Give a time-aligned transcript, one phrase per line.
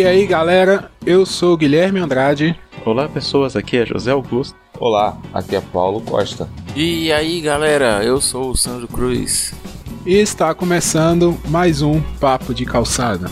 [0.00, 2.58] E aí galera, eu sou o Guilherme Andrade.
[2.86, 4.56] Olá pessoas, aqui é José Augusto.
[4.78, 6.48] Olá, aqui é Paulo Costa.
[6.74, 9.52] E aí galera, eu sou o Sandro Cruz.
[10.06, 13.30] E está começando mais um Papo de Calçada.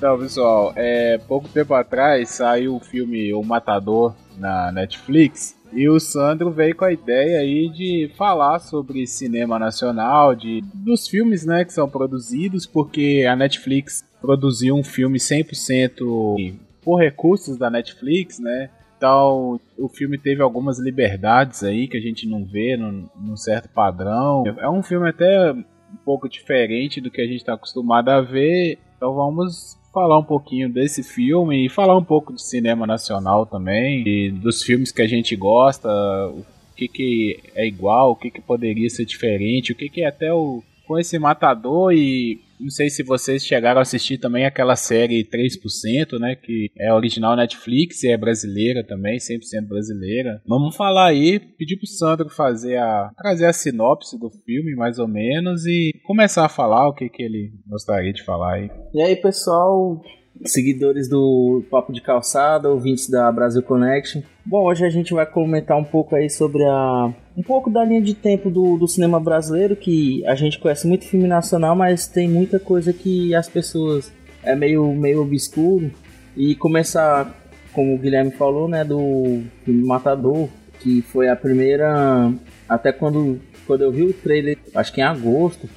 [0.00, 6.00] Então, pessoal, é, pouco tempo atrás saiu o filme O Matador na Netflix e o
[6.00, 11.66] Sandro veio com a ideia aí de falar sobre cinema nacional, de dos filmes, né,
[11.66, 18.70] que são produzidos, porque a Netflix produziu um filme 100% por recursos da Netflix, né?
[18.96, 23.68] Então, o filme teve algumas liberdades aí que a gente não vê num, num certo
[23.68, 24.44] padrão.
[24.46, 28.78] É um filme até um pouco diferente do que a gente está acostumado a ver.
[28.96, 34.06] Então, vamos falar um pouquinho desse filme e falar um pouco do cinema nacional também,
[34.06, 35.88] e dos filmes que a gente gosta,
[36.28, 36.44] o
[36.76, 40.32] que, que é igual, o que, que poderia ser diferente, o que, que é até
[40.32, 45.24] o com esse matador e não sei se vocês chegaram a assistir também aquela série
[45.24, 46.34] 3%, né?
[46.34, 50.42] Que é original Netflix e é brasileira também, 100% brasileira.
[50.44, 53.08] Vamos falar aí, pedir pro Sandro fazer a.
[53.16, 57.22] trazer a sinopse do filme, mais ou menos, e começar a falar o que, que
[57.22, 58.70] ele gostaria de falar aí.
[58.92, 60.02] E aí, pessoal,
[60.44, 64.22] seguidores do Papo de Calçada, ouvintes da Brasil Connection.
[64.44, 68.02] Bom, hoje a gente vai comentar um pouco aí sobre a um pouco da linha
[68.02, 72.28] de tempo do, do cinema brasileiro, que a gente conhece muito filme nacional, mas tem
[72.28, 75.90] muita coisa que as pessoas é meio meio obscuro
[76.36, 77.34] e começar,
[77.72, 80.48] como o Guilherme falou, né, do filme Matador,
[80.80, 82.32] que foi a primeira
[82.68, 85.68] até quando quando eu vi o trailer, acho que em agosto,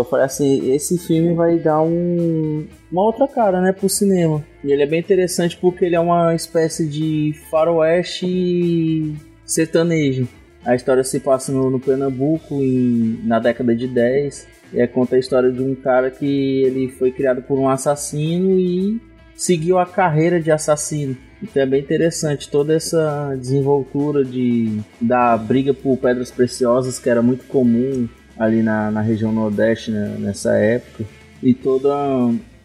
[0.00, 4.44] eu falei assim, esse filme vai dar um, uma outra cara, né, pro cinema.
[4.64, 10.28] E ele é bem interessante porque ele é uma espécie de faroeste sertanejo.
[10.64, 14.46] A história se passa no, no Pernambuco em, na década de 10.
[14.72, 18.58] E é, conta a história de um cara que ele foi criado por um assassino
[18.58, 19.00] e
[19.34, 21.16] seguiu a carreira de assassino.
[21.42, 27.22] Então é bem interessante toda essa desenvoltura de da briga por pedras preciosas que era
[27.22, 28.06] muito comum
[28.40, 31.04] ali na, na região nordeste né, nessa época
[31.42, 31.94] e toda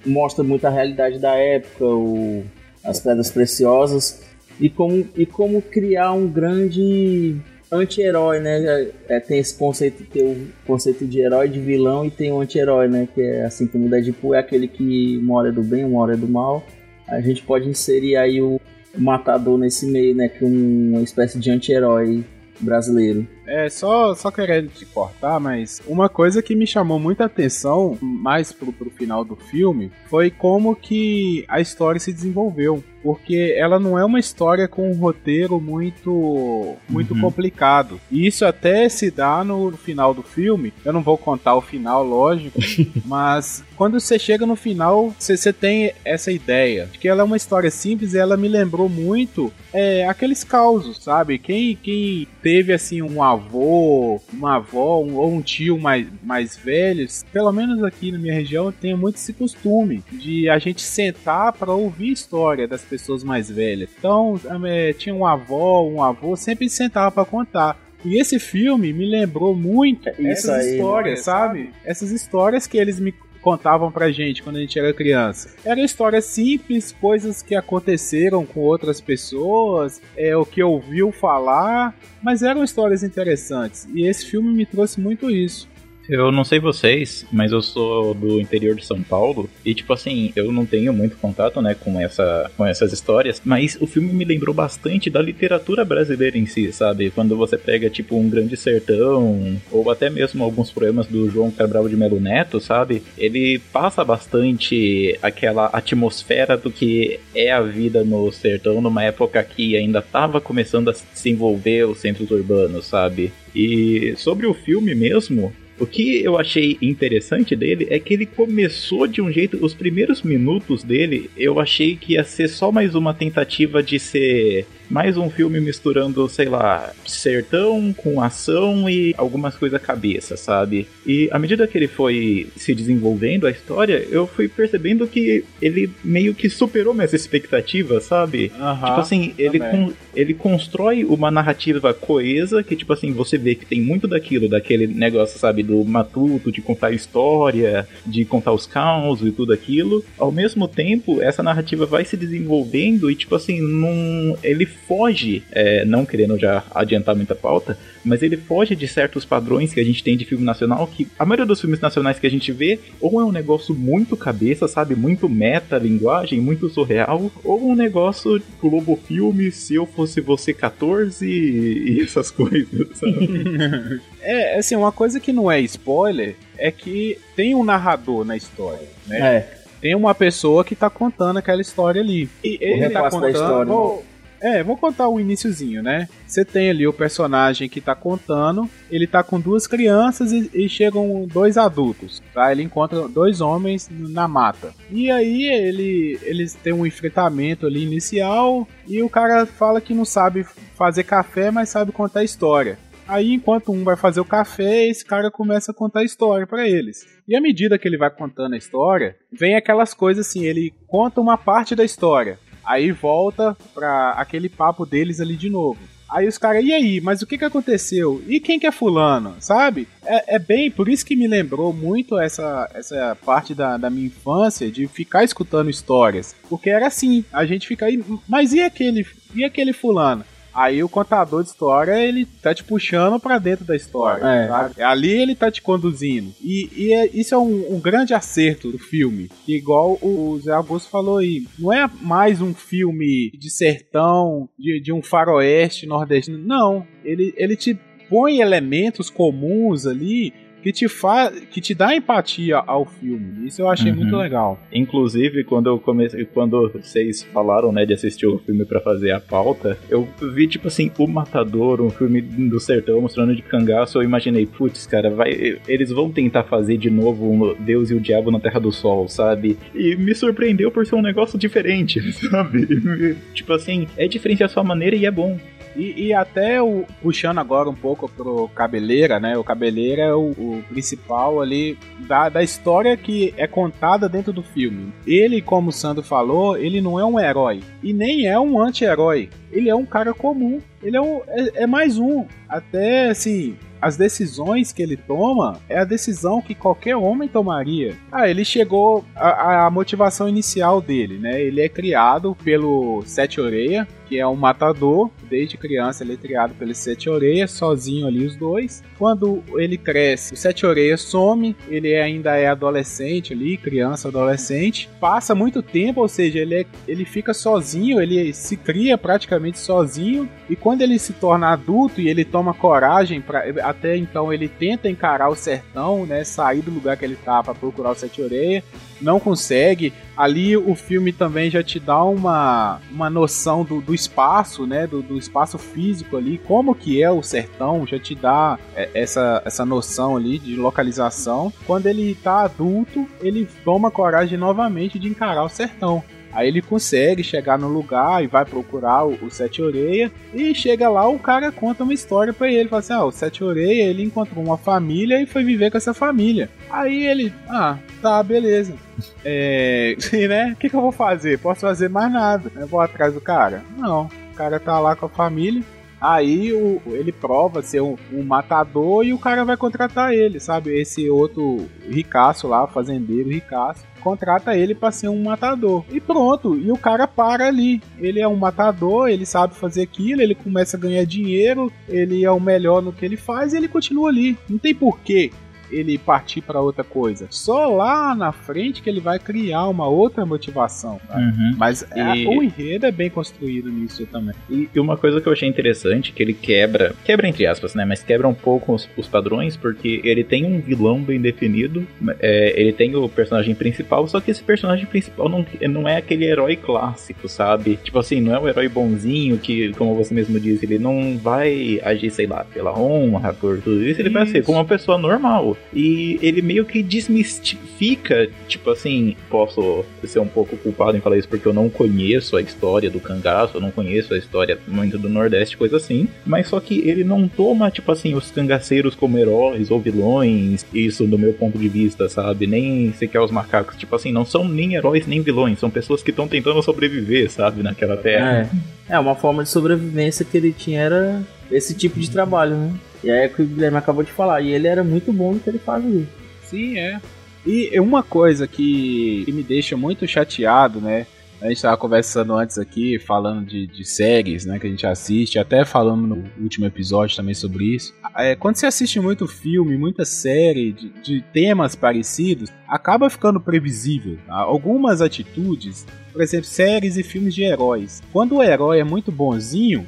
[0.06, 2.46] mostra muito a realidade da época, o,
[2.82, 4.24] as pedras preciosas
[4.58, 7.36] e como, e como criar um grande
[7.70, 8.88] anti-herói, né?
[9.10, 12.88] É, tem esse conceito, tem o conceito de herói, de vilão e tem o anti-herói,
[12.88, 13.08] né?
[13.14, 16.02] Que é assim como o Deadpool é aquele que uma hora é do bem, uma
[16.02, 16.64] hora é do mal.
[17.06, 18.62] A gente pode inserir aí o
[18.98, 20.30] matador nesse meio, né?
[20.30, 22.24] Que é uma espécie de anti-herói
[22.62, 23.28] brasileiro.
[23.48, 28.52] É, só, só querendo te cortar, mas uma coisa que me chamou muita atenção, mais
[28.52, 32.84] pro, pro final do filme, foi como que a história se desenvolveu.
[33.06, 37.22] Porque ela não é uma história com um roteiro muito muito uhum.
[37.22, 38.02] complicado.
[38.10, 40.74] E isso até se dá no final do filme.
[40.84, 42.60] Eu não vou contar o final, lógico,
[43.06, 47.24] mas quando você chega no final, você, você tem essa ideia de que ela é
[47.24, 51.38] uma história simples e ela me lembrou muito é, aqueles causos, sabe?
[51.38, 57.24] Quem, quem teve assim um avô, uma avó um, ou um tio mais, mais velhos,
[57.32, 61.72] pelo menos aqui na minha região, tem muito esse costume de a gente sentar para
[61.72, 63.90] ouvir história das pessoas mais velhas.
[63.98, 67.86] Então, é, tinha um avó, um avô, sempre sentava para contar.
[68.04, 71.72] E esse filme me lembrou muito Isso essas aí, histórias, sabe?
[71.84, 73.12] Essas histórias que eles me
[73.46, 75.54] contavam pra gente quando a gente era criança.
[75.64, 82.42] Eram histórias simples, coisas que aconteceram com outras pessoas, é o que ouviu falar, mas
[82.42, 83.88] eram histórias interessantes.
[83.94, 85.70] E esse filme me trouxe muito isso.
[86.08, 90.32] Eu não sei vocês, mas eu sou do interior de São Paulo e tipo assim,
[90.36, 94.24] eu não tenho muito contato, né, com essa com essas histórias, mas o filme me
[94.24, 97.10] lembrou bastante da literatura brasileira em si, sabe?
[97.10, 101.90] Quando você pega tipo um Grande Sertão ou até mesmo alguns poemas do João Cabral
[101.90, 103.02] de Melo Neto, sabe?
[103.18, 109.76] Ele passa bastante aquela atmosfera do que é a vida no sertão numa época que
[109.76, 113.32] ainda estava começando a se desenvolver os centros urbanos, sabe?
[113.56, 119.08] E sobre o filme mesmo, o que eu achei interessante dele é que ele começou
[119.08, 119.64] de um jeito.
[119.64, 124.66] Os primeiros minutos dele, eu achei que ia ser só mais uma tentativa de ser
[124.90, 130.88] mais um filme misturando, sei lá, sertão com ação e algumas coisas cabeça, sabe?
[131.06, 135.90] E à medida que ele foi se desenvolvendo a história, eu fui percebendo que ele
[136.04, 138.52] meio que superou minhas expectativas, sabe?
[138.58, 143.56] Uhum, tipo assim, ele, con ele constrói uma narrativa coesa que, tipo assim, você vê
[143.56, 145.64] que tem muito daquilo, daquele negócio, sabe?
[145.66, 150.04] Do matuto, de contar história, de contar os causos e tudo aquilo.
[150.18, 155.84] Ao mesmo tempo, essa narrativa vai se desenvolvendo e, tipo assim, num, ele foge, é,
[155.86, 160.04] não querendo já adiantar muita pauta, mas ele foge de certos padrões que a gente
[160.04, 163.20] tem de filme nacional, que a maioria dos filmes nacionais que a gente vê, ou
[163.20, 169.00] é um negócio muito cabeça, sabe, muito meta linguagem, muito surreal, ou um negócio Globo
[169.08, 174.02] Filme, se eu fosse você 14 e essas coisas, sabe?
[174.22, 178.88] é, assim, uma coisa que não é spoiler é que tem um narrador na história,
[179.08, 179.38] né?
[179.38, 179.66] É.
[179.82, 182.28] Tem uma pessoa que tá contando aquela história ali.
[182.44, 184.02] E ele tá contando.
[184.40, 186.08] É, vou contar o iniciozinho, né?
[186.28, 190.70] Você tem ali o personagem que tá contando, ele tá com duas crianças e, e
[190.70, 192.52] chegam dois adultos, tá?
[192.52, 194.74] Ele encontra dois homens na mata.
[194.92, 200.06] E aí ele, eles têm um enfrentamento ali inicial e o cara fala que não
[200.06, 200.46] sabe
[200.76, 202.78] fazer café, mas sabe contar história.
[203.08, 206.68] Aí, enquanto um vai fazer o café, esse cara começa a contar a história pra
[206.68, 207.06] eles.
[207.28, 211.22] E à medida que ele vai contando a história, vem aquelas coisas assim, ele conta
[211.22, 215.80] uma parte da história, aí volta pra aquele papo deles ali de novo.
[216.10, 218.24] Aí os caras, e aí, mas o que que aconteceu?
[218.28, 219.88] E quem que é fulano, sabe?
[220.06, 224.06] É, é bem, por isso que me lembrou muito essa, essa parte da, da minha
[224.06, 226.36] infância, de ficar escutando histórias.
[226.48, 230.24] Porque era assim, a gente fica aí, mas e aquele, e aquele fulano?
[230.56, 234.24] Aí o contador de história, ele tá te puxando pra dentro da história.
[234.26, 234.48] É.
[234.48, 234.82] sabe?
[234.82, 236.34] Ali ele tá te conduzindo.
[236.42, 239.30] E, e é- isso é um, um grande acerto do filme.
[239.46, 241.46] Que igual o Zé Augusto falou aí.
[241.60, 246.38] Não é mais um filme de sertão, de, de um faroeste nordestino.
[246.38, 246.88] Não.
[247.04, 247.78] Ele, ele te
[248.10, 250.34] põe elementos comuns ali
[250.66, 253.46] que te, fa que te dá empatia ao filme.
[253.48, 253.98] Isso eu achei Uhum.
[253.98, 254.60] muito legal.
[254.74, 259.20] Inclusive, quando eu comecei, quando vocês falaram, né, de assistir o filme pra fazer a
[259.20, 264.04] pauta, eu vi tipo assim, O Matador, um filme do sertão mostrando de cangaço, eu
[264.04, 268.32] imaginei, putz, cara, vai, eles vão tentar fazer de novo um Deus e o Diabo
[268.32, 269.60] na Terra do Sol, sabe?
[269.76, 273.16] E me surpreendeu por ser um negócio diferente, sabe?
[273.36, 275.40] tipo assim, é diferente a sua maneira e é bom.
[275.76, 279.38] E, e até o, puxando agora um pouco pro Cabeleira, né?
[279.38, 281.78] O Cabeleira é o, o principal ali
[282.08, 284.94] da, da história que é contada dentro do filme.
[285.06, 289.30] Ele, como o Sandro falou, ele não é um herói e nem é um anti-herói.
[289.52, 290.60] Ele é um cara comum.
[290.82, 292.26] Ele é, um, é, é mais um.
[292.48, 297.96] Até assim, as decisões que ele toma é a decisão que qualquer homem tomaria.
[298.12, 301.40] Ah, ele chegou a, a motivação inicial dele, né?
[301.40, 305.10] Ele é criado pelo Sete Oreia, que é um matador.
[305.30, 308.84] Desde criança ele é criado pelo Sete Oreia, sozinho ali os dois.
[308.98, 314.90] Quando ele cresce, o Sete Oreia some, ele ainda é adolescente ali, criança, adolescente.
[315.00, 320.30] Passa muito tempo, ou seja, ele, é, ele fica sozinho, ele se cria praticamente sozinho.
[320.50, 323.44] E quando ele se torna adulto e ele toma coragem, pra,
[323.76, 326.24] até então ele tenta encarar o sertão, né?
[326.24, 328.64] Sair do lugar que ele tá para procurar o Sete Oreia.
[329.02, 329.94] Não consegue.
[330.16, 334.88] Ali o filme também já te dá uma, uma noção do, do espaço, né?
[334.88, 339.42] Do, do espaço físico ali, como que é o sertão, já te dá é, essa,
[339.46, 341.52] essa noção ali de localização.
[341.68, 346.02] Quando ele tá adulto, ele toma coragem novamente de encarar o sertão.
[346.36, 350.12] Aí ele consegue chegar no lugar e vai procurar o, o Sete Oreia.
[350.34, 352.68] E chega lá, o cara conta uma história pra ele.
[352.68, 355.94] Fala assim: Ah, o Sete Oreia ele encontrou uma família e foi viver com essa
[355.94, 356.50] família.
[356.70, 358.76] Aí ele, ah, tá, beleza.
[359.24, 359.96] É.
[360.14, 360.52] E né?
[360.54, 361.40] O que, que eu vou fazer?
[361.40, 362.52] Posso fazer mais nada.
[362.56, 363.64] Eu vou atrás do cara?
[363.78, 364.10] Não.
[364.34, 365.64] O cara tá lá com a família.
[366.00, 370.80] Aí o, ele prova ser um, um matador e o cara vai contratar ele, sabe?
[370.80, 375.84] Esse outro ricaço lá, fazendeiro ricaço, contrata ele pra ser um matador.
[375.90, 377.82] E pronto, e o cara para ali.
[377.98, 382.32] Ele é um matador, ele sabe fazer aquilo, ele começa a ganhar dinheiro, ele é
[382.32, 384.38] o melhor no que ele faz e ele continua ali.
[384.50, 385.32] Não tem porquê
[385.78, 387.28] ele partir para outra coisa.
[387.30, 391.00] Só lá na frente que ele vai criar uma outra motivação.
[391.08, 391.20] tá?
[391.58, 394.36] Mas é, E- o enredo é bem construído nisso também.
[394.50, 398.04] E uma coisa que eu achei interessante, que ele quebra, quebra entre aspas, né, mas
[398.04, 401.86] quebra um pouco os, os padrões, porque ele tem um vilão bem definido,
[402.20, 406.26] é, ele tem o personagem principal, só que esse personagem principal não, não é aquele
[406.26, 407.78] herói clássico, sabe?
[407.84, 411.80] Tipo assim, não é o herói bonzinho que, como você mesmo disse, ele não vai
[411.84, 415.58] agir, sei lá, pela honra, por tudo isso, ele vai ser como uma pessoa normal.
[415.74, 421.28] E ele meio que desmistifica, tipo assim, posso ser um pouco culpado em falar isso
[421.28, 425.10] porque eu não conheço a história do cangaço, eu não conheço a história muito do
[425.10, 426.08] Nordeste, coisa assim.
[426.26, 431.06] Mas só que ele não toma, tipo assim, os cangaceiros como heróis ou vilões, isso
[431.06, 432.48] do meu ponto de vista, sabe?
[432.48, 436.12] Nem sequer os macacos, tipo assim, não são nem heróis nem vilões, são pessoas que
[436.12, 438.50] estão tentando sobreviver, sabe, naquela terra.
[438.52, 438.76] É.
[438.88, 442.74] É, uma forma de sobrevivência que ele tinha era esse tipo de trabalho, né?
[443.06, 444.42] E é o que o Guilherme acabou de falar.
[444.42, 446.06] E ele era muito bom no que ele fazia.
[446.44, 447.00] Sim, é.
[447.46, 451.06] E uma coisa que, que me deixa muito chateado, né?
[451.40, 455.38] A gente estava conversando antes aqui, falando de, de, séries, né, que a gente assiste,
[455.38, 457.94] até falando no último episódio também sobre isso.
[458.18, 464.18] É, quando você assiste muito filme, muita série de, de temas parecidos, acaba ficando previsível.
[464.26, 464.34] Tá?
[464.34, 468.02] Algumas atitudes, por exemplo, séries e filmes de heróis.
[468.14, 469.86] Quando o herói é muito bonzinho,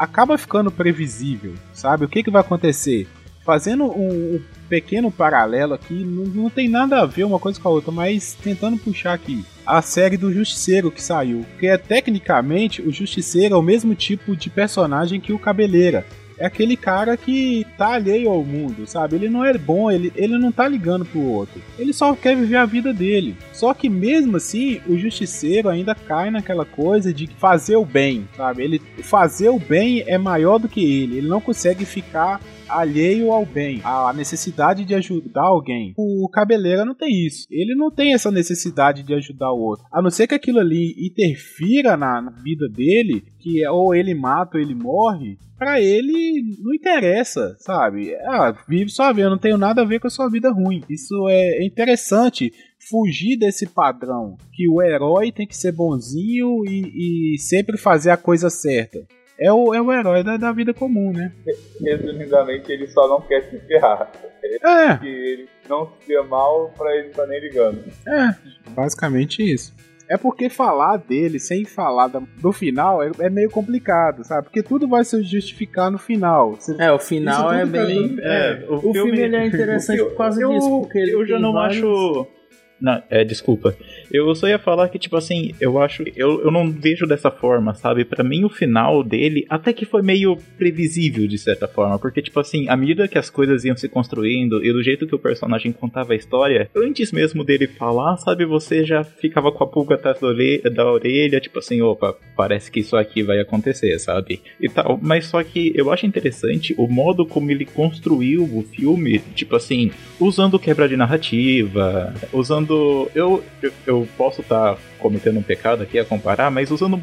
[0.00, 2.06] acaba ficando previsível, sabe?
[2.06, 3.06] O que, que vai acontecer?
[3.44, 7.68] Fazendo um, um pequeno paralelo aqui, não, não tem nada a ver uma coisa com
[7.68, 11.44] a outra, mas tentando puxar aqui a série do Justiceiro que saiu.
[11.58, 16.06] Que é tecnicamente o Justiceiro é o mesmo tipo de personagem que o Cabeleira.
[16.40, 19.16] É aquele cara que tá alheio ao mundo, sabe?
[19.16, 21.60] Ele não é bom, ele, ele não tá ligando pro outro.
[21.78, 23.36] Ele só quer viver a vida dele.
[23.52, 28.64] Só que mesmo assim, o justiceiro ainda cai naquela coisa de fazer o bem, sabe?
[28.64, 31.18] Ele fazer o bem é maior do que ele.
[31.18, 35.92] Ele não consegue ficar alheio ao bem, a necessidade de ajudar alguém.
[35.96, 37.46] O Cabeleira não tem isso.
[37.50, 39.84] Ele não tem essa necessidade de ajudar o outro.
[39.92, 44.14] A não ser que aquilo ali interfira na, na vida dele, que é, ou ele
[44.14, 48.14] mata ou ele morre, para ele não interessa, sabe?
[48.24, 50.82] Ah, vive sua vida, eu não tenho nada a ver com a sua vida ruim.
[50.88, 52.50] Isso é interessante
[52.88, 58.16] fugir desse padrão que o herói tem que ser bonzinho e, e sempre fazer a
[58.16, 59.06] coisa certa
[59.38, 61.32] é o, é o herói da, da vida comum, né?
[61.80, 64.12] Resumidamente, ele só não quer se ferrar.
[64.42, 64.98] É.
[64.98, 67.82] Que ele não se vê mal pra ele estar tá nem ligando.
[68.06, 68.34] É,
[68.72, 69.74] basicamente isso.
[70.10, 74.44] É porque falar dele sem falar do final é, é, meio complicado, sabe?
[74.44, 76.56] Porque tudo vai se justificar no final.
[76.56, 78.16] Você, é, o final é bem.
[78.20, 80.68] É, o, o filme, filme é interessante por causa eu, disso.
[80.68, 81.78] Porque eu já não vários...
[81.78, 82.39] acho
[82.80, 83.76] não, é, desculpa.
[84.10, 86.02] Eu só ia falar que, tipo assim, eu acho.
[86.16, 88.04] Eu, eu não vejo dessa forma, sabe?
[88.04, 91.98] para mim, o final dele até que foi meio previsível, de certa forma.
[91.98, 95.14] Porque, tipo assim, à medida que as coisas iam se construindo e do jeito que
[95.14, 98.44] o personagem contava a história, antes mesmo dele falar, sabe?
[98.46, 102.70] Você já ficava com a pulga atrás da orelha, da orelha tipo assim, opa, parece
[102.70, 104.40] que isso aqui vai acontecer, sabe?
[104.60, 104.98] E tal.
[105.02, 109.90] Mas só que eu acho interessante o modo como ele construiu o filme, tipo assim,
[110.18, 113.10] usando quebra de narrativa, usando usando.
[113.14, 117.02] Eu, eu, eu posso estar tá cometendo um pecado aqui a comparar, mas usando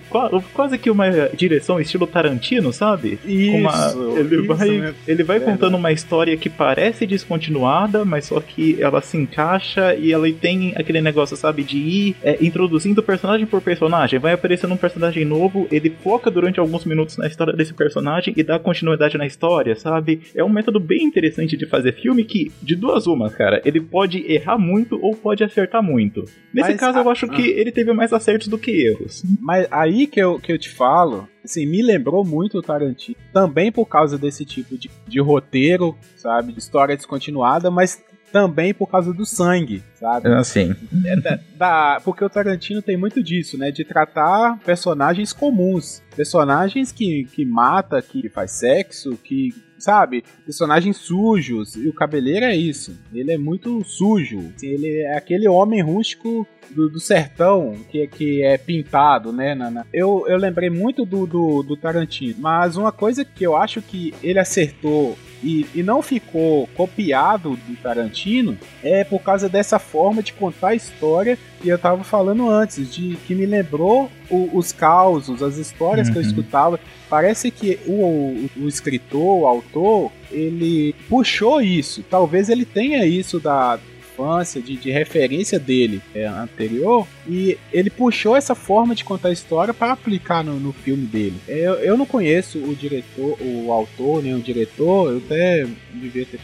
[0.53, 3.19] quase que uma direção estilo Tarantino, sabe?
[3.25, 3.57] Isso.
[3.57, 4.93] Uma, ele, isso, vai, né?
[5.07, 10.13] ele vai contando uma história que parece descontinuada, mas só que ela se encaixa e
[10.13, 14.19] ela tem aquele negócio, sabe, de ir é, introduzindo personagem por personagem.
[14.19, 18.43] Vai aparecendo um personagem novo, ele foca durante alguns minutos na história desse personagem e
[18.43, 20.21] dá continuidade na história, sabe?
[20.35, 24.29] É um método bem interessante de fazer filme que, de duas uma, cara, ele pode
[24.31, 26.25] errar muito ou pode acertar muito.
[26.53, 29.23] Nesse Mas, caso, eu acho que ele teve mais acertos do que erros.
[29.39, 33.17] Mas aí que eu, que eu te falo, assim, me lembrou muito o Tarantino.
[33.33, 36.53] Também por causa desse tipo de, de roteiro, sabe?
[36.53, 38.03] De história descontinuada, mas
[38.37, 40.31] também por causa do sangue, sabe?
[40.31, 40.75] Assim.
[41.03, 43.71] É, da, da, porque o Tarantino tem muito disso, né?
[43.71, 46.03] De tratar personagens comuns.
[46.15, 50.23] Personagens que, que mata, que faz sexo, que sabe?
[50.45, 51.75] Personagens sujos.
[51.75, 52.95] E o Cabeleiro é isso.
[53.11, 54.53] Ele é muito sujo.
[54.61, 59.55] Ele é aquele homem rústico do, do, sertão que, que é pintado, né?
[59.55, 59.85] Na, na...
[59.91, 62.35] Eu, eu lembrei muito do, do, do, Tarantino.
[62.37, 67.75] Mas uma coisa que eu acho que ele acertou e, e não ficou copiado do
[67.75, 72.93] Tarantino é por causa dessa forma de contar a história que eu tava falando antes,
[72.93, 76.13] de que me lembrou o, os causos, as histórias uhum.
[76.13, 76.27] que eu uhum.
[76.27, 76.79] escutava.
[77.09, 82.03] Parece que o, o, o, escritor, o autor, ele puxou isso.
[82.09, 83.79] Talvez ele tenha isso da
[84.17, 89.33] infância, de, de referência dele é, anterior, e ele puxou essa forma de contar a
[89.33, 91.35] história para aplicar no, no filme dele.
[91.47, 96.39] Eu, eu não conheço o diretor, o autor, nem o diretor, eu até devia ter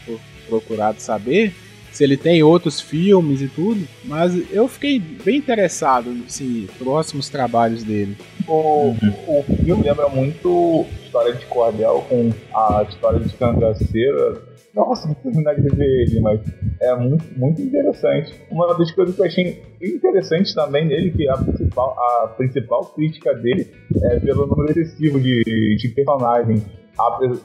[0.48, 1.52] procurado saber,
[1.90, 7.84] se ele tem outros filmes e tudo, mas eu fiquei bem interessado assim, próximos trabalhos
[7.84, 8.16] dele.
[8.48, 8.96] O,
[9.28, 14.42] o filme lembra muito história de Cordel com a história de Cangaceira.
[14.74, 16.40] Nossa, não rever ele, mas
[16.80, 18.34] é muito, muito interessante.
[18.50, 23.34] Uma das coisas que eu achei interessante também nele, que a principal, a principal crítica
[23.34, 23.70] dele
[24.02, 26.66] é pelo número excessivo de, de personagens.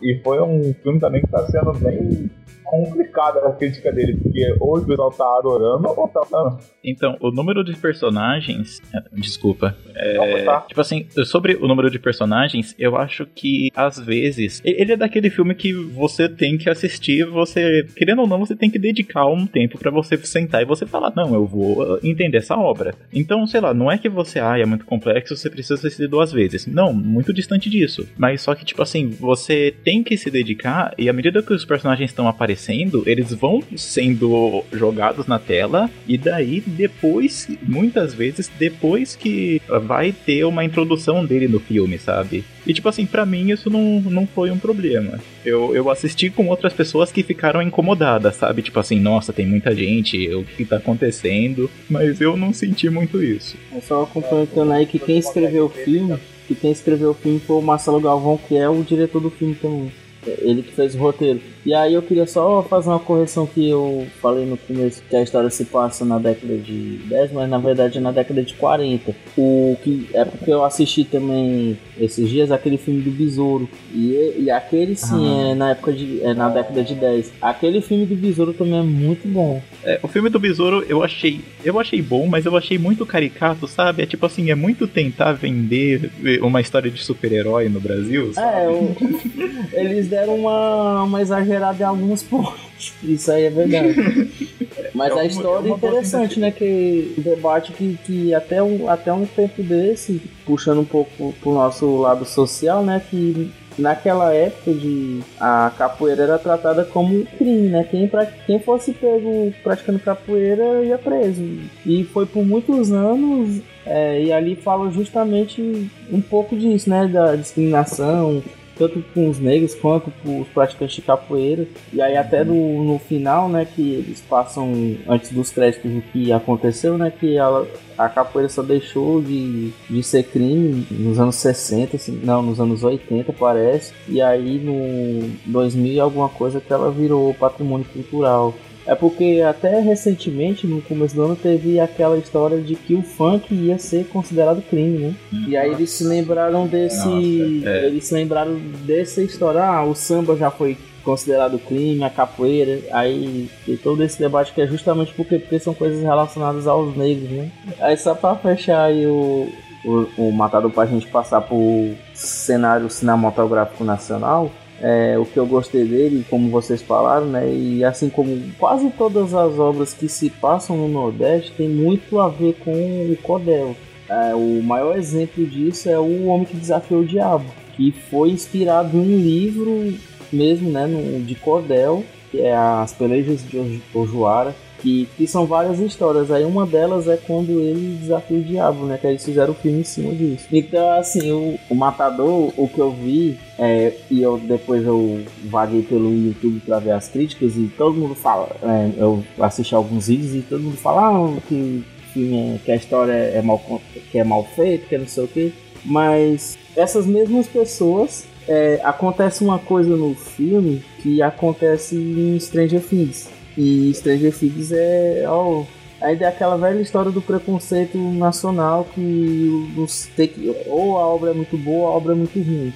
[0.01, 2.29] E foi um filme também que está sendo bem
[2.69, 6.59] complicada a crítica dele, porque ou o pessoal tá adorando ou tá adorando.
[6.83, 8.79] Então, o número de personagens.
[8.93, 9.75] É, desculpa.
[9.95, 10.61] É, tá.
[10.61, 14.61] Tipo assim, sobre o número de personagens, eu acho que às vezes.
[14.63, 17.85] Ele é daquele filme que você tem que assistir, você.
[17.95, 21.11] Querendo ou não, você tem que dedicar um tempo para você sentar e você falar,
[21.15, 22.93] não, eu vou uh, entender essa obra.
[23.11, 26.31] Então, sei lá, não é que você, ah, é muito complexo, você precisa assistir duas
[26.31, 26.67] vezes.
[26.67, 28.07] Não, muito distante disso.
[28.15, 31.53] Mas só que, tipo assim, você você tem que se dedicar e à medida que
[31.53, 38.51] os personagens estão aparecendo, eles vão sendo jogados na tela e daí depois, muitas vezes
[38.59, 42.43] depois que vai ter uma introdução dele no filme, sabe?
[42.65, 45.19] E tipo assim, para mim isso não, não foi um problema.
[45.43, 48.61] Eu, eu assisti com outras pessoas que ficaram incomodadas, sabe?
[48.61, 51.69] Tipo assim, nossa, tem muita gente, o que tá acontecendo?
[51.89, 53.57] Mas eu não senti muito isso.
[53.75, 56.17] É só complementando aí que quem escreveu o filme,
[56.49, 59.53] que quem escreveu o filme foi o Marcelo Galvão, que é o diretor do filme
[59.53, 59.91] também.
[60.25, 61.39] É Ele que fez o roteiro.
[61.69, 65.21] E aí eu queria só fazer uma correção que eu falei no começo, que a
[65.21, 69.15] história se passa na década de 10, mas na verdade é na década de 40.
[69.37, 73.69] O que é porque eu assisti também esses dias aquele filme do Besouro.
[73.93, 76.23] E, e aquele sim é na época de.
[76.23, 77.33] é na década de 10.
[77.39, 79.61] Aquele filme do Besouro também é muito bom.
[79.83, 83.67] É, o filme do Besouro eu achei, eu achei bom, mas eu achei muito caricato,
[83.67, 84.01] sabe?
[84.01, 86.09] É tipo assim, é muito tentar vender
[86.41, 88.33] uma história de super-herói no Brasil.
[88.33, 88.57] Sabe?
[88.63, 88.95] É, o-
[89.73, 92.93] eles deram uma, uma exagerada em alguns pontos.
[93.03, 94.29] Isso aí é verdade.
[94.95, 96.51] Mas É a uma- história é é interessante, né?
[96.51, 101.53] Que o debate que, que até, um, até um tempo desse, puxando um pouco pro
[101.53, 103.01] nosso lado social, né?
[103.09, 107.85] Que naquela época de a capoeira era tratada como um crime, né?
[107.89, 111.43] Quem, pra, quem fosse pego praticando capoeira ia preso.
[111.85, 117.07] E foi por muitos anos é, e ali fala justamente um pouco disso, né?
[117.07, 118.41] Da discriminação,
[118.79, 121.67] tanto com os negros quanto com os praticantes de capoeira.
[121.91, 126.31] E aí até no, no final, né, que eles passam antes dos créditos o que
[126.31, 127.67] aconteceu, né, que ela,
[127.97, 132.83] a capoeira só deixou de, de ser crime nos anos 60, assim, não, nos anos
[132.83, 133.93] 80 parece.
[134.07, 138.55] E aí no 2000 e alguma coisa que ela virou patrimônio cultural.
[138.89, 143.53] É porque até recentemente, no começo do ano, teve aquela história de que o funk
[143.53, 145.15] ia ser considerado crime, né?
[145.47, 147.07] E aí eles se lembraram desse.
[147.07, 147.85] Nossa, é.
[147.85, 149.63] Eles se lembraram dessa história.
[149.63, 152.79] Ah, o samba já foi considerado crime, a capoeira.
[152.91, 157.29] Aí tem todo esse debate que é justamente porque, porque são coisas relacionadas aos negros,
[157.29, 157.51] né?
[157.79, 159.49] Aí só pra fechar aí o,
[159.85, 164.51] o, o Matador pra gente passar pro cenário cinematográfico nacional.
[164.81, 167.51] É, o que eu gostei dele, como vocês falaram, né?
[167.51, 172.29] E assim como quase todas as obras que se passam no Nordeste tem muito a
[172.29, 173.75] ver com o Cordel.
[174.09, 178.97] É, o maior exemplo disso é o Homem que Desafiou o Diabo, que foi inspirado
[178.97, 179.93] em um livro
[180.31, 180.87] mesmo, né?
[181.25, 184.55] de Cordel, que é As Pelejas de Ojuara.
[184.81, 186.31] Que, que são várias histórias.
[186.31, 188.97] Aí uma delas é quando ele desafia o diabo, né?
[188.97, 190.45] Que eles fizeram o filme em cima disso.
[190.51, 195.81] Então, assim, o, o Matador, o que eu vi, é, e eu depois eu vaguei
[195.81, 198.49] pelo YouTube pra ver as críticas e todo mundo fala.
[198.63, 202.75] é, eu assisti alguns vídeos e todo mundo fala ah, que filme é, que a
[202.75, 205.53] história é mal, con- que é mal feita, que é não sei o que.
[205.85, 213.29] Mas essas mesmas pessoas é, acontece uma coisa no filme que acontece em Stranger Things.
[213.59, 215.25] E Stranger Things é.
[215.27, 215.65] ó,
[215.99, 221.31] ainda é aquela velha história do preconceito nacional que os, tem que ou a obra
[221.31, 222.73] é muito boa ou a obra é muito ruim.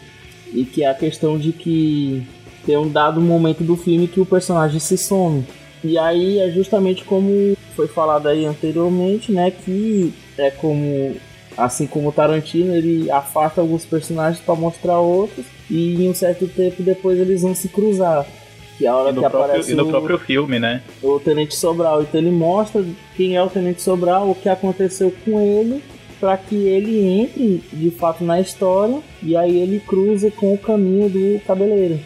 [0.53, 2.27] E que é a questão de que
[2.65, 5.45] tem um dado momento do filme que o personagem se some.
[5.81, 9.51] E aí é justamente como foi falado aí anteriormente, né?
[9.51, 11.15] Que é como
[11.55, 16.45] assim como o Tarantino, ele afasta alguns personagens para mostrar outros e em um certo
[16.45, 18.27] tempo depois eles vão se cruzar.
[18.83, 20.81] Que é a hora E no, que próprio, aparece e no o, próprio filme, né?
[21.01, 22.01] o Tenente Sobral.
[22.01, 22.83] Então ele mostra
[23.15, 25.81] quem é o Tenente Sobral, o que aconteceu com ele,
[26.19, 31.09] para que ele entre de fato na história e aí ele cruza com o caminho
[31.09, 31.97] do cabeleiro.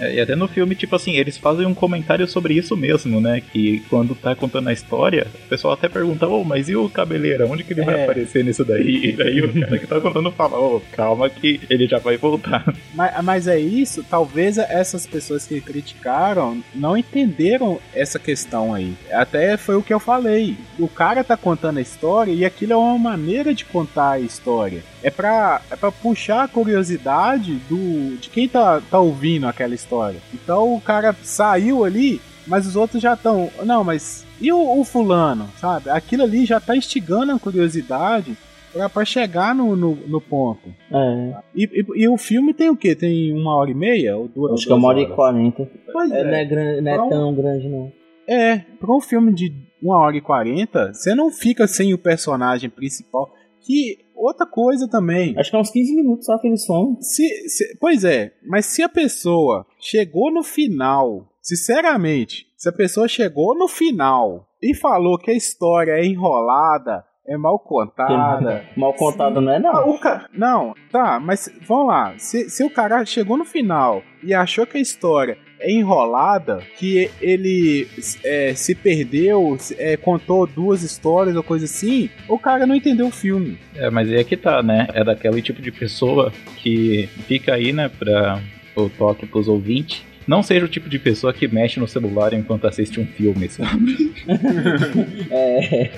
[0.00, 3.40] É, E até no filme, tipo assim, eles fazem um comentário sobre isso mesmo, né?
[3.52, 7.46] Que quando tá contando a história, o pessoal até pergunta, ô, mas e o cabeleira?
[7.46, 8.04] Onde que ele vai É.
[8.04, 9.06] aparecer nisso daí?
[9.06, 12.74] E daí o cara que tá contando fala, ô, calma que ele já vai voltar.
[12.94, 18.94] Mas, mas é isso, talvez essas pessoas que criticaram não entenderam essa questão aí.
[19.10, 20.56] Até foi o que eu falei.
[20.78, 24.82] O cara tá contando a história e aquilo é uma maneira de contar a história.
[25.02, 29.85] É pra, é pra puxar a curiosidade do, de quem tá, tá ouvindo aquela história.
[30.34, 33.50] Então o cara saiu ali, mas os outros já estão.
[33.64, 35.88] Não, mas e o, o fulano, sabe?
[35.90, 38.36] Aquilo ali já tá instigando a curiosidade
[38.72, 40.68] pra, pra chegar no, no, no ponto.
[40.92, 42.94] É, E, e- e o filme tem o quê?
[42.94, 44.16] Tem uma hora e meia?
[44.16, 45.70] Ou duas, acho que é duas uma hora e quarenta.
[45.92, 46.44] Pois É, não é, é.
[46.44, 47.92] gran- não é Então- tão grande não.
[48.28, 52.68] É, pra um filme de uma hora e quarenta, você não fica sem o personagem
[52.68, 53.32] principal.
[53.60, 55.34] Que outra coisa também.
[55.38, 56.64] Acho que é uns 15 minutos só que eles.
[57.00, 63.06] Se, se- pois é, mas se a pessoa chegou no final, sinceramente, se a pessoa
[63.08, 68.64] chegou no final e falou que a história é enrolada, é mal contada.
[68.76, 69.90] Mal contada não é, Ah, não.
[69.90, 72.14] o ca- Não, tá, mas vamos lá.
[72.18, 77.88] Se, se o cara chegou no final e achou que a história enrolada, que ele
[78.24, 83.12] é, se perdeu, é, contou duas histórias ou coisa assim, o cara não entendeu o
[83.12, 83.58] filme.
[83.74, 84.86] É, mas é que tá, né?
[84.92, 88.40] É daquele tipo de pessoa que fica aí, né, pra
[88.74, 90.04] o toque pros ouvintes.
[90.26, 94.14] Não seja o tipo de pessoa que mexe no celular enquanto assiste um filme, sabe?
[95.30, 95.90] É,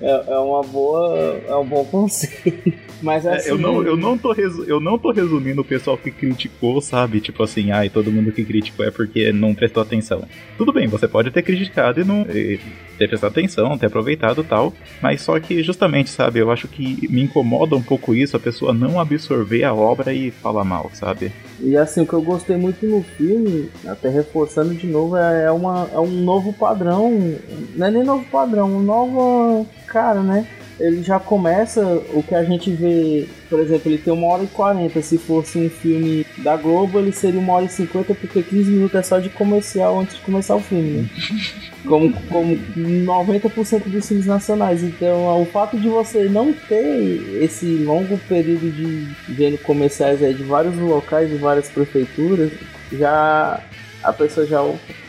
[0.00, 1.40] é, é uma boa.
[1.46, 2.72] É um bom conselho.
[3.02, 3.48] Mas assim.
[3.48, 6.80] É, eu, não, eu, não tô resu- eu não tô resumindo o pessoal que criticou,
[6.80, 7.20] sabe?
[7.20, 10.24] Tipo assim, ai, todo mundo que criticou é porque não prestou atenção.
[10.56, 12.58] Tudo bem, você pode ter criticado e não e
[13.02, 17.22] ter prestado atenção, ter aproveitado tal, mas só que justamente, sabe, eu acho que me
[17.22, 21.32] incomoda um pouco isso, a pessoa não absorver a obra e falar mal, sabe?
[21.60, 25.50] E assim, o que eu gostei muito no filme, até reforçando de novo, é, é
[25.50, 27.36] uma, é um novo padrão.
[27.74, 29.66] Não é nem novo padrão, um novo.
[29.86, 30.46] Cara, né?
[30.82, 31.80] Ele já começa
[32.12, 35.00] o que a gente vê, por exemplo, ele tem uma hora e 40.
[35.00, 38.96] Se fosse um filme da Globo, ele seria uma hora e 50, porque 15 minutos
[38.96, 41.08] é só de comercial antes de começar o filme, né?
[41.86, 44.84] Como, como 90% dos filmes nacionais.
[44.84, 50.44] Então, o fato de você não ter esse longo período de vendo comerciais aí de
[50.44, 52.52] vários locais, de várias prefeituras,
[52.92, 53.60] já
[54.02, 54.60] a pessoa já.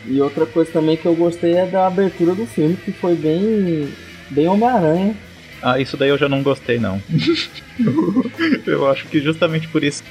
[0.06, 3.94] E outra coisa também que eu gostei é da abertura do filme, que foi bem.
[4.30, 5.16] bem Homem-Aranha.
[5.64, 7.02] Ah, isso daí eu já não gostei, não.
[8.68, 10.04] eu acho que justamente por isso,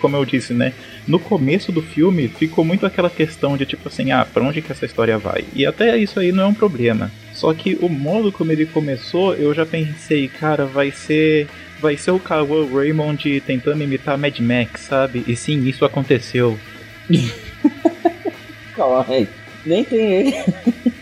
[0.00, 0.72] como eu disse, né?
[1.06, 4.72] No começo do filme ficou muito aquela questão de tipo assim, ah, pra onde que
[4.72, 5.44] essa história vai?
[5.54, 7.12] E até isso aí não é um problema.
[7.32, 11.46] Só que o modo como ele começou, eu já pensei, cara, vai ser.
[11.78, 15.22] Vai ser o Cowell Raymond tentando imitar Mad Max, sabe?
[15.28, 16.58] E sim, isso aconteceu.
[18.74, 19.28] Calma aí.
[19.64, 20.34] Nem tem ele.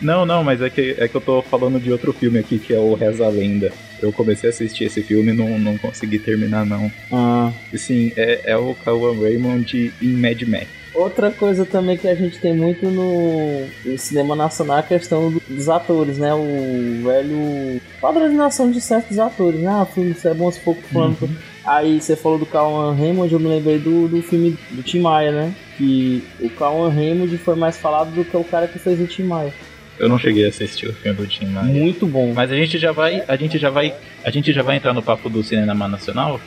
[0.00, 2.72] Não, não, mas é que, é que eu tô falando de outro filme aqui, que
[2.74, 3.72] é o Reza a Lenda.
[4.00, 6.90] Eu comecei a assistir esse filme e não, não consegui terminar, não.
[7.12, 7.50] Ah.
[7.74, 10.66] Sim, é, é o Cauan Raymond em Mad Max.
[10.94, 15.30] Outra coisa também que a gente tem muito no, no cinema nacional é a questão
[15.30, 16.34] do- dos atores, né?
[16.34, 17.80] O velho.
[18.00, 19.68] padronização de certos atores, né?
[19.70, 21.28] Ah, filme isso é bom se for falando.
[21.64, 25.30] Aí você falou do Calman Raymond, eu me lembrei do, do filme do Tim Maia,
[25.30, 25.54] né?
[25.76, 29.24] Que o Calman Raymond foi mais falado do que o cara que fez o Tim
[29.24, 29.52] Maia.
[29.98, 31.66] Eu não cheguei a assistir o filme do Tim Maia.
[31.66, 32.32] Muito bom.
[32.34, 35.02] Mas a gente já vai, a gente já vai, a gente já vai entrar no
[35.02, 36.40] papo do cinema nacional.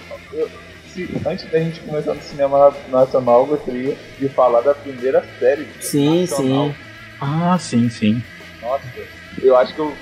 [0.93, 5.65] Se- antes da gente começar no cinema nacional, eu gostaria de falar da primeira série.
[5.79, 6.67] Sim, nacional.
[6.69, 6.75] sim.
[7.19, 8.23] Ah, sim, sim.
[8.61, 8.83] Nossa,
[9.41, 9.93] eu acho que eu.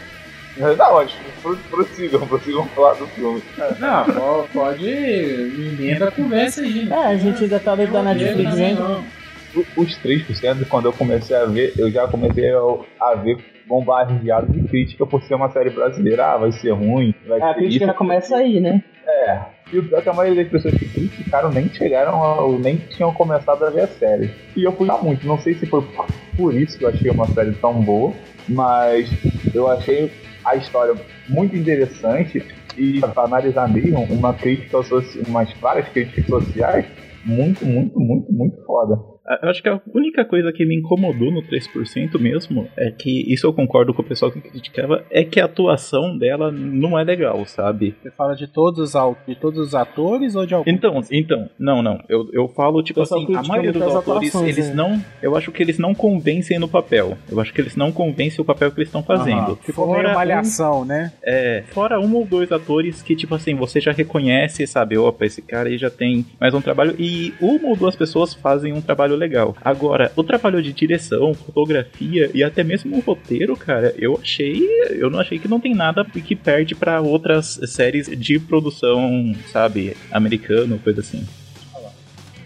[0.57, 3.41] Não, mas pro- prossigam, prossigam falar do filme.
[3.79, 4.85] Não, po- pode.
[4.87, 6.87] Emenda a conversa aí.
[6.89, 8.99] É, a gente ainda tá dentro da Netflix ainda.
[9.75, 12.51] Os 3%, quando eu comecei a ver, eu já comecei
[12.99, 16.33] a, ver bombardeado de crítica por ser uma série brasileira.
[16.33, 18.83] Ah, vai ser ruim, vai É, a crítica já começa aí, né?
[19.07, 19.39] É.
[19.71, 22.77] E o pior é que a maioria das pessoas que criticaram nem chegaram a, nem
[22.77, 24.31] tinham começado a ver a série.
[24.55, 25.27] E eu fui lá muito.
[25.27, 25.83] Não sei se foi
[26.35, 28.13] por isso que eu achei uma série tão boa,
[28.47, 29.09] mas
[29.53, 30.11] eu achei
[30.43, 30.95] a história
[31.27, 32.43] muito interessante
[32.77, 36.85] e para analisar mesmo uma crítica social, umas várias críticas sociais
[37.25, 38.97] muito, muito, muito, muito foda.
[39.41, 43.45] Eu acho que a única coisa que me incomodou no 3% mesmo é que, isso
[43.45, 47.45] eu concordo com o pessoal que criticava, é que a atuação dela não é legal,
[47.45, 47.95] sabe?
[48.01, 48.93] Você fala de todos
[49.27, 50.69] de todos os atores ou de algum?
[50.69, 52.01] Então, então, não, não.
[52.09, 54.75] Eu, eu falo, tipo Eu assim, a maioria dos atuações, eles né?
[54.75, 55.03] não.
[55.21, 57.17] Eu acho que eles não convencem no papel.
[57.29, 59.55] Eu acho que eles não convencem o papel que eles estão fazendo.
[59.57, 61.11] Ficou meio um- malhação, né?
[61.23, 64.97] é, fora um ou dois atores que, tipo assim, você já reconhece, sabe?
[64.97, 66.95] Opa, esse cara aí já tem mais um trabalho.
[66.97, 69.55] E uma ou duas pessoas fazem um trabalho legal.
[69.63, 74.67] Agora, o trabalho de direção, fotografia e até mesmo o roteiro, cara, eu achei.
[74.89, 79.95] Eu não achei que não tem nada que perde pra outras séries de produção, sabe?
[80.11, 81.25] Americano, coisa assim.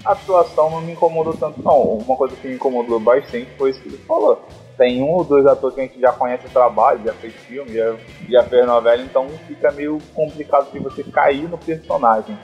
[0.06, 1.82] A atuação não me incomodou tanto, não.
[1.82, 4.46] Uma coisa que me incomodou bastante foi isso que ele falou.
[4.78, 7.74] Tem um ou dois atores que a gente já conhece o trabalho, já fez filme,
[7.74, 7.96] já,
[8.28, 12.38] já fez novela, então fica meio complicado de você cair no personagem.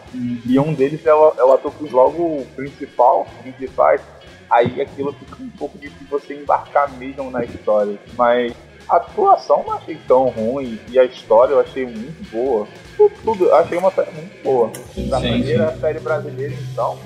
[0.46, 3.28] E um deles é o, é o ator que logo o principal,
[3.76, 4.02] faz,
[4.50, 8.00] aí aquilo fica um pouco difícil você embarcar mesmo na história.
[8.18, 8.54] Mas
[8.90, 12.68] a atuação não achei tão ruim, e a história eu achei muito boa.
[12.98, 14.72] Tudo, tudo eu achei uma série muito boa.
[15.10, 16.98] Da Sim, primeira série brasileira, então.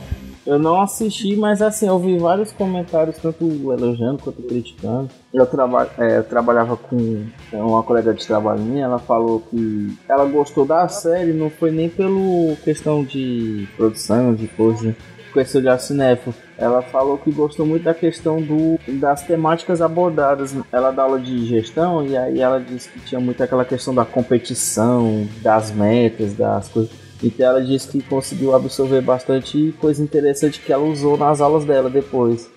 [0.46, 5.10] Eu não assisti, mas assim, eu vi vários comentários, tanto elogiando quanto criticando.
[5.34, 10.26] Eu, traba é, eu trabalhava com uma colega de trabalho minha, ela falou que ela
[10.26, 14.94] gostou da série, não foi nem pelo questão de produção, de coisa.
[15.38, 16.36] esse olhar cinéfilo.
[16.58, 20.56] Ela falou que gostou muito da questão do, das temáticas abordadas.
[20.72, 24.06] Ela dá aula de gestão e aí ela disse que tinha muito aquela questão da
[24.06, 26.92] competição, das metas, das coisas.
[27.24, 31.89] Então ela disse que conseguiu absorver bastante coisa interessante que ela usou nas aulas dela
[31.89, 32.50] depois.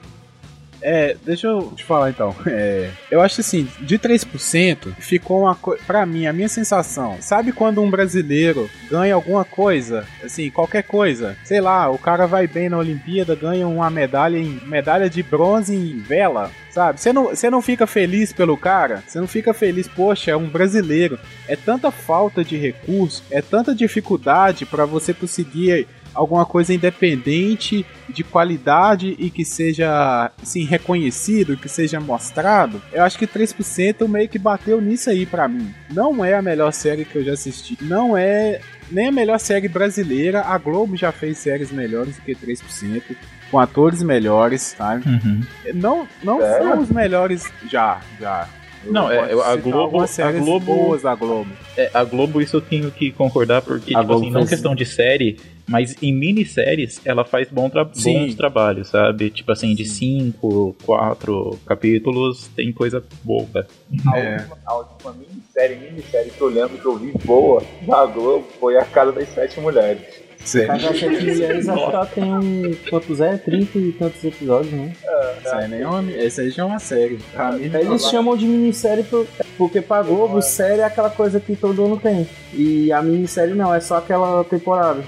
[0.80, 2.34] É, deixa eu te falar então.
[2.58, 5.82] É, eu acho assim, de 3% ficou uma coisa.
[5.86, 7.18] Pra mim, a minha sensação.
[7.20, 10.06] Sabe quando um brasileiro ganha alguma coisa?
[10.24, 11.36] Assim, qualquer coisa.
[11.44, 15.74] Sei lá, o cara vai bem na Olimpíada, ganha uma medalha em medalha de bronze
[15.74, 16.50] em vela.
[16.70, 17.00] Sabe?
[17.00, 19.02] Você não, você não fica feliz pelo cara?
[19.06, 21.18] Você não fica feliz, poxa, é um brasileiro.
[21.48, 28.24] É tanta falta de recurso, é tanta dificuldade para você conseguir alguma coisa independente, de
[28.24, 34.38] qualidade e que seja assim, reconhecido, que seja mostrado, eu acho que 3% meio que
[34.38, 35.72] bateu nisso aí para mim.
[35.92, 37.76] Não é a melhor série que eu já assisti.
[37.82, 40.42] Não é nem a melhor série brasileira.
[40.42, 43.02] A Globo já fez séries melhores do que 3%.
[43.50, 45.08] Com atores melhores, sabe?
[45.08, 45.40] Uhum.
[45.74, 46.58] Não, não É?
[46.58, 48.48] são os melhores já, já.
[48.84, 51.50] Eu Não, é, a Globo- a séries Globo- boas da Globo.
[51.76, 54.50] É, a Globo, isso eu tenho que concordar, porque, A tipo Globo assim, não faz-
[54.50, 58.20] questão de série, mas em minisséries ela faz bom tra Sim.
[58.26, 59.30] bons trabalhos, sabe?
[59.30, 63.66] Tipo assim, de cinco, quatro capítulos, tem coisa boa.
[64.12, 64.36] A, É.
[64.36, 68.76] última, a última minissérie, minissérie que eu lembro que eu vi boa da Globo foi
[68.78, 70.02] A Casa das Sete Mulheres.
[70.66, 72.74] Casa das Sete Mulheres, acho que ela tem um.
[72.88, 73.36] Quantos é?
[73.36, 74.92] 30 e tantos episódios, né?
[75.44, 77.18] Essa aí, nem é uma, essa aí já é uma série.
[77.32, 79.26] Pra mim, Eles chamam de minissérie por-
[79.58, 82.28] porque pra Globo, série é aquela coisa que todo mundo tem.
[82.52, 85.02] E a minissérie não, é só aquela temporada.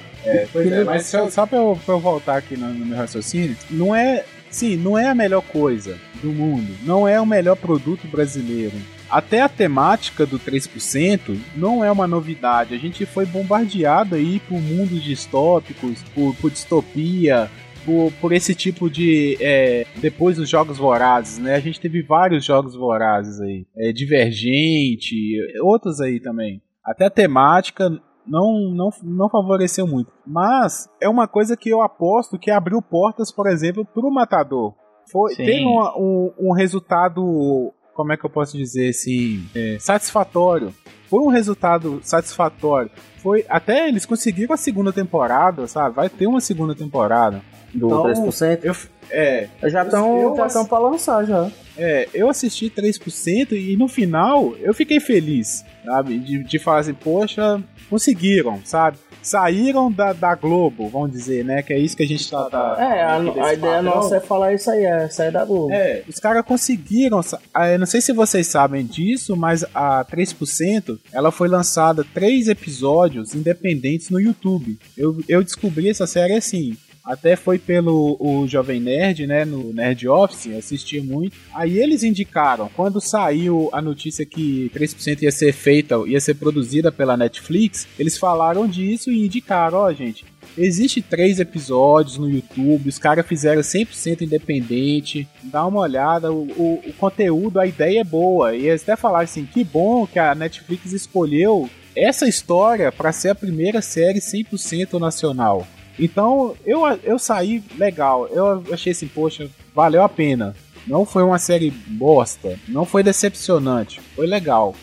[0.53, 3.57] Pois é, mas só, só pra, eu, pra eu voltar aqui no, no meu raciocínio,
[3.71, 4.25] não é.
[4.51, 6.75] Sim, não é a melhor coisa do mundo.
[6.83, 8.77] Não é o melhor produto brasileiro.
[9.11, 12.75] Até a temática do 3% não é uma novidade.
[12.75, 17.51] A gente foi bombardeado aí por mundos distópicos, por, por distopia,
[17.85, 19.39] por, por esse tipo de.
[19.41, 21.55] é, depois dos jogos vorazes, né?
[21.55, 23.67] A gente teve vários jogos vorazes aí.
[23.77, 25.17] É, Divergente,
[25.63, 26.61] outros aí também.
[26.85, 27.91] Até a temática
[28.29, 30.13] não, não, não favoreceu muito.
[30.27, 34.75] Mas é uma coisa que eu aposto que abriu portas, por exemplo, pro Matador.
[35.11, 35.45] Foi, Sim.
[35.45, 40.73] teve uma- um, um resultado, como é que eu posso dizer assim, é, satisfatório.
[41.09, 42.91] Foi um resultado satisfatório.
[43.23, 45.97] Foi até eles conseguiram a segunda temporada, sabe?
[45.97, 47.41] Vai ter uma segunda temporada.
[47.75, 48.61] Do Então, 3%.
[48.65, 48.75] Eu,
[49.11, 51.51] é, Já estão eu- já tão pra lançar já.
[51.77, 56.19] é, eu assisti 3% e no final eu fiquei feliz, sabe?
[56.19, 58.97] De, de falar assim, poxa, conseguiram, sabe?
[59.21, 61.61] Saíram da, da Globo, vamos dizer, né?
[61.63, 62.49] Que é isso que a gente tá.
[62.49, 65.73] tá É, a, a ideia nossa é falar isso aí, é sair da Globo.
[65.73, 67.21] É, os caras conseguiram.
[67.53, 73.35] ah, não sei se vocês sabem disso, mas a 3% ela foi lançada três episódios
[73.35, 74.79] independentes no YouTube.
[74.97, 76.77] Eu, eu descobri essa série assim.
[77.09, 79.45] Até foi pelo o Jovem Nerd, né?
[79.45, 81.35] No Nerd Office, assisti muito.
[81.55, 86.93] Aí eles indicaram, quando saiu a notícia que 3% ia ser feita, ia ser produzida
[86.93, 90.25] pela Netflix, eles falaram disso e indicaram, ó, gente,
[90.57, 95.29] Existe três episódios no YouTube, os caras fizeram 100% independente.
[95.45, 98.57] Dá uma olhada, o, o- o conteúdo, a ideia é boa.
[98.57, 103.29] E eles até falaram assim: que bom que a Netflix escolheu essa história para ser
[103.29, 105.67] a primeira série 100% nacional.
[105.99, 110.55] Então eu, eu saí legal, eu achei assim: poxa, valeu a pena.
[110.87, 114.75] Não foi uma série bosta, não foi decepcionante, foi legal.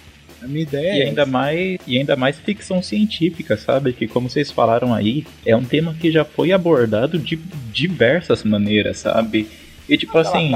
[0.41, 3.93] A minha ideia E é ainda mais e ainda mais ficção científica, sabe?
[3.93, 7.35] Que como vocês falaram aí, é um tema que já foi abordado de
[7.71, 9.47] diversas maneiras, sabe?
[9.89, 10.51] E tipo assim,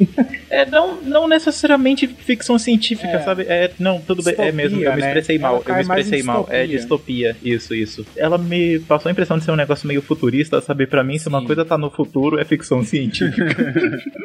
[0.50, 3.20] é não, não necessariamente ficção científica, É.
[3.20, 3.42] sabe?
[3.48, 5.06] É, não, tudo bem, é Distopia, mesmo, eu me né?
[5.08, 6.46] expressei Ela mal, eu me expressei mal.
[6.50, 7.32] É distopia.
[7.32, 8.06] distopia, isso, isso.
[8.16, 10.86] Ela me passou a impressão de ser um negócio meio futurista, sabe?
[10.86, 11.46] Pra mim, se uma Sim.
[11.46, 13.46] coisa tá no futuro, é ficção científica.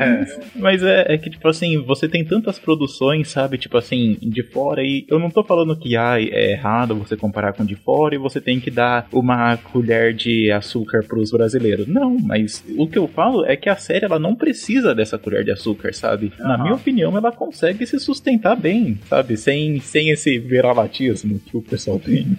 [0.00, 0.38] É.
[0.56, 4.82] Mas é, é que, tipo assim, você tem tantas produções, sabe, tipo assim, de fora,
[4.82, 8.18] e eu não tô falando que ai, é errado você comparar com de fora e
[8.18, 11.86] você tem que dar uma colher de açúcar pros brasileiros.
[11.86, 15.44] Não, mas o que eu falo é que a série ela não precisa dessa colher
[15.44, 16.32] de açúcar, sabe?
[16.38, 16.62] Na Aham.
[16.62, 19.36] minha opinião, ela consegue se sustentar bem, sabe?
[19.36, 22.36] Sem, sem esse veralatismo que o pessoal tem.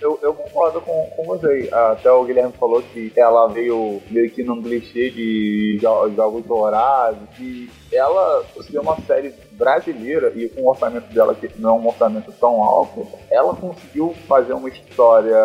[0.00, 1.68] Eu, eu concordo com, com você.
[1.72, 7.20] Até o Guilherme falou que ela veio meio que num clichê de jo- jogos dourados.
[7.40, 11.80] E ela, por ser uma série brasileira e com o orçamento dela, que não é
[11.80, 15.36] um orçamento tão alto, ela conseguiu fazer uma história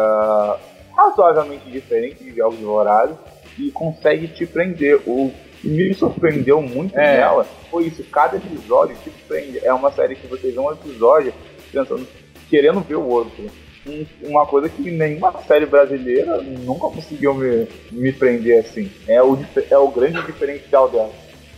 [0.96, 3.16] razoavelmente diferente de jogos dourados
[3.60, 5.00] e consegue te prender.
[5.06, 5.32] O
[5.62, 7.18] que me surpreendeu muito É.
[7.18, 8.04] nela foi isso.
[8.12, 9.60] Cada episódio te prende.
[9.66, 11.34] É uma série que você vê um episódio
[11.72, 12.08] pensando,
[12.50, 13.46] querendo ver o outro.
[13.88, 18.92] um- uma coisa que nenhuma série brasileira nunca conseguiu me, me prender assim.
[19.08, 19.38] É o,
[19.72, 21.10] é o grande diferencial dela.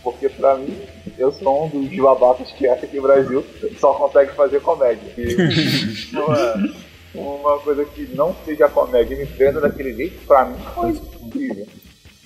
[0.02, 0.78] Porque pra mim,
[1.18, 3.44] eu sou um dos babacas que acha que o Brasil
[3.80, 5.12] só consegue fazer comédia.
[5.18, 5.36] E
[6.16, 6.70] uma,
[7.14, 10.90] uma coisa que não seja comédia e me prenda daquele jeito, pra mim foi
[11.26, 11.66] incrível.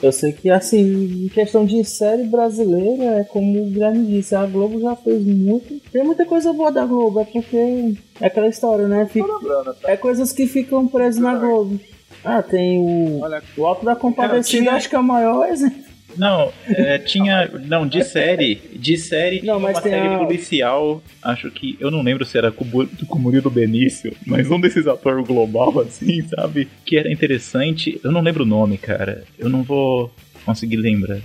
[0.04, 4.44] Eu sei que, assim, em questão de série brasileira, é como o Guilherme disse, a
[4.44, 5.80] Globo já fez muito.
[5.90, 9.06] Tem muita coisa boa da Globo, é porque é aquela história, né?
[9.06, 9.26] Fica-
[9.80, 9.90] tá?
[9.90, 11.80] é coisas que ficam presas na Globo.
[12.22, 13.20] Ah, tem o.
[13.20, 15.82] Olha, O Alto da Compadecida, tinha- acho que é o maior exemplo.
[16.16, 17.50] Não, é, tinha.
[17.66, 18.54] Não, de série.
[18.74, 21.02] De série Não, mas uma tem série a- policial.
[21.22, 21.76] Acho que.
[21.80, 24.86] Eu não lembro se era com o Bu- com o Murilo Benício, mas um desses
[24.86, 26.68] atores global, assim, sabe?
[26.84, 28.00] Que era interessante.
[28.04, 29.24] Eu não lembro o nome, cara.
[29.38, 30.10] Eu não vou
[30.44, 31.20] conseguir lembrar.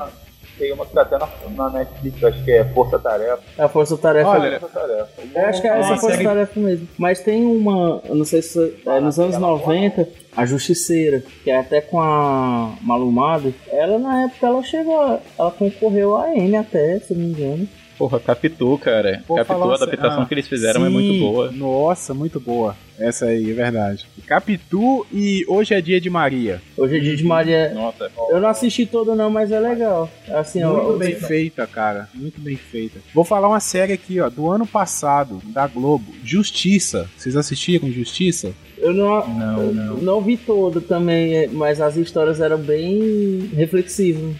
[0.60, 3.40] Tem uma que tá até na, na Netflix, acho que é Força Tarefa.
[3.58, 4.30] É a Força Tarefa.
[4.30, 5.10] Olha, Força Tarefa.
[5.34, 6.88] Eu acho que é essa uma Força Tarefa mesmo.
[6.98, 11.58] Mas tem uma, eu não sei se é, nos anos 90, a Justiceira, que é
[11.58, 13.54] até com a Malumado.
[13.70, 17.68] Ela na época ela chegou, ela concorreu a M até, se não me engano.
[18.00, 19.22] Porra, Capitu, cara.
[19.28, 21.52] Capitu, falar a adaptação ah, que eles fizeram é sim, muito boa.
[21.52, 22.74] Nossa, muito boa.
[22.98, 24.08] Essa aí, é verdade.
[24.26, 26.62] Capitu e Hoje é Dia de Maria.
[26.78, 27.74] Hoje é dia de Maria.
[27.74, 28.10] Nossa.
[28.30, 30.10] Eu não assisti toda não, mas é legal.
[30.30, 32.08] Assim, ó, Muito bem feita, cara.
[32.14, 33.00] Muito bem feita.
[33.14, 36.14] Vou falar uma série aqui, ó, do ano passado, da Globo.
[36.24, 37.10] Justiça.
[37.18, 38.54] Vocês assistiram Justiça?
[38.78, 39.98] eu não, Não, eu não.
[39.98, 44.36] não vi toda também, é, mas as histórias eram bem reflexivas.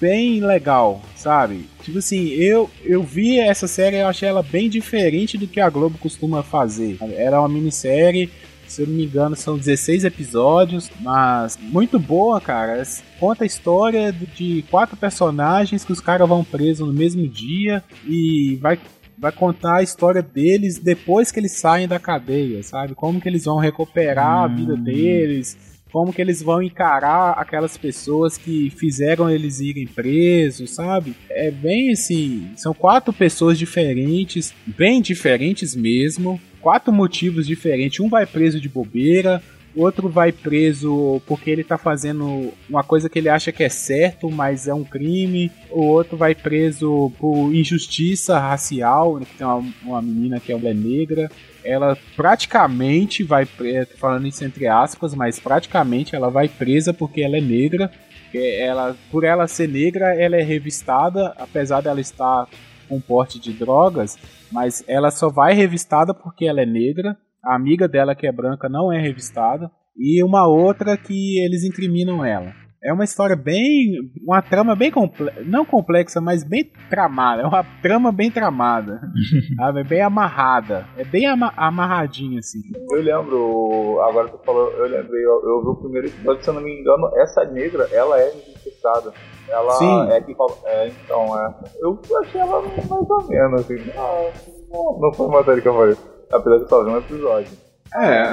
[0.00, 1.66] Bem legal, sabe?
[1.82, 5.60] Tipo assim, eu, eu vi essa série e eu achei ela bem diferente do que
[5.60, 6.98] a Globo costuma fazer.
[7.16, 8.30] Era uma minissérie,
[8.66, 12.82] se eu não me engano, são 16 episódios, mas muito boa, cara.
[13.18, 18.56] Conta a história de quatro personagens que os caras vão presos no mesmo dia e
[18.60, 18.78] vai
[19.20, 22.94] vai contar a história deles depois que eles saem da cadeia, sabe?
[22.94, 25.58] Como que eles vão recuperar a vida deles,
[25.92, 31.14] como que eles vão encarar aquelas pessoas que fizeram eles irem presos, sabe?
[31.30, 38.00] É bem assim, são quatro pessoas diferentes, bem diferentes mesmo, quatro motivos diferentes.
[38.00, 39.42] Um vai preso de bobeira,
[39.78, 44.30] outro vai preso porque ele tá fazendo uma coisa que ele acha que é certo,
[44.30, 45.50] mas é um crime.
[45.70, 51.30] O outro vai preso por injustiça racial, que tem uma, uma menina que é negra.
[51.68, 57.36] Ela praticamente vai presa, falando isso entre aspas, mas praticamente ela vai presa porque ela
[57.36, 57.90] é negra.
[58.34, 62.46] Ela, por ela ser negra, ela é revistada, apesar dela estar
[62.88, 64.18] com porte de drogas,
[64.50, 67.16] mas ela só vai revistada porque ela é negra.
[67.44, 72.24] A amiga dela que é branca não é revistada e uma outra que eles incriminam
[72.24, 72.54] ela.
[72.82, 77.42] É uma história bem, uma trama bem complexa, não complexa, mas bem tramada.
[77.42, 79.00] É uma trama bem tramada,
[79.56, 79.80] sabe?
[79.80, 82.60] É bem amarrada, é bem ama amarradinha assim.
[82.92, 86.54] Eu lembro, agora tu falou, eu lembrei, eu, eu vi o primeiro episódio, se eu
[86.54, 89.12] não me engano, essa negra, ela é injustiçada.
[89.48, 90.10] Ela Sim.
[90.10, 90.36] é que
[90.66, 91.54] é, então, é.
[91.80, 93.92] Eu achei ela mais ou menos, assim.
[93.96, 94.30] Não,
[94.70, 95.96] não, não foi uma série que eu falei.
[96.30, 97.58] Apesar de só ver um episódio.
[97.94, 98.24] É.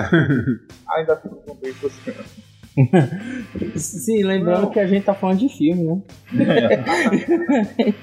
[0.98, 2.55] Ainda fico com 3%.
[3.76, 4.70] Sim, lembrando Não.
[4.70, 6.02] que a gente tá falando de filme, né?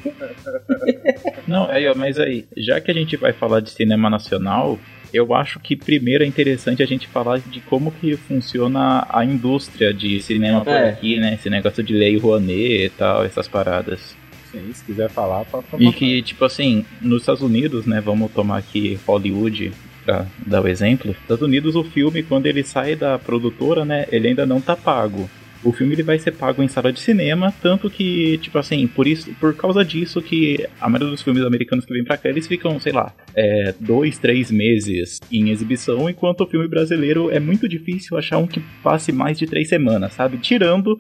[1.47, 4.79] Não, aí, ó, mas aí, já que a gente vai falar de cinema nacional,
[5.13, 9.93] eu acho que primeiro é interessante a gente falar de como que funciona a indústria
[9.93, 10.89] de cinema por É.
[10.91, 11.35] aqui, né?
[11.35, 14.17] Esse negócio de lei Rouanet e tal, essas paradas.
[14.51, 15.83] Sim, se quiser falar, pode falar.
[15.83, 18.01] E que, tipo assim, nos Estados Unidos, né?
[18.01, 19.73] Vamos tomar aqui Hollywood
[20.05, 21.13] pra dar o exemplo.
[21.13, 24.07] Estados Unidos, o filme, quando ele sai da produtora, né?
[24.11, 25.29] Ele ainda não tá pago.
[25.65, 29.07] O filme ele vai ser pago em sala de cinema, tanto que, tipo assim, por
[29.07, 32.49] isso, por causa disso que a maioria dos filmes americanos que vêm pra cá, eles
[32.49, 37.69] ficam, sei lá, é, dois, três meses em exibição, enquanto o filme brasileiro é muito
[37.69, 40.37] difícil achar um que passe mais de três semanas, sabe?
[40.39, 40.99] Tirando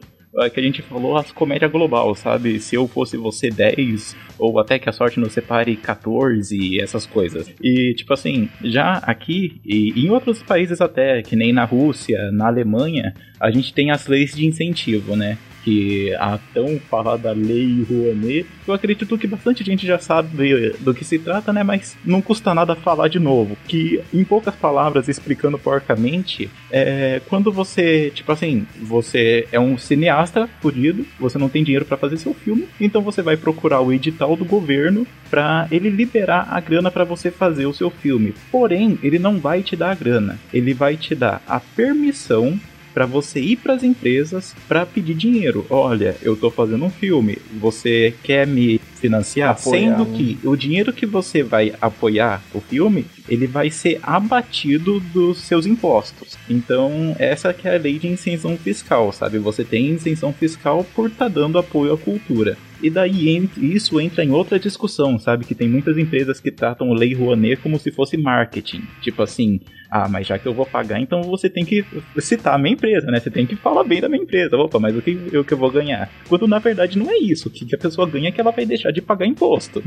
[0.52, 2.58] que a gente falou as comédia global, sabe?
[2.58, 7.06] Se eu fosse você 10, ou até que a sorte nos separe 14 e essas
[7.06, 7.52] coisas.
[7.62, 12.46] E, tipo assim, já aqui e em outros países até, que nem na Rússia, na
[12.46, 15.36] Alemanha, a gente tem as leis de incentivo, né?
[15.64, 21.04] Que a tão falada lei Rouanet, eu acredito que bastante gente já sabe do que
[21.04, 21.62] se trata, né?
[21.62, 23.56] Mas não custa nada falar de novo.
[23.66, 30.48] Que, em poucas palavras, explicando porcamente, é quando você, tipo assim, você é um cineasta
[30.60, 34.36] fudido, você não tem dinheiro pra fazer seu filme, então você vai procurar o edital
[34.36, 38.34] do governo pra ele liberar a grana pra você fazer o seu filme.
[38.50, 42.58] Porém, ele não vai te dar a grana, ele vai te dar a permissão
[42.92, 45.66] para você ir para as empresas para pedir dinheiro.
[45.68, 50.16] Olha, eu tô fazendo um filme, você quer me financiar, Apoiar, sendo né?
[50.16, 55.66] que o dinheiro que você vai apoiar o filme, ele vai ser abatido dos seus
[55.66, 56.38] impostos.
[56.48, 59.38] Então, essa que é a lei de isenção fiscal, sabe?
[59.38, 62.56] Você tem isenção fiscal por estar dando apoio à cultura.
[62.82, 65.44] E daí isso entra em outra discussão, sabe?
[65.44, 68.82] Que tem muitas empresas que tratam o Lei Rouanet como se fosse marketing.
[69.00, 69.60] Tipo assim,
[69.90, 71.84] ah, mas já que eu vou pagar, então você tem que
[72.18, 73.20] citar a minha empresa, né?
[73.20, 74.56] Você tem que falar bem da minha empresa.
[74.56, 76.10] Opa, mas o que eu, que eu vou ganhar?
[76.28, 77.48] Quando na verdade não é isso.
[77.48, 79.82] O que a pessoa ganha é que ela vai deixar de pagar imposto.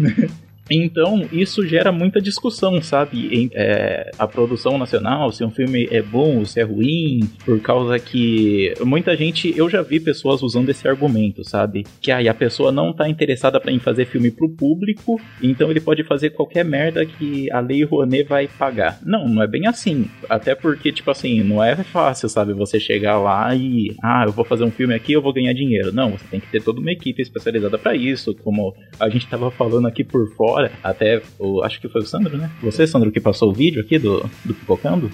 [0.69, 3.27] Então, isso gera muita discussão, sabe?
[3.31, 7.59] Em é, a produção nacional, se um filme é bom ou se é ruim, por
[7.59, 11.85] causa que muita gente, eu já vi pessoas usando esse argumento, sabe?
[12.01, 16.03] Que aí a pessoa não tá interessada em fazer filme pro público, então ele pode
[16.03, 18.99] fazer qualquer merda que a Lei Rouanet vai pagar.
[19.05, 20.07] Não, não é bem assim.
[20.29, 22.53] Até porque, tipo assim, não é fácil, sabe?
[22.53, 25.93] Você chegar lá e, ah, eu vou fazer um filme aqui, eu vou ganhar dinheiro.
[25.93, 29.51] Não, você tem que ter toda uma equipe especializada pra isso, como a gente tava
[29.51, 32.49] falando aqui por fora, até o, acho que foi o Sandro, né?
[32.61, 35.11] Você, Sandro, que passou o vídeo aqui do, do Pipocando?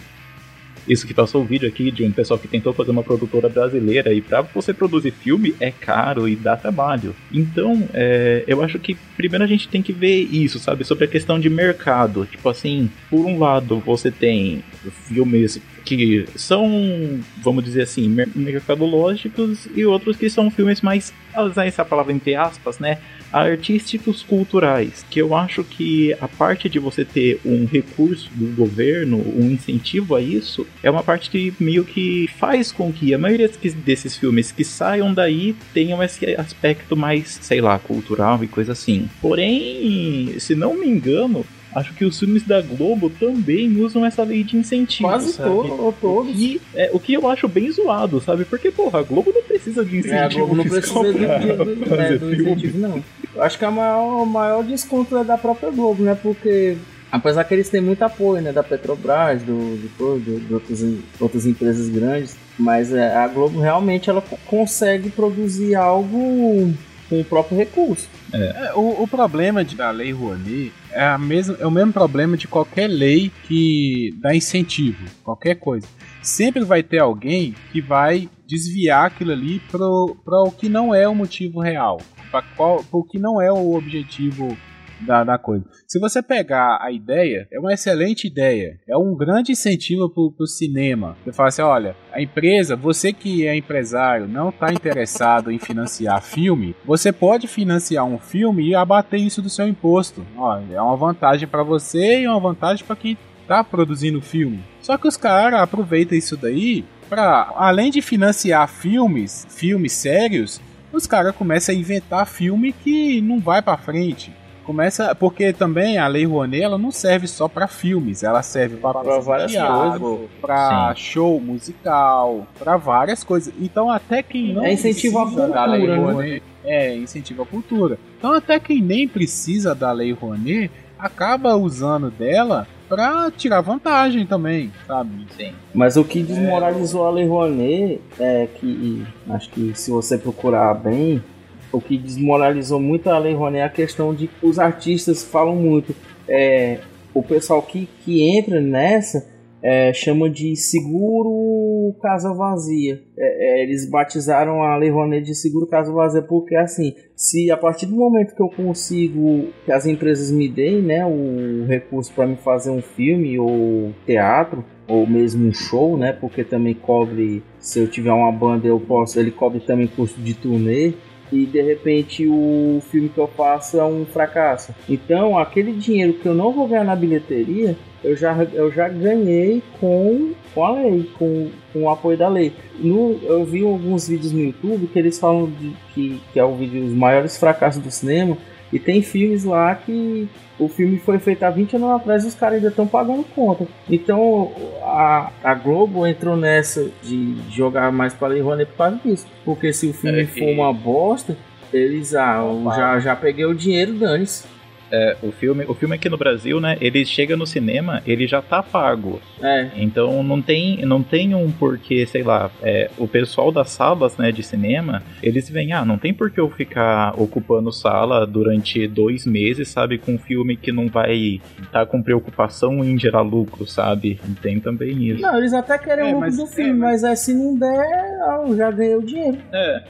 [0.87, 4.13] Isso que passou o vídeo aqui de um pessoal que tentou fazer uma produtora brasileira
[4.13, 7.15] e pra você produzir filme é caro e dá trabalho.
[7.31, 10.83] Então, é, eu acho que primeiro a gente tem que ver isso, sabe?
[10.83, 12.25] Sobre a questão de mercado.
[12.25, 14.63] Tipo assim, por um lado você tem
[15.07, 15.61] filmes
[15.97, 21.85] que são, vamos dizer assim, mer- mercadológicos e outros que são filmes mais, usar essa
[21.85, 22.97] palavra entre aspas, né?
[23.31, 29.17] artísticos culturais, que eu acho que a parte de você ter um recurso do governo,
[29.17, 33.49] um incentivo a isso, é uma parte que meio que faz com que a maioria
[33.85, 39.09] desses filmes que saiam daí tenham esse aspecto mais, sei lá, cultural e coisa assim.
[39.21, 41.45] Porém, se não me engano,
[41.75, 45.07] acho que os filmes da Globo também usam essa lei de incentivo.
[45.09, 45.49] Quase sabe?
[45.49, 46.35] to- todos.
[46.39, 48.45] E, é, o que eu acho bem zoado, sabe?
[48.45, 51.75] Porque, porra, a Globo não precisa de incentivo É, a Globo não precisa pra do,
[51.75, 53.03] do, é, do incentivo, não.
[53.33, 56.17] Eu acho que a maior, o maior desconto é da própria Globo, né?
[56.21, 56.75] Porque,
[57.11, 58.51] apesar que eles têm muito apoio, né?
[58.51, 60.85] Da Petrobras, do, de, do, de outras,
[61.19, 66.73] outras empresas grandes, mas é, a Globo realmente ela co- consegue produzir algo
[67.11, 68.07] com o próprio recurso.
[68.33, 72.37] É, o, o problema de- da lei Rouanet é, a mesma, é o mesmo problema
[72.37, 75.85] de qualquer lei que dá incentivo, qualquer coisa.
[76.21, 81.13] Sempre vai ter alguém que vai desviar aquilo ali para o que não é o
[81.13, 81.99] motivo real,
[82.31, 82.45] para
[82.93, 84.57] o que não é o objetivo
[85.01, 85.65] da, da coisa.
[85.87, 90.47] Se você pegar a ideia, é uma excelente ideia, é um grande incentivo para o
[90.47, 91.17] cinema.
[91.23, 96.21] Você fala assim: olha, a empresa, você que é empresário, não está interessado em financiar
[96.21, 100.25] filme, você pode financiar um filme e abater isso do seu imposto.
[100.37, 104.63] Ó, é uma vantagem para você e uma vantagem para quem está produzindo filme.
[104.81, 110.61] Só que os caras aproveitam isso daí para, além de financiar filmes, filmes sérios,
[110.93, 114.33] os caras começam a inventar filme que não vai para frente.
[114.65, 118.99] Começa porque também a Lei Rouanet ela não serve só para filmes, ela serve para
[118.99, 120.29] Pra várias coisas.
[120.39, 123.53] para show musical, para várias coisas.
[123.59, 126.11] Então até quem não É incentivo à da Lei cultura, né?
[126.11, 127.97] Rouanet, é incentivo à cultura.
[128.17, 134.71] Então até quem nem precisa da Lei Rouanet acaba usando dela para tirar vantagem também,
[134.85, 135.25] sabe?
[135.35, 135.53] Sim.
[135.73, 141.23] Mas o que desmoralizou a Lei Rouanet é que, acho que se você procurar bem,
[141.71, 145.95] o que desmoralizou muito a Lei Rouanet é a questão de os artistas falam muito.
[146.27, 146.79] É,
[147.13, 149.29] o pessoal que, que entra nessa
[149.63, 153.01] é, chama de seguro casa vazia.
[153.17, 157.57] É, é, eles batizaram a Lei Rouanet de seguro casa vazia porque assim, se a
[157.57, 162.25] partir do momento que eu consigo que as empresas me deem, né, o recurso para
[162.25, 167.79] me fazer um filme ou teatro ou mesmo um show, né, porque também cobre se
[167.79, 170.93] eu tiver uma banda eu posso, ele cobre também custo de turnê
[171.31, 174.73] e de repente o filme que eu faço é um fracasso.
[174.89, 179.61] Então, aquele dinheiro que eu não vou ganhar na bilheteria, eu já, eu já ganhei
[179.79, 182.51] com, com a lei, com, com o apoio da lei.
[182.79, 186.55] No, eu vi alguns vídeos no YouTube que eles falam de, que, que é o
[186.55, 188.37] vídeo Os Maiores Fracassos do Cinema,
[188.73, 190.27] e tem filmes lá que
[190.63, 193.65] o filme foi feito há 20 anos atrás e os caras ainda estão pagando conta.
[193.89, 194.51] Então
[194.83, 199.25] a, a Globo entrou nessa de jogar mais para Lei Rouanet por causa disso.
[199.43, 201.35] Porque se o filme É, for e- uma bosta,
[201.73, 202.41] eles, ah,
[202.75, 204.45] já, já peguei o dinheiro, dane-se.
[204.91, 206.77] É, o filme, o filme aqui no Brasil, né?
[206.79, 209.21] Ele chega no cinema, ele já tá pago.
[209.41, 209.69] É.
[209.75, 214.31] Então não tem, não tem um porquê, sei lá, é, o pessoal das salas, né,
[214.31, 219.25] de cinema, eles vêm, ah, não tem por que eu ficar ocupando sala durante dois
[219.25, 223.65] meses, sabe, com um filme que não vai estar tá com preocupação em gerar lucro,
[223.65, 224.19] sabe?
[224.41, 225.21] Tem também isso.
[225.21, 227.33] Não, eles até querem É, o lucro mas- do é, filme, mas- mas é, se
[227.33, 229.37] não der, ah, já ganhei o dinheiro.
[229.53, 229.83] É.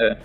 [0.00, 0.16] É,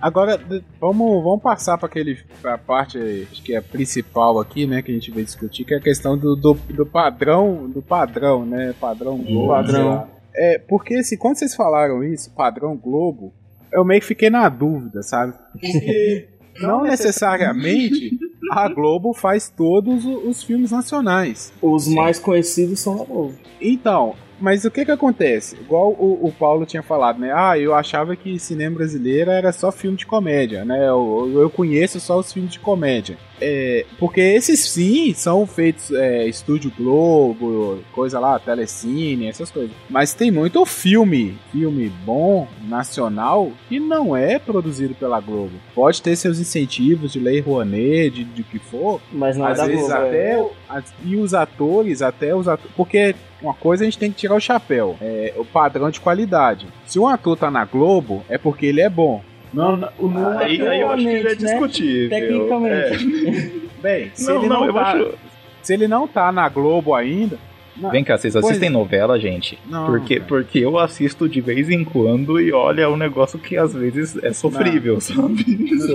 [0.00, 0.40] Agora,
[0.80, 2.98] vamos, vamos passar para aquele pra parte
[3.30, 6.16] acho que é principal aqui, né, que a gente vai discutir, que é a questão
[6.16, 9.48] do, do, do padrão, do padrão, né, padrão Globo.
[9.48, 10.08] padrão.
[10.34, 13.32] É, porque assim, quando vocês falaram isso, padrão Globo,
[13.72, 15.34] eu meio que fiquei na dúvida, sabe?
[15.52, 16.28] Porque
[16.60, 18.18] não necessariamente
[18.50, 21.52] a Globo faz todos os filmes nacionais.
[21.60, 23.34] Os mais conhecidos são da Globo.
[23.60, 25.56] Então, mas o que que acontece?
[25.56, 27.32] Igual o, o Paulo tinha falado, né?
[27.34, 30.88] Ah, eu achava que cinema brasileiro era só filme de comédia, né?
[30.88, 33.16] Eu, eu conheço só os filmes de comédia.
[33.40, 39.70] É, porque esses sim são feitos é, Estúdio Globo, coisa lá, Telecine, essas coisas.
[39.88, 45.52] Mas tem muito filme, filme bom, nacional, que não é produzido pela Globo.
[45.74, 49.58] Pode ter seus incentivos de lei Rouanet, de, de que for, Mas não é às
[49.58, 49.94] da vezes Globo.
[49.94, 50.50] até é.
[50.70, 54.34] As- e os atores, até os atores, porque uma coisa a gente tem que tirar
[54.36, 56.66] o chapéu, é o padrão de qualidade.
[56.86, 59.22] Se um ator tá na Globo, é porque ele é bom.
[59.52, 61.50] Não, não, não é Aí, aí eu acho que já é Tecnicamente, né?
[61.50, 62.10] discutível.
[62.10, 63.70] Tecnicamente.
[63.82, 65.14] bem, se Não, ele não, não, eu tá, acho.
[65.62, 67.36] se ele não tá na Globo ainda,
[67.80, 68.72] não, Vem cá, vocês Pois assistem é.
[68.72, 69.58] novela, gente?
[69.66, 70.28] Não, porque, cara.
[70.28, 74.16] porque eu assisto de vez em quando e olha, é um negócio que às vezes
[74.22, 75.44] é sofrível, sabe?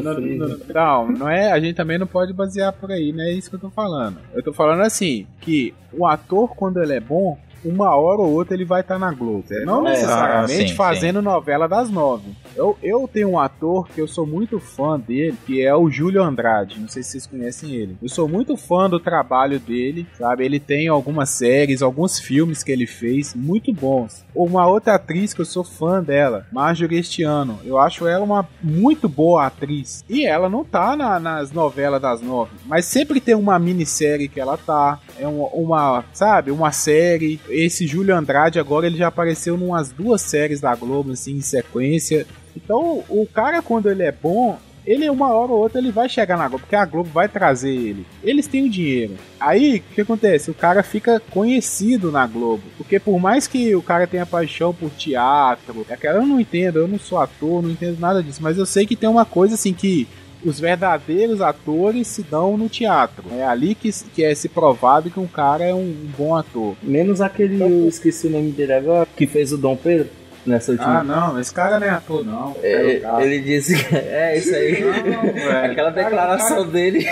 [0.04, 3.32] não, não, não, não é, a gente também não pode basear por aí, não é
[3.34, 4.18] isso que eu tô falando.
[4.34, 8.54] Eu tô falando assim, que o ator quando ele é bom, uma hora ou outra
[8.56, 9.44] ele vai estar na Globo.
[9.66, 9.92] Não É.
[9.92, 12.30] necessariamente Ah, sim, fazendo novela das nove.
[12.56, 16.24] Eu, eu tenho um ator que eu sou muito fã dele, que é o Júlio
[16.24, 16.80] Andrade.
[16.80, 17.98] Não sei se vocês conhecem ele.
[18.02, 20.46] Eu sou muito fã do trabalho dele, sabe?
[20.46, 24.24] Ele tem algumas séries, alguns filmes que ele fez muito bons.
[24.34, 27.60] Uma outra atriz que eu sou fã dela, Marjorie este ano.
[27.66, 30.04] Eu acho ela uma muito boa atriz.
[30.10, 34.40] E ela não tá na- nas novelas das nove, mas sempre tem uma minissérie que
[34.40, 35.00] ela tá.
[35.20, 37.40] É uma, uma, sabe, uma série.
[37.50, 41.42] Esse Júlio Andrade agora ele já apareceu em umas duas séries da Globo assim em
[41.42, 42.26] sequência.
[42.56, 46.38] Então, o cara quando ele é bom, ele uma hora ou outra ele vai chegar
[46.38, 48.06] na Globo, porque a Globo vai trazer ele.
[48.24, 49.16] Eles têm o dinheiro.
[49.40, 50.52] Aí, o que acontece?
[50.52, 52.64] O cara fica conhecido na Globo.
[52.78, 56.80] Porque por mais que o cara tenha paixão por teatro, é que eu não entendo,
[56.80, 59.56] eu não sou ator, não entendo nada disso, mas eu sei que tem uma coisa
[59.56, 60.08] assim que
[60.44, 63.24] os verdadeiros atores se dão no teatro.
[63.32, 66.76] É ali que, que é se provado que um cara é um, um bom ator.
[66.84, 70.08] Menos aquele, eu esqueci o nome dele agora, que fez o Dom Pedro
[70.46, 71.00] nessa última.
[71.00, 72.56] Ah, não, esse cara não é ator, não.
[72.62, 74.84] É, ele disse que é isso aí.
[75.72, 77.06] Aquela declaração dele.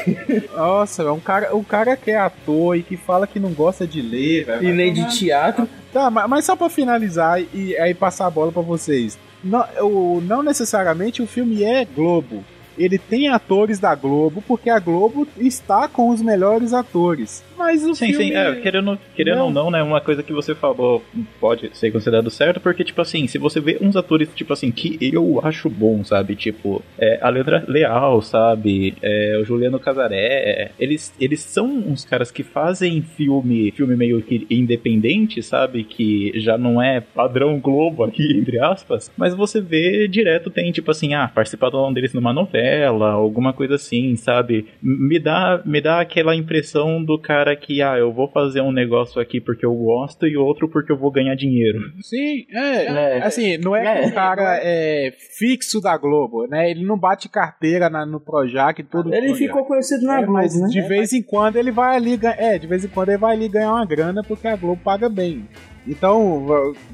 [0.56, 3.88] Nossa, é um cara, um cara que é ator e que fala que não gosta
[3.88, 4.64] de ler, velho.
[4.64, 5.68] E nem de teatro.
[5.92, 9.18] Tá, mas, mas só pra finalizar e aí passar a bola pra vocês.
[9.44, 12.44] Não, o, não necessariamente o filme é Globo.
[12.78, 17.44] Ele tem atores da Globo porque a Globo está com os melhores atores.
[17.58, 19.46] Mas o Sim, filme sim, é, querendo, querendo Não.
[19.46, 19.82] ou não, né?
[19.84, 21.04] Uma coisa que você falou
[21.40, 24.98] pode ser considerado certo, porque, tipo assim, se você vê uns atores, tipo assim, que
[25.02, 26.36] eu acho bom, sabe?
[26.36, 28.96] Tipo, é, a Leandra Leal, sabe?
[29.02, 34.46] É, o Juliano Casaré, eles, eles são uns caras que fazem filme, filme meio que
[34.50, 35.84] independente, sabe?
[35.84, 40.92] Que já não é padrão Globo aqui, entre aspas, mas você vê direto, tem, tipo
[40.92, 44.68] assim, ah, participaram deles numa novela, alguma coisa assim, sabe?
[44.82, 49.22] Me dá, me dá aquela impressão do cara que, ah, eu vou fazer um negócio
[49.22, 51.80] aqui porque eu gosto e outro porque eu vou ganhar dinheiro.
[52.02, 52.86] Sim, é,
[53.18, 53.24] É.
[53.24, 54.08] assim, não é, que É.
[54.08, 56.70] o cara é fixo da Globo, né?
[56.72, 59.14] Ele não bate carteira na- no Projac e tudo.
[59.14, 60.68] Ele ficou conhecido na É, Globo, mas né?
[60.70, 63.34] de vez em quando ele vai ali, gan- é, de vez em quando ele vai
[63.36, 65.48] ali ganhar uma grana porque a Globo paga bem.
[65.88, 66.46] Então,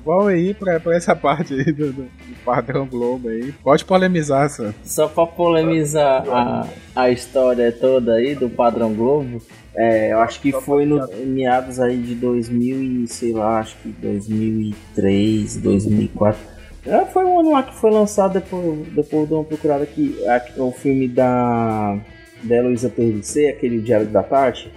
[0.05, 2.07] vamos aí pra, pra essa parte aí do, do-
[2.43, 3.51] padrão Globo aí.
[3.63, 4.73] Pode polemizar, Sam.
[4.83, 9.41] Só pra polemizar a, a história toda aí do padrão Globo,
[9.75, 13.89] é, eu acho que foi no meados aí de 2000 e sei lá, acho que
[13.89, 16.41] 2003, 2004.
[16.85, 20.59] É, foi um ano lá que foi lançado depois, depois de uma procurada aqui, aqui,
[20.59, 21.97] o filme da
[22.41, 24.71] da Heloísa PVC, aquele Diário da Tarde.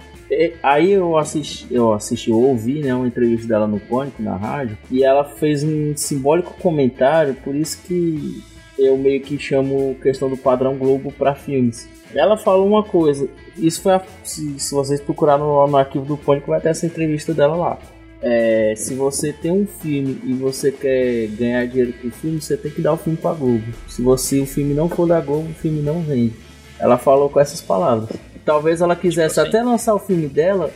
[0.61, 4.77] Aí eu assisti, eu assisti, eu ouvi, né, uma entrevista dela no Pânico, na rádio,
[4.89, 8.41] e ela fez um simbólico comentário, por isso que
[8.77, 11.87] eu meio que chamo questão do padrão Globo para filmes.
[12.13, 16.17] Ela falou uma coisa, isso foi a, se, se vocês procurarem no, no arquivo do
[16.17, 17.79] Pânico vai ter essa entrevista dela lá.
[18.21, 22.55] É, se você tem um filme e você quer ganhar dinheiro com o filme, você
[22.55, 23.63] tem que dar o filme pra Globo.
[23.89, 26.33] Se você o filme não for da Globo, o filme não vende.
[26.79, 28.09] Ela falou com essas palavras.
[28.45, 29.57] Talvez ela quisesse tipo assim.
[29.57, 30.71] até lançar o filme dela,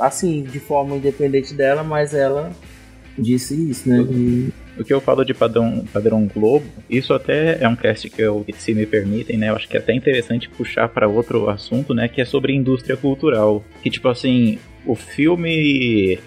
[0.00, 2.50] assim, de forma independente dela, mas ela
[3.16, 4.00] disse isso, né?
[4.10, 4.48] E...
[4.78, 8.46] O que eu falo de padrão, padrão Globo, isso até é um cast que eu,
[8.56, 9.48] se me permitem, né?
[9.48, 12.06] Eu acho que é até interessante puxar para outro assunto, né?
[12.06, 13.64] Que é sobre indústria cultural.
[13.82, 14.56] Que, tipo assim,
[14.86, 16.18] o filme.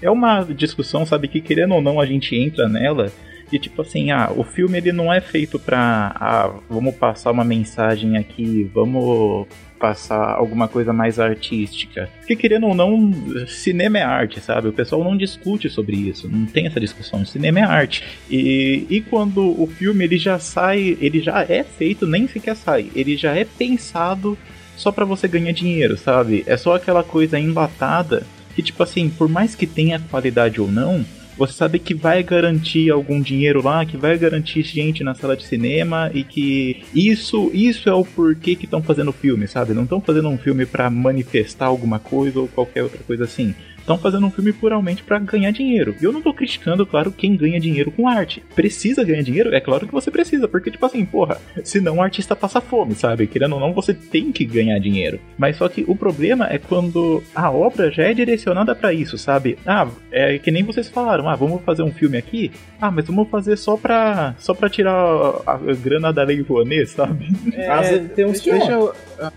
[0.00, 1.28] É uma discussão, sabe?
[1.28, 3.12] Que querendo ou não a gente entra nela.
[3.50, 6.12] E tipo assim, ah, o filme ele não é feito pra.
[6.14, 9.46] Ah, vamos passar uma mensagem aqui, vamos
[9.78, 12.08] passar alguma coisa mais artística.
[12.18, 13.12] Porque querendo ou não,
[13.46, 14.68] cinema é arte, sabe?
[14.68, 17.24] O pessoal não discute sobre isso, não tem essa discussão.
[17.24, 18.04] Cinema é arte.
[18.30, 22.90] E, e quando o filme ele já sai, ele já é feito, nem sequer sai,
[22.94, 24.36] ele já é pensado
[24.76, 26.44] só para você ganhar dinheiro, sabe?
[26.46, 28.24] É só aquela coisa enlatada
[28.54, 31.04] que tipo assim, por mais que tenha qualidade ou não,
[31.38, 35.46] você sabe que vai garantir algum dinheiro lá, que vai garantir gente na sala de
[35.46, 39.72] cinema e que isso isso é o porquê que estão fazendo o filme, sabe?
[39.72, 43.54] Não estão fazendo um filme para manifestar alguma coisa ou qualquer outra coisa assim
[43.88, 45.96] estão fazendo um filme puramente para ganhar dinheiro.
[45.98, 48.44] E eu não tô criticando, claro, quem ganha dinheiro com arte.
[48.54, 49.54] Precisa ganhar dinheiro?
[49.54, 53.26] É claro que você precisa, porque, tipo assim, porra, senão o artista passa fome, sabe?
[53.26, 55.18] Querendo ou não, você tem que ganhar dinheiro.
[55.38, 59.58] Mas só que o problema é quando a obra já é direcionada para isso, sabe?
[59.66, 62.50] Ah, é que nem vocês falaram, ah, vamos fazer um filme aqui?
[62.78, 66.90] Ah, mas vamos fazer só pra, só pra tirar a, a grana da Lei Rouanet,
[66.90, 67.28] sabe?
[67.54, 68.94] É, tem uns deixa eu,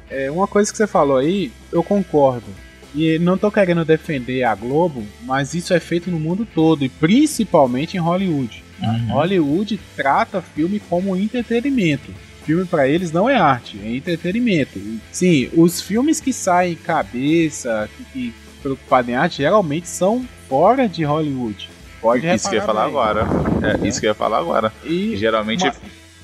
[0.09, 2.45] é, uma coisa que você falou aí, eu concordo.
[2.93, 6.89] E não tô querendo defender a Globo, mas isso é feito no mundo todo, e
[6.89, 8.63] principalmente em Hollywood.
[8.81, 9.13] Uhum.
[9.13, 12.11] Hollywood trata filme como entretenimento.
[12.43, 14.81] Filme para eles não é arte, é entretenimento.
[15.11, 21.03] Sim, os filmes que saem cabeça, que, que preocupados em arte, geralmente são fora de
[21.03, 21.69] Hollywood.
[22.01, 22.89] Pode Isso que eu ia falar bem.
[22.89, 23.27] agora.
[23.61, 24.73] É, é, Isso que eu ia falar agora.
[24.83, 25.63] E geralmente.
[25.63, 25.75] Uma...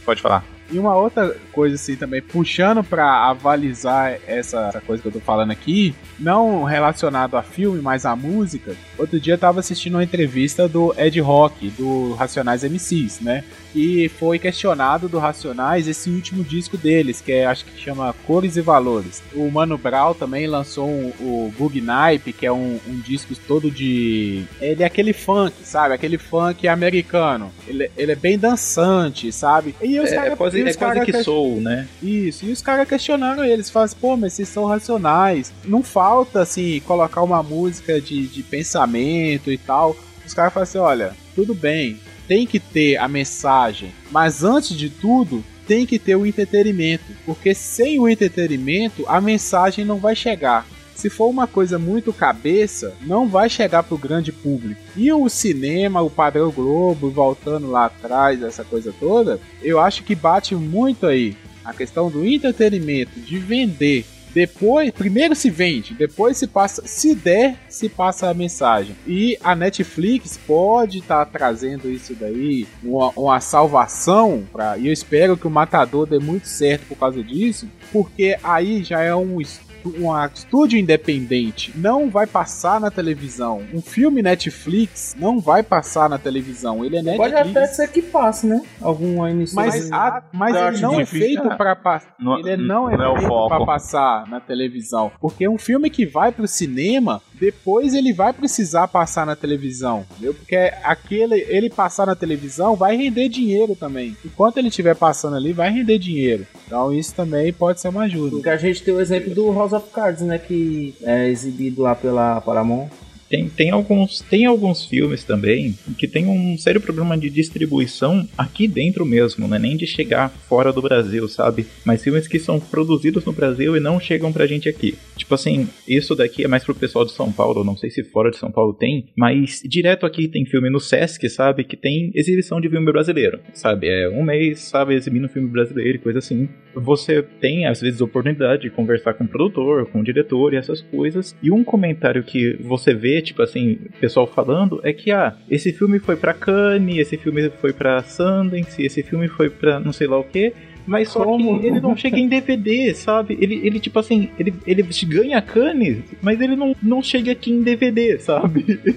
[0.04, 0.44] Pode falar.
[0.70, 5.20] E uma outra coisa assim também, puxando para avalizar essa, essa, coisa que eu tô
[5.20, 8.76] falando aqui, não relacionado a filme, mas a música.
[8.98, 13.44] Outro dia eu tava assistindo uma entrevista do Ed Rock, do Racionais MCs, né?
[13.76, 18.58] E foi questionado do Racionais esse último disco deles, que é, acho que chama Cores
[18.58, 19.22] e Valores.
[19.34, 23.70] O Mano Brown também lançou um, o Bug Nipe, que é um, um, disco todo
[23.70, 24.46] de.
[24.60, 25.94] Ele é aquele funk, sabe?
[25.94, 27.52] Aquele funk americano.
[27.68, 29.76] Ele, ele é bem dançante, sabe?
[29.82, 31.88] E os é, cara, é quase, é quase que soul, né?
[32.02, 35.54] Isso, e os caras questionaram eles, falam assim, pô, mas vocês são racionais.
[35.66, 39.96] Não falta, assim, colocar uma música de, de pensamento e tal.
[40.26, 44.90] Os caras falam assim, olha, tudo bem, tem que ter a mensagem, mas antes de
[44.90, 50.66] tudo, tem que ter o entretenimento, porque sem o entretenimento a mensagem não vai chegar.
[50.96, 54.82] Se for uma coisa muito cabeça, não vai chegar para o grande público.
[54.96, 60.16] E o cinema, o padrão Globo, voltando lá atrás, essa coisa toda, eu acho que
[60.16, 64.06] bate muito aí a questão do entretenimento, de vender
[64.38, 68.96] depois, primeiro se vende, depois se passa, se der, se passa a mensagem.
[69.08, 74.78] E a Netflix pode estar tá trazendo isso daí, uma, uma salvação para.
[74.78, 79.02] E eu espero que o Matador dê muito certo por causa disso, porque aí já
[79.02, 79.42] é um
[79.86, 83.64] um estúdio independente não vai passar na televisão.
[83.74, 86.84] Um filme Netflix não vai passar na televisão.
[86.84, 87.34] Ele é Netflix.
[87.34, 88.62] Pode até ser que passe, né?
[88.82, 89.64] Alguma emissão.
[89.64, 92.16] Mas, a, mas ele não é feito para passar.
[92.20, 95.12] Ele não é, não é feito para passar na televisão.
[95.20, 100.34] Porque um filme que vai pro cinema, depois ele vai precisar passar na televisão, entendeu?
[100.34, 104.16] Porque aquele ele passar na televisão vai render dinheiro também.
[104.26, 106.46] Enquanto ele estiver passando ali, vai render dinheiro.
[106.66, 108.32] Então isso também pode ser uma ajuda.
[108.32, 111.96] Porque a gente tem o exemplo do House of Cards, né, que é exibido lá
[111.96, 112.90] pela Paramount.
[113.30, 118.68] Tem, tem, alguns, tem alguns filmes também que tem um sério problema de distribuição aqui
[118.68, 121.68] dentro mesmo, não é nem de chegar fora do Brasil, sabe?
[121.86, 124.96] Mas filmes que são produzidos no Brasil e não chegam pra gente aqui.
[125.16, 128.32] Tipo assim, isso daqui é mais pro pessoal de São Paulo, não sei se fora
[128.32, 131.64] de São Paulo tem, mas direto aqui tem filme no Sesc, sabe?
[131.64, 133.88] Que tem exibição de filme brasileiro, sabe?
[133.88, 134.96] É um mês, sabe?
[134.96, 136.48] Exibindo filme brasileiro e coisa assim.
[136.82, 140.82] Você tem, às vezes, oportunidade de conversar com o produtor, com o diretor e essas
[140.82, 141.36] coisas.
[141.42, 146.00] E um comentário que você vê tipo assim, pessoal falando, é que, ah, esse filme
[146.00, 150.18] foi pra Cannes, esse filme foi pra Sundance, esse filme foi pra não sei lá
[150.18, 150.54] o que,
[150.88, 151.60] mas só Como?
[151.60, 153.38] que ele não chega em DVD, sabe?
[153.42, 157.62] Ele, ele tipo assim, ele, ele ganha Cannes, mas ele não, não chega aqui em
[157.62, 158.80] DVD, sabe?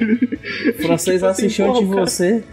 [0.71, 2.45] O francês tipo assim, assistiu de você.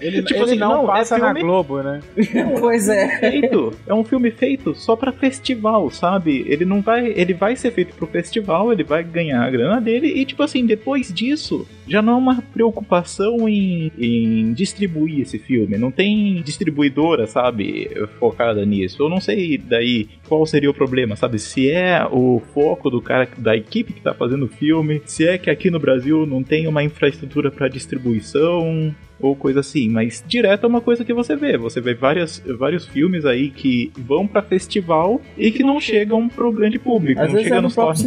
[0.00, 1.34] Ele, tipo ele assim, não, não é passa é filme...
[1.34, 2.00] na Globo, né?
[2.60, 3.18] pois é.
[3.18, 3.72] Feito.
[3.86, 6.44] É um filme feito só para festival, sabe?
[6.46, 10.08] Ele não vai, ele vai ser feito pro festival, ele vai ganhar a grana dele
[10.08, 15.76] e tipo assim, depois disso, já não é uma preocupação em, em distribuir esse filme.
[15.76, 19.02] Não tem distribuidora, sabe, focada nisso.
[19.02, 21.38] Eu não sei daí qual seria o problema, sabe?
[21.38, 25.38] Se é o foco do cara, da equipe que tá fazendo o filme, se é
[25.38, 30.64] que aqui no Brasil não tem uma infraestrutura para distribuição, ou coisa assim, mas direto
[30.64, 31.56] é uma coisa que você vê.
[31.56, 36.52] Você vê várias, vários filmes aí que vão para festival e que não chegam pro
[36.52, 38.04] grande público, Às não vezes chega é no nos torrents.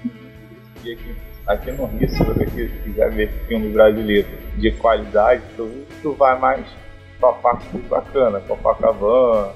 [1.46, 5.70] aqui, no Rio, se você quiser ver filme brasileiro de qualidade, tu,
[6.02, 6.66] tu vai mais
[7.20, 9.52] pra parte bacana, Copacabana,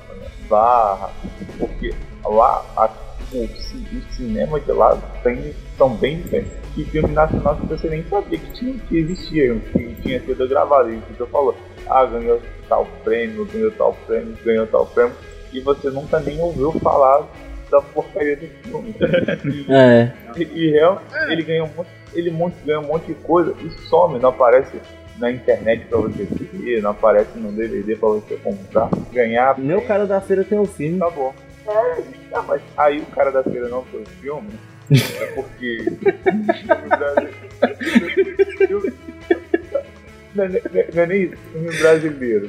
[0.49, 1.11] Barra,
[1.59, 2.91] porque lá a,
[3.33, 6.53] o, o cinema de lá tem, são bem diferentes.
[6.77, 10.91] E filme nacional que você nem sabia que, tinha, que existia, que tinha sido gravado.
[10.91, 11.55] E você falou,
[11.89, 15.15] ah, ganhou tal prêmio, ganhou tal prêmio, ganhou tal prêmio,
[15.53, 17.27] e você nunca nem ouviu falar
[17.71, 18.95] da porcaria do filme.
[19.71, 20.13] É.
[20.37, 23.71] E, e real, ele ganha um monte, ele monte, ganha um monte de coisa e
[23.89, 24.81] some, não aparece
[25.19, 29.57] na internet pra você ver, não aparece no DVD pra você comprar, ganhar.
[29.59, 30.99] O cara da feira tem o filme.
[30.99, 31.35] Tá bom.
[31.69, 32.03] É,
[32.35, 34.49] ah, mas aí o cara da feira não foi o filme,
[34.91, 35.85] é porque.
[40.35, 40.63] Não é, nem-
[40.95, 42.49] não é nem isso, filme brasileiro,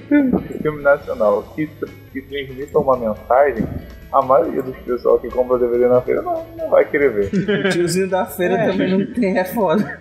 [0.62, 1.68] filme nacional, que,
[2.14, 3.66] que transmita uma mensagem,
[4.12, 7.32] a maioria dos pessoal que compra DVD na feira não, não vai querer ver.
[7.66, 8.72] O tiozinho da feira É.
[8.72, 10.00] também não tem, é foda.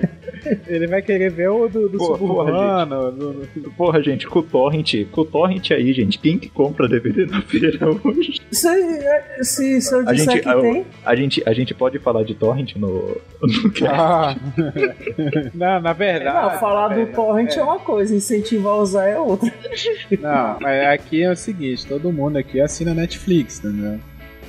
[0.67, 3.13] Ele vai querer ver o do, do Pô, suburbano.
[3.13, 6.89] do- do- Porra, gente, com o torrent, com o torrent aí, gente, quem que compra
[6.89, 8.41] DVD na feira hoje?
[8.67, 10.87] Aí, é- se, se eu A disser gente, que a, tem.
[11.05, 13.19] a gente, a gente pode falar de torrent no, no?
[13.87, 14.35] Ah.
[15.55, 16.53] não, na verdade.
[16.55, 17.63] Não, falar do verdade, torrent é.
[17.63, 19.53] uma coisa, incentivar a usar é outra.
[20.21, 23.99] Não, mas aqui é o seguinte, todo mundo aqui assina Netflix, entendeu?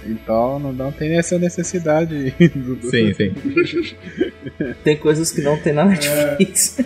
[0.05, 3.33] Então não, não tem essa necessidade do, Sim, sim.
[4.83, 6.77] Tem coisas que não tem na Netflix.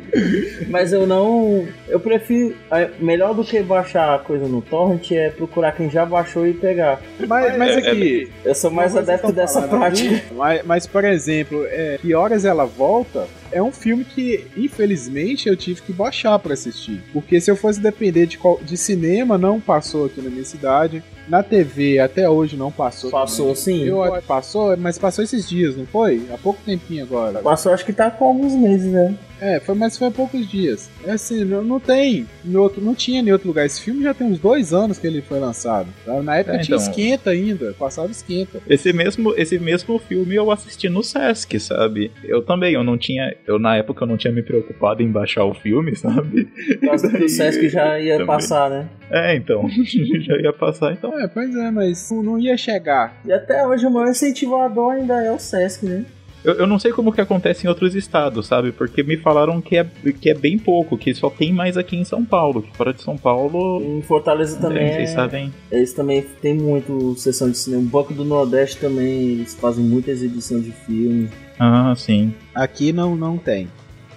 [0.68, 1.66] Mas eu não.
[1.88, 2.54] Eu prefiro.
[2.70, 7.00] é, Melhor do que baixar coisa no torrent é procurar quem já baixou e pegar.
[7.26, 8.30] Mas, mas aqui.
[8.44, 10.22] Eu sou mais adepto estão dessa falando prática.
[10.34, 15.56] Mas, mas, por exemplo, é, Que Horas Ela Volta é um filme que, infelizmente, eu
[15.56, 17.02] tive que baixar pra assistir.
[17.12, 21.02] Porque se eu fosse depender de, qual- de cinema, não passou aqui na minha cidade.
[21.28, 23.10] Na TV, até hoje, não passou.
[23.10, 23.84] Passou sim.
[23.84, 26.26] Eu, passou, mas passou esses dias, não foi?
[26.32, 27.38] Há pouco tempinho agora.
[27.40, 29.14] Passou, acho que tá com alguns meses, né?
[29.44, 30.88] É, foi, mas foi há poucos dias.
[31.04, 32.28] É assim, não, não tem.
[32.44, 33.66] Em outro, não tinha em outro lugar.
[33.66, 35.88] Esse filme já tem uns dois anos que ele foi lançado.
[36.06, 36.22] tá?
[36.22, 36.88] Na época É, tinha então.
[36.88, 37.74] esquenta ainda.
[37.76, 38.60] Passava esquenta.
[38.68, 42.12] Esse mesmo, esse mesmo filme eu assisti no Sesc, sabe?
[42.22, 43.34] Eu também, eu não tinha.
[43.44, 46.48] Eu na época eu não tinha me preocupado em baixar o filme, sabe?
[46.80, 48.26] Causa que o Sesc já ia Também.
[48.28, 48.88] passar, né?
[49.10, 49.68] É, então.
[50.22, 51.18] Já ia passar, então.
[51.20, 53.20] É, pois é, mas não, não ia chegar.
[53.26, 56.04] E até hoje o maior incentivador ainda é o Sesc, né?
[56.44, 58.72] Eu, eu não sei como que acontece em outros estados, sabe?
[58.72, 59.86] Porque me falaram que é,
[60.20, 62.62] que é bem pouco, que só tem mais aqui em São Paulo.
[62.62, 63.80] Que fora de São Paulo.
[63.82, 64.92] Em Fortaleza também.
[64.92, 65.54] Vocês é- sabem.
[65.70, 67.82] Eles também têm muito sessão de cinema.
[67.82, 71.28] O Banco do Nordeste também, eles fazem muita exibição de filme.
[71.58, 72.34] Ah, sim.
[72.54, 73.68] Aqui não, não tem.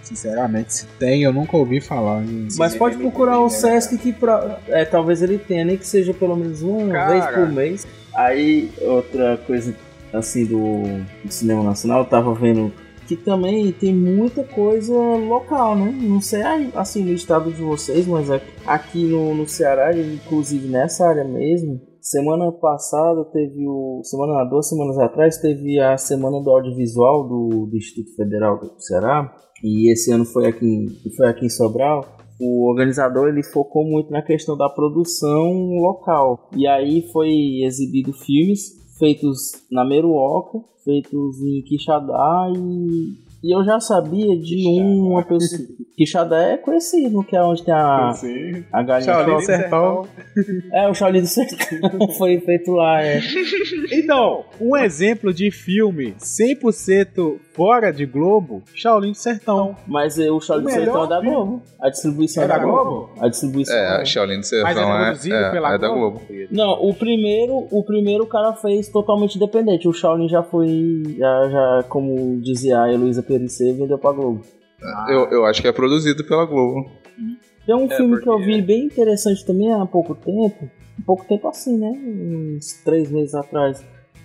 [0.01, 2.23] Sinceramente, se tem, eu nunca ouvi falar.
[2.57, 6.35] Mas pode procurar o Sesc que pra, é, talvez ele tenha, nem que seja pelo
[6.35, 7.11] menos uma Cara.
[7.11, 7.87] vez por mês.
[8.13, 9.75] Aí, outra coisa
[10.15, 10.83] assim do,
[11.23, 12.71] do cinema nacional, eu tava vendo
[13.07, 15.91] que também tem muita coisa local, né?
[16.01, 16.41] Não sei
[16.73, 21.79] assim no estado de vocês, mas aqui- aqui no, no Ceará, inclusive nessa área mesmo,
[22.01, 24.01] semana passada teve o.
[24.03, 29.31] Semana, duas semanas atrás teve a semana do audiovisual do, do Instituto Federal do Ceará.
[29.63, 32.03] E esse ano foi aqui, em- foi aqui em Sobral
[32.37, 36.49] o organizador ele focou muito na questão da produção local.
[36.53, 37.29] E aí foi
[37.63, 38.61] exibido filmes
[38.97, 45.61] feitos na Meruoca, feitos em Quixadá e, e eu já sabia de uma pessoa.
[45.95, 48.11] Quixadá é conhecido, que é onde tem a,
[48.73, 49.41] a galinha Shaolin do.
[49.41, 50.07] Sertão.
[50.73, 53.21] É, o Shaolin do Sertão foi feito lá, é.
[53.93, 59.75] Então, um exemplo de filme 100% fora de Globo, Shaolin do Sertão.
[59.87, 61.21] Mas eh, o Shaolin O do Sertão é da.
[61.21, 61.61] Globo.
[61.79, 62.83] A distribuição é, É da Globo.
[62.83, 63.09] Globo?
[63.21, 64.01] A distribuição É, é.
[64.01, 66.21] a Shaolin do Mas é Sertão é, produzido é, pela é da Globo.
[66.51, 69.87] Não, o primeiro, o primeiro o cara fez totalmente independente.
[69.87, 74.41] O Shaolin já foi, já, já como dizia a Heloísa Perissé, vendeu pra Globo.
[75.09, 76.89] Eu, eu acho que é produzido pela Globo.
[77.65, 80.69] Tem um É, filme que eu porque- vi bem interessante também há pouco tempo,
[80.99, 81.89] um pouco tempo assim, né?
[81.89, 83.83] Uns três meses atrás,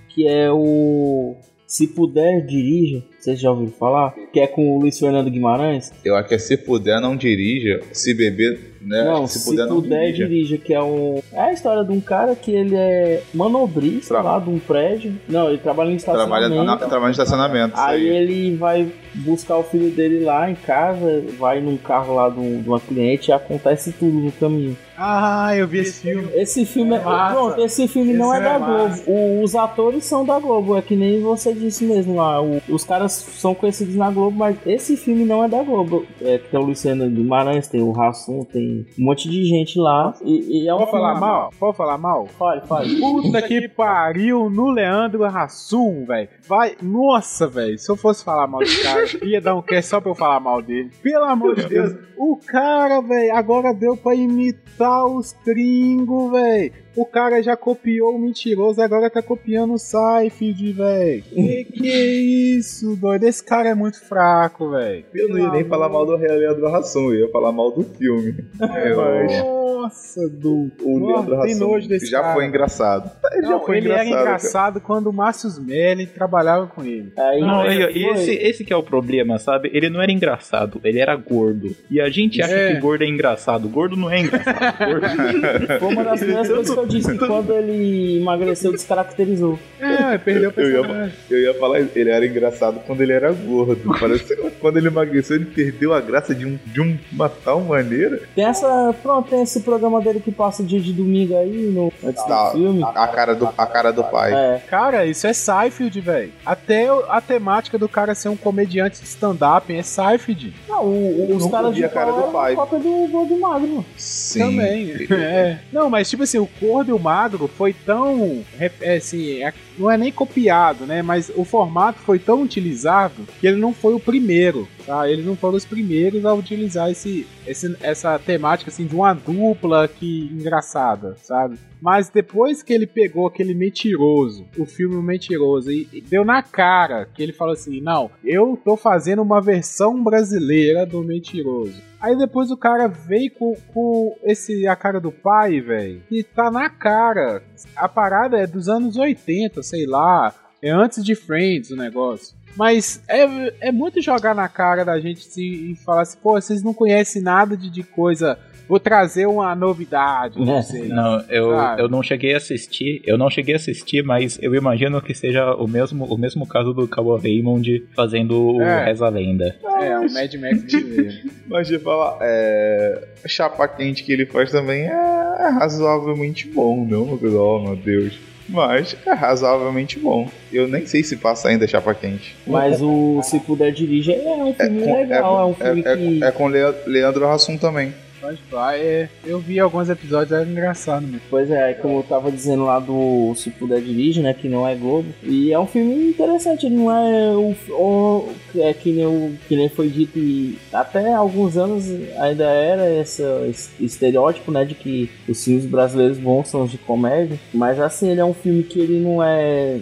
[0.08, 1.36] que é o
[1.66, 4.14] Se Puder Dirija, vocês já ouviram falar?
[4.32, 5.92] Que é com o Luiz Fernando Guimarães.
[6.02, 7.80] Eu acho que é se puder, não dirija.
[7.92, 9.04] Se beber, né?
[9.04, 10.26] Não, se, puder, não dirija.
[10.26, 10.58] dirija.
[10.58, 11.22] que é um.
[11.32, 14.22] É a história de um cara que ele é manobrista Tra...
[14.22, 15.14] lá de um prédio.
[15.28, 16.48] Não, ele trabalha em estacionamento.
[16.48, 17.74] Trabalha, na, trabalha em estacionamento.
[17.76, 22.30] Aí, aí, ele vai buscar o filho dele lá em casa, vai num carro lá
[22.30, 24.76] de, um, de uma cliente e acontece tudo no caminho.
[24.96, 26.28] Ah, eu vi esse filme.
[26.34, 26.98] Esse filme é.
[26.98, 28.94] é pronto, esse filme esse não é, é da Globo.
[29.06, 32.42] O, os atores são da Globo, é que nem você disse mesmo lá.
[32.42, 36.06] O, os caras são conhecidos na Globo, mas esse filme não é da Globo.
[36.20, 40.14] É, tem o Luciano Guimarães, tem o Rassum, tem um monte de gente lá.
[40.22, 41.50] E, e é um Pode falar mal?
[41.58, 42.26] Pode falar mal?
[42.26, 43.00] Fale, fale.
[43.00, 46.28] Puta que pariu no Leandro Rassum, velho.
[46.46, 46.76] Vai.
[46.82, 47.78] Nossa, velho.
[47.78, 50.40] Se eu fosse falar mal do cara, ia dar um cast só pra eu falar
[50.40, 50.90] mal dele.
[51.02, 51.94] Pelo amor de Deus.
[52.16, 56.72] O cara, velho, agora deu pra imitar os gringos, velho.
[56.96, 61.24] O cara já copiou o mentiroso, agora tá copiando o Seinfeld, velho.
[61.40, 63.24] Que que é isso, doido?
[63.24, 65.04] Esse cara é muito fraco, velho.
[65.14, 68.34] Eu não ia nem falar mal do Leandro Rassum, eu ia falar mal do filme.
[68.60, 69.60] É, mas...
[69.80, 70.70] Nossa, do.
[70.82, 72.34] O Leandro Rassum já cara.
[72.34, 73.10] foi engraçado.
[73.32, 74.84] Ele não, já foi ele engraçado, era engraçado cara.
[74.84, 77.12] quando o Márcio Smelly trabalhava com ele.
[77.16, 79.70] Aí, não, e esse, esse que é o problema, sabe?
[79.72, 81.74] Ele não era engraçado, ele era gordo.
[81.90, 82.74] E a gente acha é.
[82.74, 83.68] que gordo é engraçado.
[83.68, 84.78] Gordo não é engraçado.
[84.78, 85.06] Gordo...
[85.80, 89.58] Foi uma das primeiras coisas que eu disse que quando ele emagreceu, descaracterizou.
[89.78, 91.12] É, perdeu o personagem.
[91.30, 93.80] Eu ia, eu ia falar, ele era engraçado quando ele era gordo.
[93.98, 98.20] Parece que quando ele emagreceu, ele perdeu a graça de, um, de uma tal maneira.
[98.34, 98.94] Tem essa.
[99.02, 102.58] Pronto, tem esse programa dele que passa dia de domingo aí no antes tá, do
[102.58, 102.82] filme.
[102.82, 104.32] A, a, cara do, a cara do pai.
[104.32, 104.62] É.
[104.68, 106.32] Cara, isso é Seinfeld, velho.
[106.44, 110.54] Até a temática do cara ser um comediante de stand-up é Seinfeld.
[110.68, 112.54] Não, o, os caras de a cara do pai.
[112.54, 113.84] cópia do Gordo Magno.
[113.96, 114.38] Sim.
[114.40, 115.06] Também.
[115.10, 115.58] é.
[115.72, 118.44] Não, mas tipo assim, o Gordo e o Magro foi tão.
[118.58, 121.02] É, assim, é, não é nem copiado, né?
[121.02, 124.68] Mas o formato foi tão utilizado que ele não foi o primeiro.
[124.86, 125.10] Tá?
[125.10, 129.88] Eles não foram os primeiros a utilizar esse, esse, essa temática assim de uma dupla
[129.88, 131.58] que engraçada, sabe?
[131.80, 137.08] Mas depois que ele pegou aquele mentiroso, o filme Mentiroso, e, e deu na cara
[137.12, 141.89] que ele falou assim: não, eu tô fazendo uma versão brasileira do Mentiroso.
[142.00, 146.02] Aí depois o cara veio com, com esse a cara do pai, velho.
[146.10, 147.42] E tá na cara.
[147.76, 150.34] A parada é dos anos 80, sei lá.
[150.62, 152.36] É antes de Friends o negócio.
[152.56, 156.62] Mas é, é muito jogar na cara da gente se, e falar assim, pô, vocês
[156.62, 158.38] não conhecem nada de, de coisa
[158.70, 160.38] vou trazer uma novidade.
[160.38, 164.38] Não, sei, não eu, eu não cheguei a assistir, eu não cheguei a assistir, mas
[164.40, 168.84] eu imagino que seja o mesmo, o mesmo caso do Cowboy Raymond fazendo é.
[168.84, 169.56] Reza Lenda.
[169.80, 174.82] É, o Mad Max de Mas de falar, é, chapa quente que ele faz também
[174.82, 177.18] é, é razoavelmente bom, não?
[177.20, 178.16] Oh, meu Deus.
[178.48, 180.28] Mas é razoavelmente bom.
[180.52, 182.36] Eu nem sei se passa ainda Chapa Quente.
[182.44, 185.80] Mas o Se Puder Dirigir é um filme é com, legal, é, é um filme
[185.86, 186.24] é, que...
[186.24, 187.94] É com Leandro Hassum também.
[188.20, 191.22] Pode falar, é, eu vi alguns episódios, era engraçado mesmo.
[191.30, 194.74] Pois é, como eu tava dizendo lá do Se Puder Dirige, né, que não é
[194.74, 199.32] Globo, e é um filme interessante, ele não é o, o é que nem, o,
[199.48, 201.86] que nem foi dito, e até alguns anos
[202.18, 206.78] ainda era esse, esse estereótipo, né, de que os filmes brasileiros bons são os de
[206.78, 209.78] comédia, mas assim, ele é um filme que ele não é...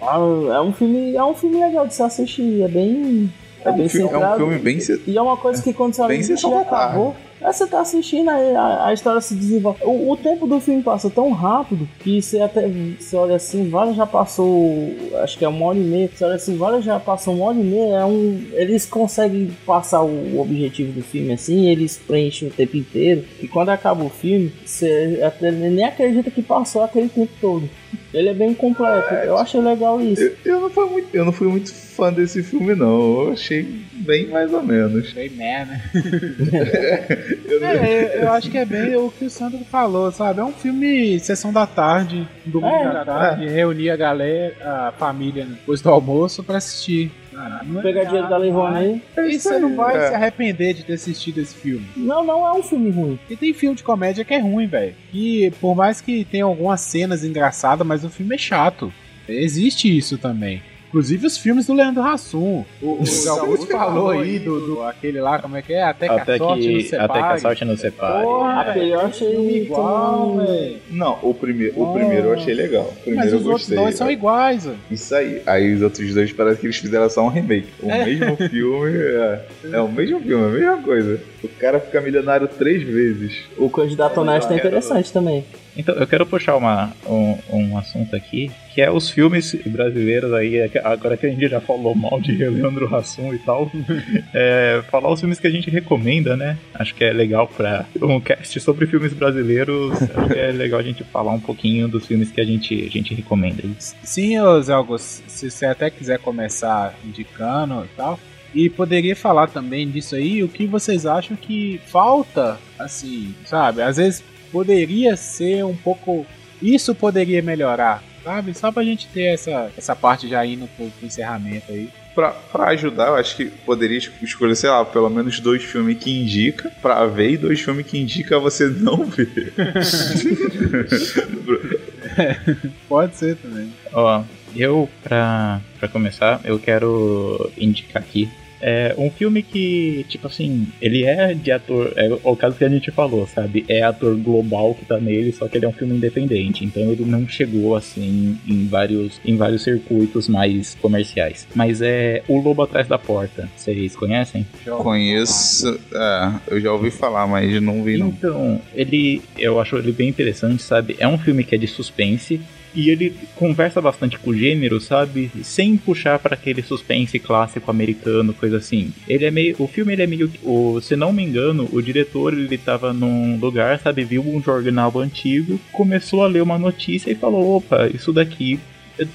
[0.00, 3.30] É um filme, é um filme legal de se assistir, é bem...
[3.64, 4.78] É, é bem um filme, centrado, é um filme bem...
[5.06, 7.14] E é uma coisa que quando você assiste, acabou...
[7.50, 9.82] você tá assistindo, aí a, a história se desenvolve.
[9.82, 13.96] O, o, tempo do filme passa tão rápido que você até você olha assim, várias
[13.96, 16.10] já passou, acho que é uma hora e meia.
[16.14, 17.96] Você olha assim, várias já passou uma hora e meia.
[17.96, 22.76] É um, eles conseguem passar o, o objetivo do filme assim, eles preenchem o tempo
[22.76, 23.24] inteiro.
[23.40, 27.68] E quando acaba o filme, você até nem acredita que passou aquele tempo todo.
[28.12, 29.14] Ele é bem completo.
[29.14, 30.22] Eu achei legal isso.
[30.22, 33.26] Eu, eu, não fui muito, eu não fui muito fã desse filme, não.
[33.26, 33.66] Eu achei
[34.02, 35.12] bem mais ou menos.
[35.12, 35.80] Bem merda.
[37.48, 40.40] eu, é, eu acho que é bem o que o Sandro falou, sabe?
[40.40, 43.50] É um filme sessão da tarde, domingo é, da tarde, é.
[43.50, 47.10] reunir a galera, a família depois do almoço para assistir.
[47.34, 49.02] Ah, é Pegadinha da Lei Rouanet.
[49.16, 50.08] E você não vai é.
[50.08, 51.86] se arrepender de ter assistido esse filme.
[51.96, 53.18] Não, não é um filme ruim.
[53.30, 54.94] E tem filme de comédia que é ruim, velho.
[55.12, 58.92] E por mais que tenha algumas cenas engraçadas, mas o filme é chato.
[59.28, 60.62] Existe isso também.
[60.92, 62.66] Inclusive os filmes do Leandro Hassum.
[62.82, 65.82] O, o Augusto falou aí do, do, aquele lá, como é que é?
[65.82, 67.04] Até que até a sorte que, não separe.
[67.04, 68.22] Até que a sorte não separe.
[68.24, 70.76] Porra, aquele eu achei igual, velho.
[70.90, 72.84] Não, o, prime o primeiro eu achei legal.
[72.84, 74.78] O primeiro Mas os eu gostei, outros dois são iguais, velho.
[74.90, 75.42] Isso aí.
[75.46, 77.68] Aí os outros dois parece que eles fizeram só um remake.
[77.82, 78.04] O é.
[78.04, 81.18] mesmo filme é, é o mesmo filme, a mesma coisa.
[81.42, 83.44] O cara fica milionário três vezes.
[83.56, 85.42] O candidato honesto é interessante também.
[85.76, 90.56] Então, eu quero puxar uma, um, um assunto aqui, que é os filmes brasileiros aí,
[90.56, 93.70] é agora que a gente já falou mal de Leandro Hassum e tal,
[94.34, 96.58] é, falar os filmes que a gente recomenda, né?
[96.74, 100.82] Acho que é legal para um cast sobre filmes brasileiros, acho que é legal a
[100.82, 103.62] gente falar um pouquinho dos filmes que a gente, a gente recomenda.
[104.02, 108.18] Sim, Zé Augusto, se você até quiser começar indicando e tal,
[108.54, 113.80] e poderia falar também disso aí, o que vocês acham que falta, assim, sabe?
[113.80, 114.22] Às vezes
[114.52, 116.26] poderia ser um pouco.
[116.60, 118.54] Isso poderia melhorar, sabe?
[118.54, 121.90] Só pra gente ter essa, essa parte já indo pro, pro encerramento aí.
[122.14, 126.20] Pra, pra ajudar, eu acho que poderia escolher, sei lá, pelo menos dois filmes que
[126.20, 129.54] indica pra ver e dois filmes que indica você não ver.
[132.86, 133.72] Pode ser também.
[133.92, 134.22] Ó,
[134.54, 138.28] eu, pra, pra começar, eu quero indicar aqui
[138.62, 141.92] é um filme que, tipo assim, ele é de ator.
[141.96, 143.64] É o caso que a gente falou, sabe?
[143.68, 146.64] É ator global que tá nele, só que ele é um filme independente.
[146.64, 151.46] Então ele não chegou assim em vários, em vários circuitos mais comerciais.
[151.54, 153.48] Mas é O Lobo Atrás da Porta.
[153.56, 154.46] Vocês conhecem?
[154.64, 155.80] Conheço.
[155.92, 158.08] É, eu já ouvi falar, mas não vi não.
[158.08, 159.20] Então, ele.
[159.36, 160.96] Eu acho ele bem interessante, sabe?
[161.00, 162.40] É um filme que é de suspense
[162.74, 165.30] e ele conversa bastante com o gênero, sabe?
[165.42, 168.92] Sem puxar para aquele suspense clássico americano, coisa assim.
[169.08, 169.56] Ele é meio.
[169.58, 170.30] O filme ele é meio.
[170.42, 174.04] O, se não me engano, o diretor ele tava num lugar, sabe?
[174.04, 178.58] Viu um jornal antigo, começou a ler uma notícia e falou: opa, isso daqui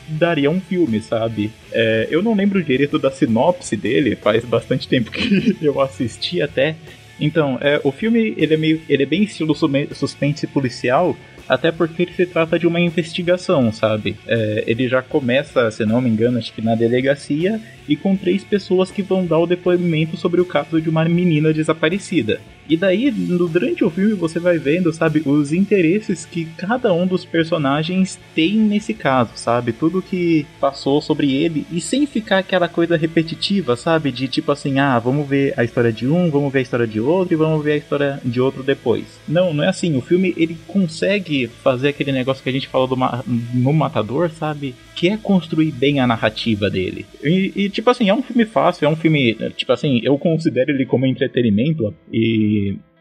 [0.07, 1.51] daria um filme, sabe?
[1.71, 6.75] É, eu não lembro direito da sinopse dele, faz bastante tempo que eu assisti até.
[7.19, 11.17] Então, é, o filme ele é meio, ele é bem estilo suspense policial,
[11.47, 14.15] até porque se trata de uma investigação, sabe?
[14.27, 18.43] É, ele já começa, se não me engano, acho que na delegacia, e com três
[18.43, 22.39] pessoas que vão dar o depoimento sobre o caso de uma menina desaparecida.
[22.69, 27.25] E daí, durante o filme, você vai vendo, sabe, os interesses que cada um dos
[27.25, 29.71] personagens tem nesse caso, sabe?
[29.71, 34.11] Tudo que passou sobre ele, e sem ficar aquela coisa repetitiva, sabe?
[34.11, 36.99] De tipo assim, ah, vamos ver a história de um, vamos ver a história de
[36.99, 39.05] outro e vamos ver a história de outro depois.
[39.27, 39.95] Não, não é assim.
[39.95, 44.29] O filme ele consegue fazer aquele negócio que a gente falou do ma no Matador,
[44.29, 44.75] sabe?
[44.95, 47.05] Que é construir bem a narrativa dele.
[47.23, 50.71] E, e tipo assim, é um filme fácil, é um filme, tipo assim, eu considero
[50.71, 52.56] ele como entretenimento e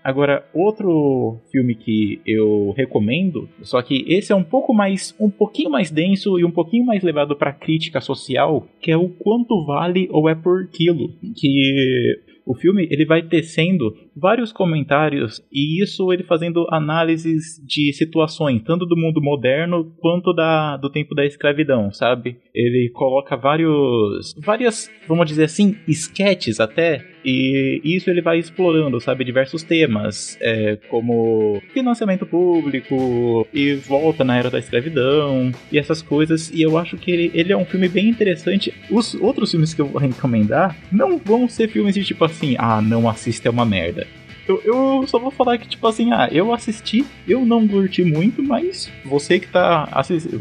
[0.07, 5.69] Agora, outro filme que eu recomendo, só que esse é um pouco mais, um pouquinho
[5.69, 10.09] mais denso e um pouquinho mais levado para crítica social, que é o Quanto Vale
[10.13, 16.23] ou É por Quilo, que o filme ele vai tecendo vários comentários e isso ele
[16.23, 22.39] fazendo análises de situações, tanto do mundo moderno quanto da, do tempo da escravidão, sabe?
[22.55, 29.25] Ele coloca vários, várias, vamos dizer assim, esquetes até, e isso ele vai explorando, sabe,
[29.25, 36.51] diversos temas, é, como financiamento público e volta na era da escravidão e essas coisas.
[36.51, 38.73] E eu acho que ele, ele é um filme bem interessante.
[38.89, 42.81] Os outros filmes que eu vou recomendar não vão ser filmes de tipo assim, ah,
[42.81, 44.07] não assista é uma merda.
[44.47, 48.41] Eu, eu, só vou falar que, tipo assim, ah, eu assisti, eu não curti muito,
[48.41, 49.89] mas você que tá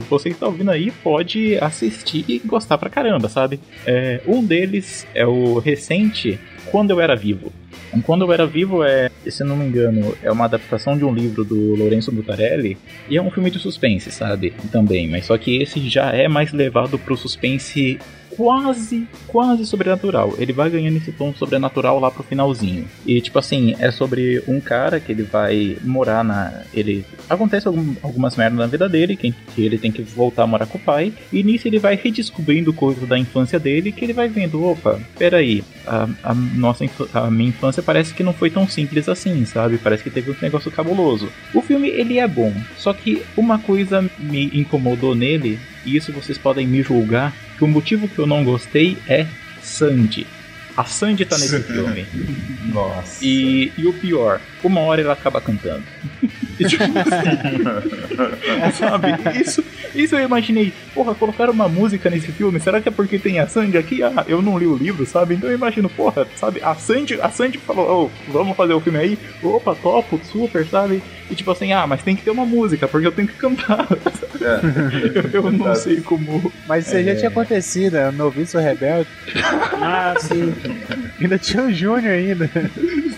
[0.07, 3.59] você que tá ouvindo aí pode assistir e gostar pra caramba, sabe?
[3.83, 6.39] É, um deles é o recente
[6.71, 7.51] Quando Eu Era Vivo.
[8.03, 11.43] Quando Eu Era Vivo é, se não me engano, é uma adaptação de um livro
[11.43, 12.77] do Lourenço Butarelli
[13.09, 14.53] e é um filme de suspense, sabe?
[14.71, 17.99] Também, mas só que esse já é mais levado pro suspense
[18.35, 20.33] quase, quase sobrenatural.
[20.37, 22.87] Ele vai ganhando esse tom sobrenatural lá pro finalzinho.
[23.05, 26.63] E tipo assim, é sobre um cara que ele vai morar na.
[26.73, 27.05] Ele.
[27.29, 30.65] Acontece algum, algumas merdas na vida dele, que, que ele tem que voltar a morar
[30.65, 31.13] com o pai.
[31.31, 35.63] E nisso ele vai redescobrindo coisas da infância dele que ele vai vendo, opa, peraí,
[35.85, 39.77] a, a nossa a minha infância parece que não foi tão simples assim, sabe?
[39.77, 41.29] Parece que teve um negócio cabuloso.
[41.53, 46.37] O filme ele é bom, só que uma coisa me incomodou nele, e isso vocês
[46.37, 49.25] podem me julgar, que o motivo que eu não gostei é
[49.61, 50.27] Sandy.
[50.75, 52.05] A Sandy tá nesse filme.
[52.65, 53.23] Nossa.
[53.23, 55.83] E, e o pior, uma hora ela acaba cantando.
[56.59, 56.95] E, tipo assim,
[58.73, 59.07] sabe?
[59.41, 60.73] Isso, isso eu imaginei.
[60.93, 62.59] Porra, colocaram uma música nesse filme.
[62.59, 64.01] Será que é porque tem a Sandy aqui?
[64.03, 65.35] Ah, eu não li o livro, sabe?
[65.35, 66.61] Então eu imagino, porra, sabe?
[66.63, 69.19] A Sandy, a Sandy falou, oh, vamos fazer o filme aí.
[69.43, 71.01] Opa, topo, super, sabe?
[71.29, 73.87] E tipo assim, ah, mas tem que ter uma música, porque eu tenho que cantar.
[74.41, 75.25] É.
[75.33, 76.51] eu, eu não sei como.
[76.67, 77.03] Mas isso é...
[77.03, 79.09] já tinha acontecido, é o Noviço Rebelde.
[79.81, 80.53] ah, sim.
[81.19, 82.49] ainda tinha o Júnior ainda.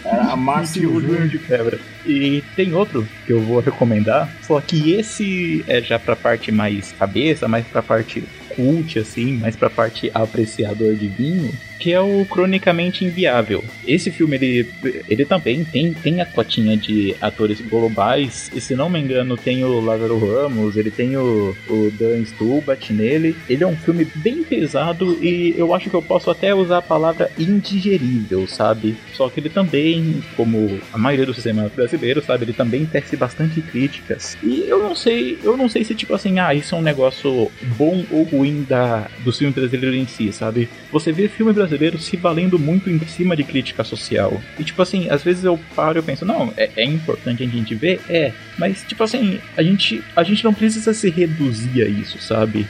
[0.06, 1.80] Era a Márcio Júnior de quebra.
[2.06, 6.94] E tem outro que eu vou recomendar, só que esse é já pra parte mais
[6.94, 8.24] cabeça, mais pra parte
[8.56, 13.64] cult, assim, mais pra parte apreciador de vinho, que é o Cronicamente Inviável.
[13.86, 14.70] Esse filme, ele,
[15.08, 19.64] ele também tem, tem a cotinha de atores globais, e se não me engano tem
[19.64, 23.36] o Lázaro Ramos, ele tem o, o Dan Stubart nele.
[23.50, 26.82] Ele é um filme bem pesado e eu acho que eu posso até usar a
[26.82, 28.98] palavra indigerível, sabe?
[29.14, 32.46] Só que ele também, como a maioria dos cinemas brasileiros, sabe?
[32.46, 34.38] Ele também tece bastante críticas.
[34.44, 37.52] E eu não sei, eu não sei se tipo assim, ah, isso é um negócio
[37.78, 40.70] bom ou ruim da, do filme brasileiro em si, sabe?
[40.92, 41.67] Você vê filme brasileiro
[42.00, 44.42] se valendo muito em cima de crítica social.
[44.60, 47.76] E tipo assim, às vezes eu paro e penso, não, é, é importante a gente
[47.76, 48.02] ver?
[48.10, 48.32] É.
[48.58, 52.66] Mas, tipo assim, a gente, a gente não precisa se reduzir a isso, sabe?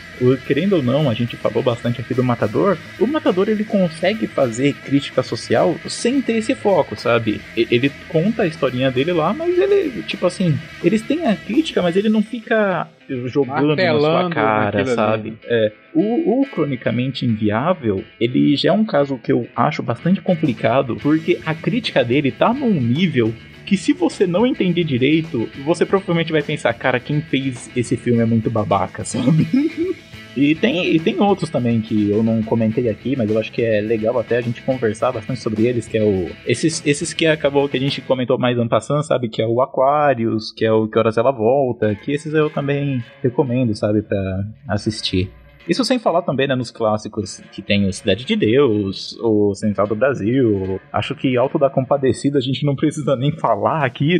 [0.45, 2.78] Querendo ou não, a gente falou bastante aqui do Matador.
[3.00, 7.39] O Matador, ele consegue fazer crítica social sem ter esse foco, sabe?
[7.56, 11.95] Ele conta a historinha dele lá, mas ele, tipo assim, eles têm a crítica, mas
[11.95, 12.88] ele não fica
[13.26, 15.34] jogando na sua cara, sabe?
[15.45, 20.95] É, o, o, Cronicamente Inviável, ele já é um caso que eu acho bastante complicado,
[20.97, 23.34] porque a crítica dele tá num nível
[23.66, 28.22] que se você não entender direito, você provavelmente vai pensar, cara, quem fez esse filme
[28.22, 29.45] é muito babaca, sabe?
[30.38, 33.63] E tem, e tem outros também que eu não comentei aqui, mas eu acho que
[33.63, 36.29] é legal até a gente conversar bastante sobre eles, que é o.
[36.45, 39.29] Esses, esses que acabou que a gente comentou mais ano passado, sabe?
[39.29, 43.03] Que é o Aquarius, que é o Que Horas Ela Volta, que esses eu também
[43.23, 45.31] recomendo, sabe, para assistir.
[45.67, 49.88] Isso sem falar também né, nos clássicos que tem o Cidade de Deus, o Central
[49.88, 50.79] do Brasil.
[50.93, 54.19] Acho que Alto da Compadecida a gente não precisa nem falar aqui.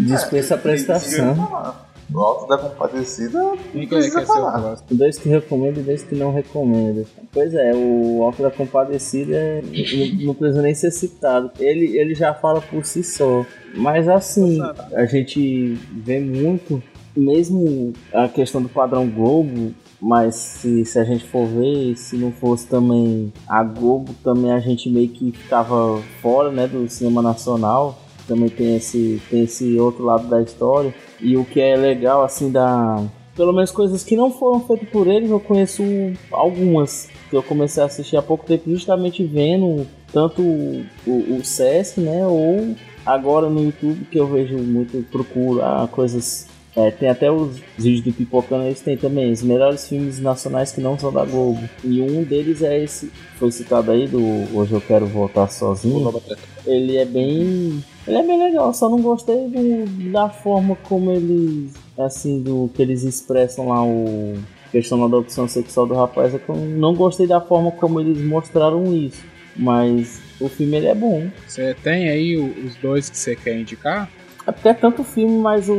[0.00, 1.91] Dispensa a prestação.
[2.12, 4.86] No Alto da Compadecida, Quem que é, o próximo?
[4.90, 7.06] Dois que recomendo e dois que não recomendo.
[7.32, 11.50] Pois é, o Alto da Compadecida é- não, não precisa nem ser citado.
[11.58, 13.44] Ele, ele já fala por si só.
[13.74, 14.60] Mas assim,
[14.94, 16.82] a gente vê muito,
[17.16, 22.32] mesmo a questão do padrão Globo, mas se, se a gente for ver, se não
[22.32, 27.98] fosse também a Globo, também a gente meio que ficava fora né, do cinema nacional.
[28.26, 30.94] Também tem esse, tem esse outro lado da história.
[31.20, 33.04] E o que é legal, assim, da.
[33.34, 35.82] Pelo menos coisas que não foram feitas por eles, eu conheço
[36.30, 37.08] algumas.
[37.30, 42.00] Que eu comecei a assistir há pouco tempo, justamente vendo tanto o, o, o Sesc,
[42.00, 42.26] né?
[42.26, 47.60] Ou agora no YouTube, que eu vejo muito, procuro ah, coisas é, tem até os
[47.76, 51.68] vídeos do Pipocano, eles têm também os melhores filmes nacionais que não são da Globo.
[51.84, 54.20] E um deles é esse, foi citado aí, do
[54.56, 56.22] Hoje Eu Quero Voltar Sozinho.
[56.66, 57.84] Ele é bem.
[58.06, 61.74] Ele é bem legal, só não gostei do, da forma como eles.
[61.98, 64.34] Assim, do que eles expressam lá o.
[64.70, 66.34] questão da opção sexual do rapaz.
[66.34, 69.22] É que eu não gostei da forma como eles mostraram isso.
[69.54, 71.28] Mas o filme ele é bom.
[71.46, 74.10] Você tem aí os dois que você quer indicar?
[74.46, 75.74] Até tanto filme, mas o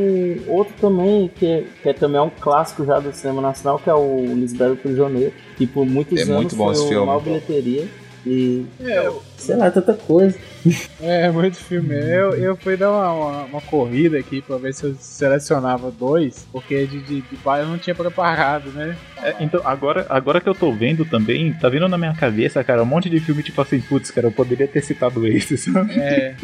[0.48, 3.90] outro também, que, é, que é também é um clássico já do cinema nacional, que
[3.90, 7.06] é o Lisbelo Prisioneiro, que por muitos É anos muito bom foi esse uma filme.
[7.06, 7.86] maior bilheteria.
[8.26, 10.36] E, É, sei lá, tanta coisa.
[11.00, 11.94] É, muito filme.
[11.94, 16.46] Eu, eu fui dar uma, uma, uma corrida aqui pra ver se eu selecionava dois,
[16.50, 18.96] porque de, de, de bairro eu não tinha preparado, né?
[19.22, 22.82] É, então, agora, agora que eu tô vendo também, tá vindo na minha cabeça, cara,
[22.82, 25.92] um monte de filme tipo assim, putz, cara, eu poderia ter citado esse, sabe?
[25.98, 26.34] É.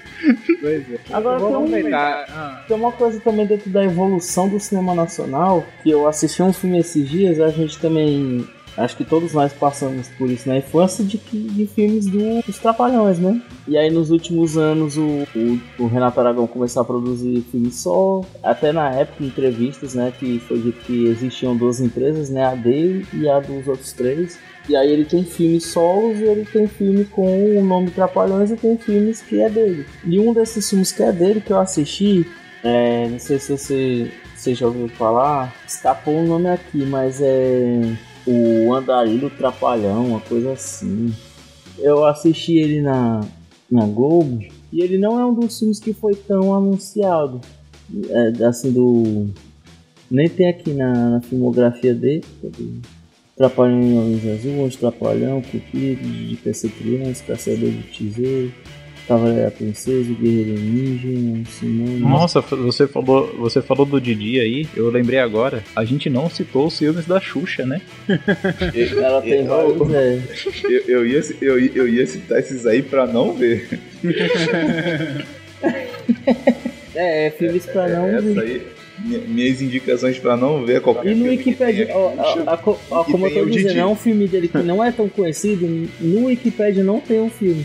[0.60, 0.98] pois é.
[1.10, 1.94] Agora tem um-.
[1.94, 6.52] Ah, Tem uma coisa também dentro da evolução do cinema nacional, que eu assisti um
[6.52, 8.46] filme esses dias, a gente também.
[8.76, 13.18] Acho que todos nós passamos por isso na infância de, de filmes do- dos Trapalhões,
[13.18, 13.40] né?
[13.68, 18.22] E aí nos últimos anos o, o, o Renato Aragão começou a produzir filmes só,
[18.42, 20.12] até na época em entrevistas, né?
[20.18, 22.44] Que foi dito que existiam duas empresas, né?
[22.46, 24.38] A dele e a dos outros três.
[24.68, 28.56] E aí ele tem filmes solos e ele tem filme com o nome Trapalhões e
[28.56, 29.84] tem filmes que é dele.
[30.04, 32.26] E um desses filmes que é dele que eu assisti
[32.64, 37.92] é, não sei se você, você já ouviu falar, escapou o nome aqui, mas é
[38.26, 41.12] o Andarilho Trapalhão, uma coisa assim.
[41.78, 43.20] Eu assisti ele na,
[43.70, 47.40] na Globo e ele não é um dos filmes que foi tão anunciado.
[48.08, 49.26] É, assim, do.
[50.10, 52.24] Nem tem aqui na, na filmografia dele.
[53.36, 58.52] Trapalhão em Orange Azul, Trapalhão, Cupido, de PC Criança, Caçador de Tesouro,
[59.08, 61.98] Cavaleiro da Princesa, Guerreiro Ninja, Simone.
[62.00, 66.66] Nossa, você falou, você falou do Didi aí, eu lembrei agora, a gente não citou
[66.68, 67.80] os filmes da Xuxa, né?
[68.96, 70.20] Ela tem Eu- vários, é.
[70.64, 73.78] Eu, eu, ia, eu, ia- eu ia citar esses aí pra não ver.
[76.94, 78.38] É, é filmes pra não Essa ver.
[78.40, 78.62] aí,
[79.04, 82.56] mi- minhas indicações pra não ver qualquer E no que Wikipedia, ó,
[83.04, 85.66] como eu tô dizendo, é um filme dele que não é tão conhecido,
[86.00, 87.64] no Wikipedia não tem um filme.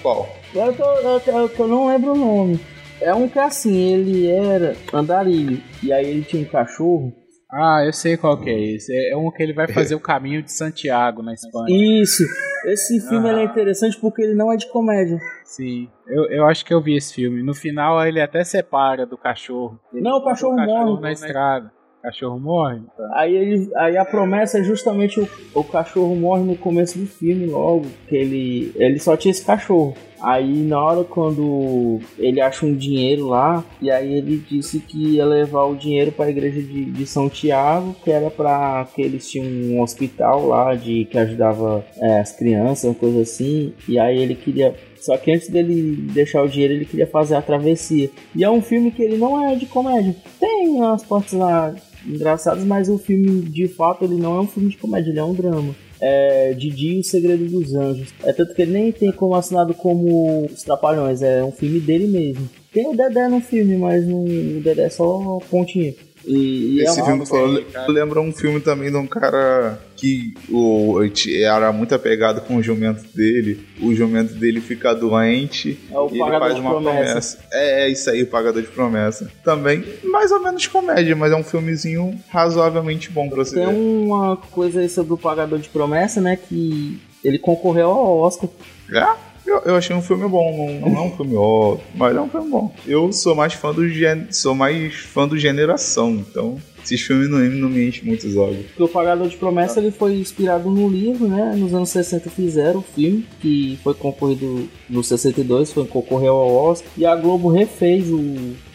[0.00, 0.37] Qual?
[0.58, 2.60] Eu, tô, eu, eu- eu não lembro o nome.
[3.00, 7.12] É um que assim, ele era andarilho, e aí ele tinha um cachorro.
[7.50, 8.92] ah, eu sei qual que é esse.
[8.92, 12.02] É é um que ele vai fazer o caminho de Santiago na Espanha.
[12.02, 12.24] Isso,
[12.66, 15.16] Esse filme ele é interessante porque ele não é de comédia.
[15.44, 17.40] Sim, eu, eu acho que eu vi esse filme.
[17.42, 19.78] No final ele até separa do cachorro.
[19.92, 21.00] Ele Não, o cachorro morre.
[21.00, 21.72] na estrada.
[22.08, 22.80] Cachorro morre.
[23.12, 27.44] Aí, ele, aí a promessa é justamente o, o cachorro morre no começo do filme
[27.44, 29.94] logo, que ele, ele só tinha esse cachorro.
[30.18, 35.24] Aí na hora quando ele acha um dinheiro lá, e aí ele disse que ia
[35.26, 39.30] levar o dinheiro para a igreja de, de São Tiago, que era para que eles
[39.30, 43.74] tinham um hospital lá de que ajudava é, as crianças, coisa assim.
[43.86, 47.42] E aí ele queria só que antes dele deixar o dinheiro, ele queria fazer a
[47.42, 48.10] travessia.
[48.34, 50.14] E é um filme que ele não é de comédia.
[50.40, 51.74] Tem umas partes lá
[52.06, 55.24] engraçadas, mas o filme, de fato, ele não é um filme de comédia, ele é
[55.24, 55.74] um drama.
[56.00, 58.14] É Didi e o Segredo dos Anjos.
[58.22, 62.06] É tanto que ele nem tem como assinado como Os Trapalhões, é um filme dele
[62.06, 62.48] mesmo.
[62.72, 65.94] Tem o Dedé no filme, mas não, o Dedé é só pontinha.
[66.24, 70.96] E, e Esse é filme falou, lembra um filme também de um cara que o,
[71.40, 73.66] era muito apegado com o jumento dele.
[73.80, 77.04] O jumento dele fica doente É o e ele faz uma Promessa.
[77.04, 77.38] promessa.
[77.52, 79.30] É, é isso aí, o Pagador de Promessa.
[79.42, 83.72] Também, mais ou menos comédia, mas é um filmezinho razoavelmente bom pra você Tem ver.
[83.74, 86.36] uma coisa aí sobre o Pagador de Promessa, né?
[86.36, 88.48] Que ele concorreu ao Oscar.
[88.92, 89.06] É,
[89.48, 92.28] eu, eu achei um filme bom, não, não é um filme óbvio, mas é um
[92.28, 92.74] filme bom.
[92.86, 96.58] Eu sou mais fã do gênero, sou mais fã do geração, então
[96.94, 98.64] esses filmes não, não me enchem muitos olhos.
[98.66, 101.54] Porque o Pagador de Promessa ele foi inspirado no livro, né?
[101.56, 106.90] Nos anos 60 fizeram o filme, que foi concorrido no 62, foi concorreu ao Oscar.
[106.96, 108.20] E a Globo refez o,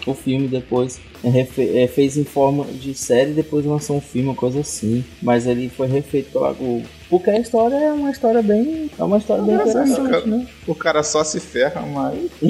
[0.05, 0.99] o filme depois.
[1.25, 4.59] É, refe- é, fez em forma de série e depois lançou um filme, uma coisa
[4.59, 5.05] assim.
[5.21, 6.83] Mas ele foi refeito pela Globo.
[7.09, 8.89] Porque a história é uma história bem.
[8.99, 10.25] É uma história bem interessante, cara.
[10.25, 10.45] né?
[10.67, 12.45] O cara só se ferra, mas o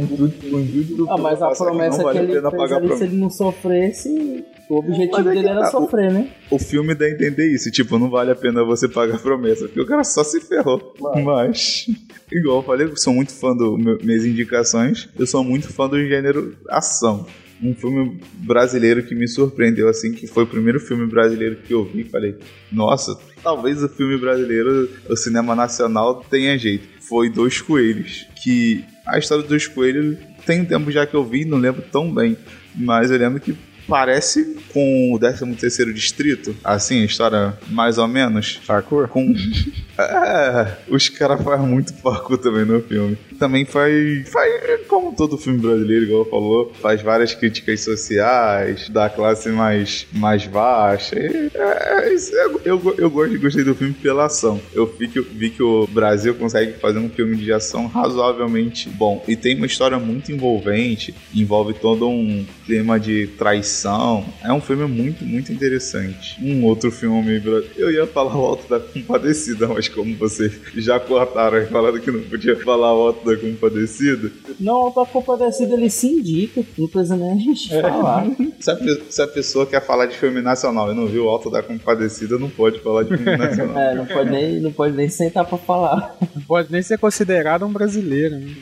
[0.00, 0.62] intuito, o
[0.96, 3.30] do Ah, mas a promessa vale que a ele pena fez ali, se ele não
[3.30, 6.28] sofresse, o objetivo é dele era tá, o- sofrer, né?
[6.50, 9.66] O filme dá a entender isso, tipo, não vale a pena você pagar a promessa,
[9.66, 10.94] porque o cara só se ferrou.
[11.24, 11.86] Mas,
[12.32, 15.98] igual eu falei, eu sou muito fã das minhas indicações, eu sou muito fã do
[16.06, 17.26] gênero ação.
[17.60, 21.84] Um filme brasileiro que me surpreendeu, assim, que foi o primeiro filme brasileiro que eu
[21.84, 22.36] vi, falei,
[22.70, 26.86] nossa, talvez o filme brasileiro, o cinema nacional tenha jeito.
[27.00, 31.44] Foi Dois Coelhos, que a história dos coelhos tem um tempo já que eu vi,
[31.44, 32.36] não lembro tão bem,
[32.76, 33.56] mas eu lembro que
[33.88, 38.60] parece com o 13º Distrito, assim, a história mais ou menos.
[38.66, 39.08] Parkour?
[39.08, 39.34] Com...
[39.98, 43.18] É, os caras fazem muito parkour também no filme.
[43.38, 49.48] Também faz, faz, como todo filme brasileiro, igual falou, faz várias críticas sociais, da classe
[49.50, 51.16] mais, mais baixa.
[51.18, 52.14] É, é-
[52.44, 54.60] eu, eu, eu gosto, gostei do filme pela ação.
[54.72, 59.24] Eu vi que, vi que o Brasil consegue fazer um filme de ação razoavelmente bom.
[59.26, 64.24] E tem uma história muito envolvente, envolve todo um clima de traição.
[64.42, 66.36] É um filme muito, muito interessante.
[66.42, 67.42] Um outro filme.
[67.76, 72.10] Eu ia falar o Alto da Compadecida, mas como vocês já cortaram e falaram que
[72.10, 77.16] não podia falar o Alto da Compadecida, Não, a compadecida ele se indica, não precisa
[77.16, 78.26] nem a gente falar.
[78.60, 78.76] se a,
[79.10, 82.38] se a pessoa quer falar de filme nacional e não viu o Alto da Compadecida,
[82.38, 83.78] não pode falar de filme nacional.
[83.78, 86.16] É, não pode nem, não pode nem sentar pra falar.
[86.34, 88.36] Não pode nem ser considerado um brasileiro.
[88.38, 88.54] Né?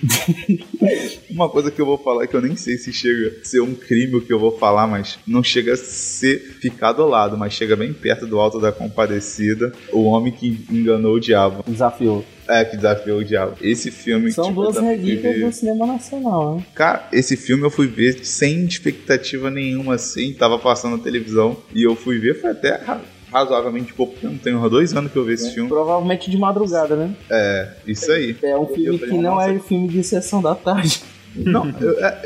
[1.30, 3.74] Uma coisa que eu vou falar que eu nem sei se chega a ser um
[3.74, 7.52] crime o que eu vou falar, mas não chega a ser ficar do lado, mas
[7.52, 11.64] chega bem perto do Alto da Compadecida, o homem que enganou o diabo.
[11.66, 12.24] Desafiou.
[12.48, 13.55] É, que desafiou o diabo.
[13.60, 16.64] Esse filme São tipo, duas relíquias do cinema nacional, né?
[16.74, 21.82] Cara, esse filme eu fui ver sem expectativa nenhuma, assim, tava passando na televisão e
[21.82, 23.01] eu fui ver, foi até ra-
[23.32, 25.68] razoavelmente pouco tempo, tem uns dois anos que eu vi esse filme.
[25.68, 27.14] Provavelmente de madrugada, né?
[27.28, 28.36] É, isso aí.
[28.43, 31.02] É um filme que não é filme de sessão da tarde.
[31.38, 32.20] Não, eu, é,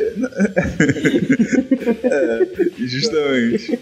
[2.02, 2.46] é, é,
[2.78, 3.78] justamente.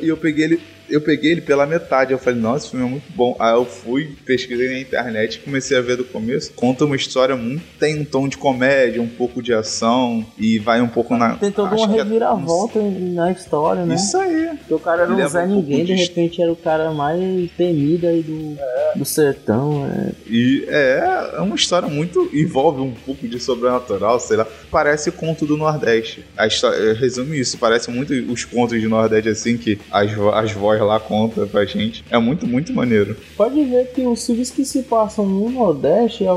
[0.00, 2.12] E eu peguei ele, eu peguei ele pela metade.
[2.12, 3.36] Eu falei, nossa, esse filme é muito bom.
[3.38, 6.52] Aí eu fui, pesquisei na internet e comecei a ver do começo.
[6.54, 7.62] Conta uma história muito.
[7.78, 11.36] Tem um tom de comédia, um pouco de ação e vai um pouco na.
[11.36, 13.94] Tem toda uma é- reviravolta na história, né?
[13.94, 14.50] Isso aí.
[14.58, 16.56] Porque o cara era um Leva Zé um pouco Ninguém, de de- repente era o
[16.56, 18.56] cara mais temido aí do,
[18.98, 19.86] do sertão.
[19.86, 20.12] É.
[20.28, 22.28] E é, é uma história muito.
[22.32, 24.46] envolve um pouco de sobrenatural, sei lá.
[24.70, 26.24] Parece conto do Nordeste.
[26.36, 30.82] A história resume isso, parece muito os contos de Nordeste assim que as, as vozes
[30.82, 32.04] lá contam pra gente.
[32.10, 33.16] É muito, muito maneiro.
[33.36, 36.30] Pode ver que os filmes que se passam no Nordeste é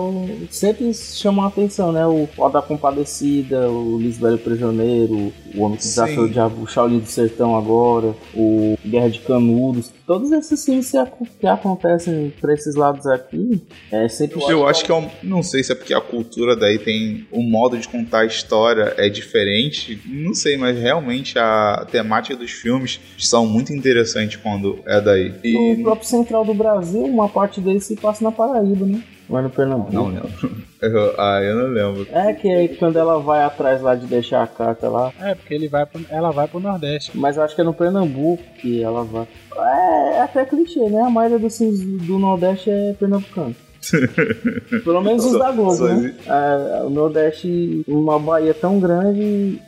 [0.49, 2.05] sempre chamam a atenção, né?
[2.05, 6.29] O Ó da Compadecida, o Lisbelo Prisioneiro, o Homem que Desafiou o.
[6.29, 9.91] Diabo, o Shaolin do Sertão agora, o Guerra de Canudos.
[10.05, 10.91] Todos esses filmes
[11.39, 13.61] que acontecem pra esses lados aqui,
[13.91, 16.77] é sempre Eu acho que é um, não sei se é porque a cultura daí
[16.77, 22.35] tem o modo de contar a história é diferente, não sei, mas realmente a temática
[22.35, 25.33] dos filmes são muito interessantes quando é daí.
[25.43, 29.01] E O próprio central do Brasil, uma parte dele se passa na Paraíba, né?
[29.29, 29.93] É no Pernambuco.
[29.93, 30.29] não lembro.
[30.83, 32.05] Eu- ah, eu não lembro.
[32.11, 35.13] É que é quando ela vai atrás lá de deixar a carta lá.
[35.21, 37.17] É, porque ele vai pro- ela vai pro Nordeste.
[37.17, 39.25] Mas eu acho que é no Pernambuco que ela vai.
[39.55, 41.01] É, é até clichê, né?
[41.03, 43.55] A maioria dos filmes do Nordeste é pernambucano.
[44.83, 46.13] Pelo menos os da Globo, Só né?
[46.27, 49.61] É, o Nordeste, uma Bahia tão grande.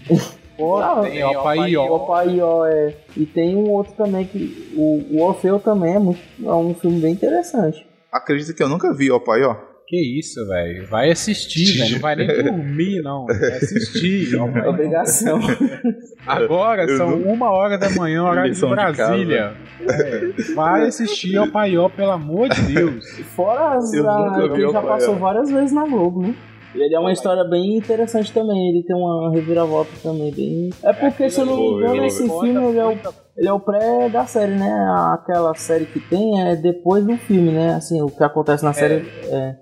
[0.56, 1.84] Pô, Tem Opaió.
[1.86, 2.94] O Opaió é.
[3.16, 4.72] E tem um outro também que.
[4.76, 7.86] O, o Orfeu também é, muito, é um filme bem interessante.
[8.12, 9.54] Acredita que eu nunca vi o Paió?
[9.86, 10.86] Que isso, velho.
[10.86, 11.92] Vai assistir, velho.
[11.94, 13.26] Não vai nem dormir, não.
[13.26, 14.36] Vai assistir.
[14.36, 15.40] É obrigação.
[16.26, 19.54] Agora Eu são não- uma hora da manhã, horário de Lição de Brasília.
[19.80, 23.04] É, vai assistir ao Paió, pelo amor de Deus.
[23.34, 23.92] Fora as.
[23.92, 26.34] Eu a- nunca vi já passou várias vezes na Globo, né?
[26.74, 30.70] Ele é uma história bem interessante também, ele tem uma reviravolta também bem.
[30.82, 33.48] É porque, se eu não me ver, engano, esse filme ele é, o, muita- ele
[33.48, 34.72] é o pré da série, né?
[35.12, 37.74] Aquela série que tem é depois do filme, né?
[37.74, 39.56] Assim, o que acontece na série é.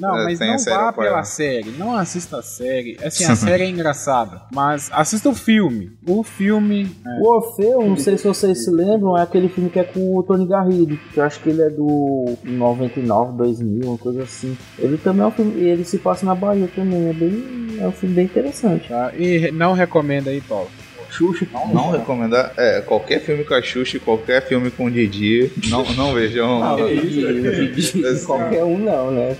[0.00, 1.70] Não, É, mas não vá pela série.
[1.72, 2.96] Não assista a série.
[3.04, 4.42] Assim, a série é engraçada.
[4.52, 5.92] Mas assista o filme.
[6.06, 6.90] O filme.
[7.06, 10.16] é, O Orfeu, não sei se vocês se lembram, é aquele filme que é com
[10.16, 14.56] o Tony Garrido, que eu acho que ele é do 99, 2000, uma coisa assim.
[14.78, 17.86] Ele também é um filme, e ele se passa na Bahia também, é bem, é
[17.86, 18.88] um filme bem interessante.
[18.88, 19.12] tá?
[19.16, 20.68] E não recomenda aí, Paulo.
[21.10, 21.46] Xuxa.
[21.72, 22.52] Não recomendar.
[22.56, 26.62] É, qualquer filme com a Xuxa, e qualquer filme com o Didi, não, não vejam.
[26.62, 26.86] Ah, não.
[26.86, 29.36] de- qualquer um não, né?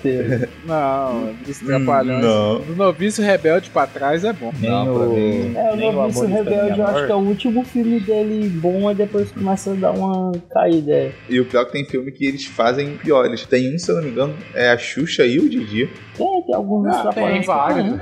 [0.65, 2.25] Não, dos Trapalhões.
[2.25, 2.61] Não.
[2.61, 4.53] Do Noviço Rebelde pra trás é bom.
[4.61, 8.01] Não, pra o, mim- É, o Noviço Rebelde, eu acho que é o último filme
[8.01, 10.93] dele bom, e depois começa a dar uma caída.
[10.93, 11.13] é.
[11.29, 13.25] E o pior é que tem filme que eles fazem pior.
[13.27, 15.89] Eles têm um, se eu não me engano, é a Xuxa e o Didi.
[16.17, 18.01] Tem, tem alguns Ah, Trapalhões tem vários.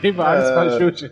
[0.00, 0.52] tem vários É.
[0.52, 1.10] pra chute.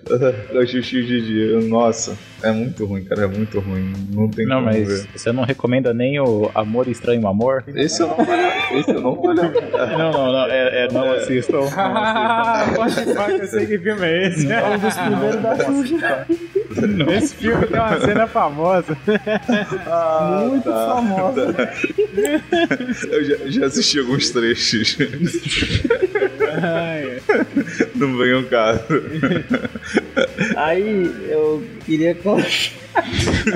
[0.59, 1.64] a Xuxa e o Didi.
[1.69, 3.23] Nossa, é muito ruim, cara.
[3.23, 3.93] É muito ruim.
[4.13, 5.09] Não tem Não, como mas ver.
[5.15, 7.65] você não recomenda nem o Amor Estranho Amor?
[7.69, 8.17] Esse eu não
[8.79, 9.61] Esse eu não tô olhando.
[9.73, 11.59] Não, não, não, é, é não assistam.
[11.59, 11.81] Não assistam.
[11.81, 14.53] Ah, pode que eu sei que filme é esse.
[14.53, 16.27] É um dos primeiros da Xuxa.
[17.17, 18.97] Esse filme tem uma cena famosa.
[20.49, 21.71] Muito famosa.
[23.11, 24.97] Eu já, já assisti alguns trechos.
[26.63, 27.21] Ai,
[27.95, 28.81] Não vem um caso.
[30.57, 32.15] Aí eu queria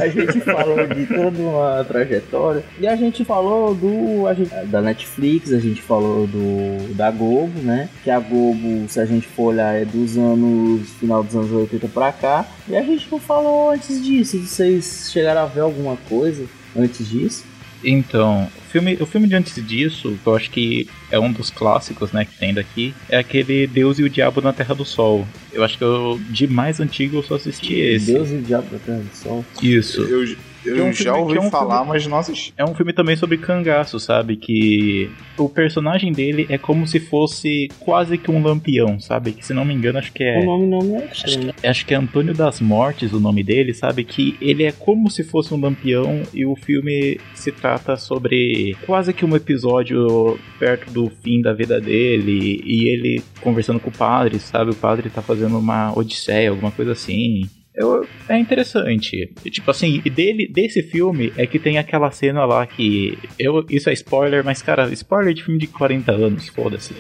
[0.00, 5.52] a gente falou de toda uma trajetória e a gente falou do gente- da Netflix,
[5.52, 7.88] a gente falou do da Globo, né?
[8.04, 11.88] Que a Globo, se a gente for olhar, é dos anos final dos anos 80
[11.88, 12.46] pra cá.
[12.68, 14.38] E a gente não falou antes disso.
[14.38, 16.44] Vocês chegaram a ver alguma coisa
[16.76, 17.44] antes disso?
[17.82, 21.50] Então, o filme, o filme de antes disso, que eu acho que é um dos
[21.50, 25.26] clássicos, né, que tem daqui, é aquele Deus e o Diabo na Terra do Sol.
[25.52, 28.12] Eu acho que eu, de mais antigo eu só assisti esse.
[28.12, 29.44] Deus e o Diabo da Terra do Sol.
[29.62, 30.02] Isso.
[30.02, 30.24] Eu,
[30.64, 32.52] eu é um já filme- ouvi é um falar, filme- mas não assisti.
[32.56, 34.36] É um filme também sobre cangaço, sabe?
[34.36, 39.32] Que o personagem dele é como se fosse quase que um lampião, sabe?
[39.32, 40.38] Que se não me engano, acho que é.
[40.40, 41.54] O nome não me é Acho estranho.
[41.54, 44.04] que, acho que é Antônio das Mortes o nome dele, sabe?
[44.04, 49.12] Que ele é como se fosse um lampião e o filme se trata sobre quase
[49.12, 54.38] que um episódio perto do fim da vida dele e ele conversando com o padre,
[54.38, 54.70] sabe?
[54.70, 57.42] O padre tá fazendo uma odisseia, alguma coisa assim.
[57.78, 59.30] Eu- é interessante.
[59.50, 63.16] Tipo assim, e dele, desse filme é que tem aquela cena lá que.
[63.38, 66.94] Eu, isso é spoiler, mas cara, spoiler de filme de 40 anos, foda-se.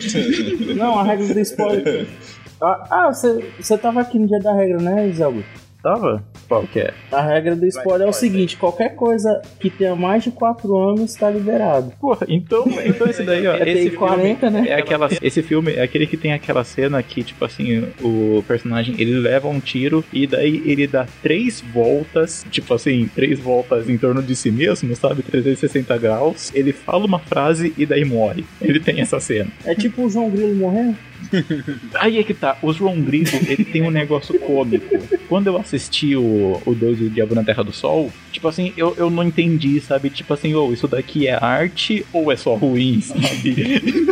[0.74, 2.06] Não, a regra do spoiler.
[2.60, 5.67] Ah, ah, você você tava aqui no dia da regra, né, Zé Augusto?
[5.82, 6.24] Tava?
[6.48, 6.92] Qual que é?
[7.12, 11.12] A regra do spoiler é o seguinte: qualquer coisa que tenha mais de 4 anos
[11.12, 11.92] está liberado.
[12.00, 13.54] Porra, então, então esse daí, ó.
[13.54, 14.64] É esse TI 40, né?
[14.68, 18.96] É aquela, esse filme é aquele que tem aquela cena que, tipo assim, o personagem
[18.98, 23.96] ele leva um tiro e daí ele dá três voltas, tipo assim, três voltas em
[23.96, 25.22] torno de si mesmo, sabe?
[25.22, 26.50] 360 graus.
[26.54, 28.44] Ele fala uma frase e daí morre.
[28.60, 29.50] Ele tem essa cena.
[29.64, 30.96] É tipo o João Grilo morrendo.
[31.94, 34.98] Aí é que tá, o João Grilo, ele tem um negócio cômico.
[35.28, 38.72] Quando eu assisti o, o Deus e o Diabo na Terra do Sol, tipo assim,
[38.76, 40.10] eu, eu não entendi, sabe?
[40.10, 44.06] Tipo assim, ou isso daqui é arte ou é só ruim, sabe?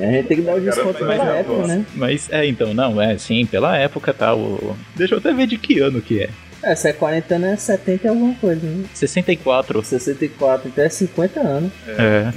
[0.00, 1.86] A gente tem que dar o desconto pela época, né?
[1.94, 4.34] Mas é, então, não, é sim, pela época tá.
[4.34, 4.76] O...
[4.94, 6.30] Deixa eu até ver de que ano que é.
[6.62, 8.84] É, se é 40 anos, é 70 e alguma coisa, né?
[8.94, 9.84] 64.
[9.84, 11.72] 64, então é 50 anos.
[11.86, 12.32] É.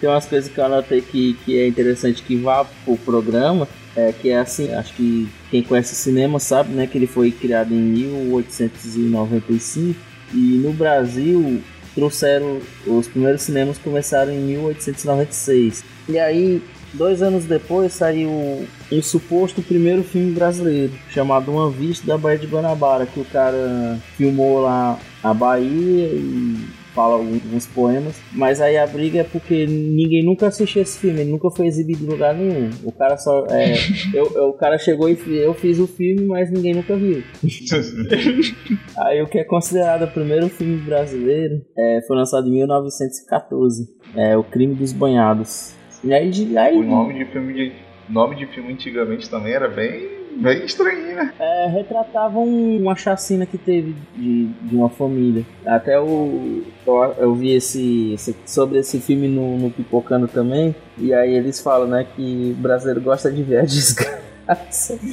[0.00, 3.66] Tem umas coisas que eu anotei que, que é interessante que vá pro programa.
[3.96, 6.86] É que é assim, acho que quem conhece cinema sabe, né?
[6.86, 9.98] Que ele foi criado em 1895
[10.32, 11.60] e no Brasil
[11.94, 15.84] trouxeram os primeiros cinemas começaram em 1896.
[16.08, 16.62] E aí
[16.92, 22.46] Dois anos depois saiu um suposto primeiro filme brasileiro, chamado Uma Vista da Baía de
[22.46, 28.86] Guanabara, que o cara filmou lá a Bahia e fala alguns poemas, mas aí a
[28.86, 32.70] briga é porque ninguém nunca assistiu esse filme, ele nunca foi exibido em lugar nenhum.
[32.84, 33.46] O cara só.
[33.50, 33.74] É,
[34.14, 37.22] eu, eu- o cara chegou e eu fiz o filme, mas ninguém nunca viu.
[38.98, 43.88] aí o que é considerado o primeiro filme brasileiro é, foi lançado em 1914.
[44.16, 45.74] É O Crime dos Banhados.
[46.02, 47.72] E aí, de- aí O nome de filme de.
[48.08, 50.08] Nome de filme antigamente também era bem.
[50.40, 51.07] bem estranho?
[51.38, 55.44] É, retratavam uma chacina que teve de, de uma família.
[55.66, 60.74] Até o, eu, eu vi esse, esse- sobre esse filme no, no Pipocando também.
[60.96, 64.98] E aí eles falam, né, que o brasileiro gosta de ver a desgraça.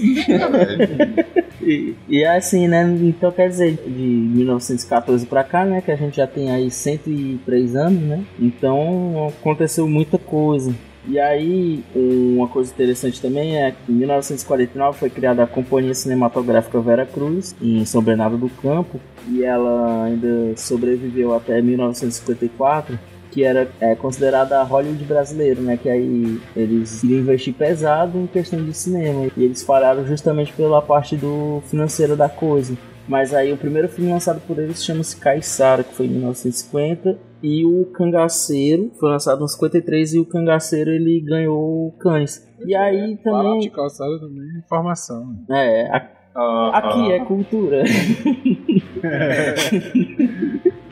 [1.62, 2.84] E, e é assim, né?
[3.02, 5.82] Então quer dizer, de 1914 pra cá, né?
[5.82, 8.24] Que a gente já tem aí 103 anos, né?
[8.40, 10.74] Então aconteceu muita coisa.
[11.08, 16.80] E aí, uma coisa interessante também é que em 1949 foi criada a Companhia Cinematográfica
[16.82, 19.00] Vera Cruz, em São Bernardo do Campo,
[19.30, 22.98] e ela ainda sobreviveu até 1954
[23.36, 25.76] que era é, considerada a Hollywood brasileiro, né?
[25.76, 29.30] Que aí eles iriam investir pesado em questão de cinema.
[29.36, 32.78] E eles falharam justamente pela parte do financeira da coisa.
[33.06, 37.18] Mas aí o primeiro filme lançado por eles chama-se Caissara, que foi em 1950.
[37.48, 42.44] E o Cangaceiro foi lançado em 53 e o Cangaceiro ele ganhou o Cannes.
[42.66, 43.60] E aí Fala também.
[43.60, 45.36] de calçada também é informação.
[45.48, 45.82] né?
[45.84, 47.84] É, a- Ah, aqui é cultura.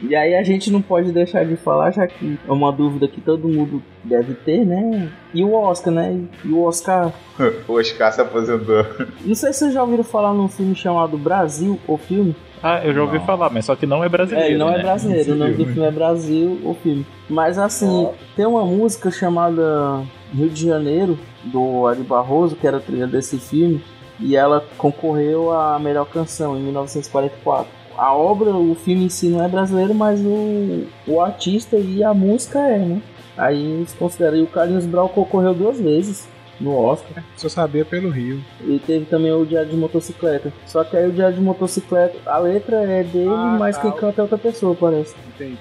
[0.06, 3.22] E aí a gente não pode deixar de falar, já que é uma dúvida que
[3.22, 5.10] todo mundo deve ter, né?
[5.34, 6.20] E o Oscar, né?
[6.44, 7.14] E o Oscar.
[7.68, 8.86] O Oscar se aposentou.
[9.26, 12.36] Não sei se vocês já ouviram falar num filme chamado Brasil, o filme.
[12.64, 13.26] Ah, eu já ouvi Não.
[13.26, 14.49] falar, mas só que não é É, brasileiro.
[14.52, 14.84] ele não é né?
[14.84, 15.81] brasileiro, o nome do filme.
[15.85, 17.06] é Brasil, o filme.
[17.30, 18.07] Mas assim,
[18.38, 20.02] tem uma música chamada
[20.34, 23.84] Rio de Janeiro, do Ari Barroso, que era a trilha desse filme,
[24.19, 27.68] e ela concorreu à melhor canção em 1944.
[27.98, 32.14] A obra, o filme em si não é brasileiro, mas o, o artista e a
[32.14, 33.02] música é, né?
[33.38, 34.38] Aí eles consideram.
[34.38, 36.27] E o Carlinhos Brau concorreu duas vezes
[36.60, 37.24] no Oscar.
[37.36, 38.40] Só sabia pelo Rio.
[38.62, 40.52] E teve também o Diário de Motocicleta.
[40.66, 43.84] Só que aí o Diário de Motocicleta, a letra é dele, Ah, mas tá.
[43.84, 45.16] quem canta é outra pessoa, parece.
[45.36, 45.58] Entendi.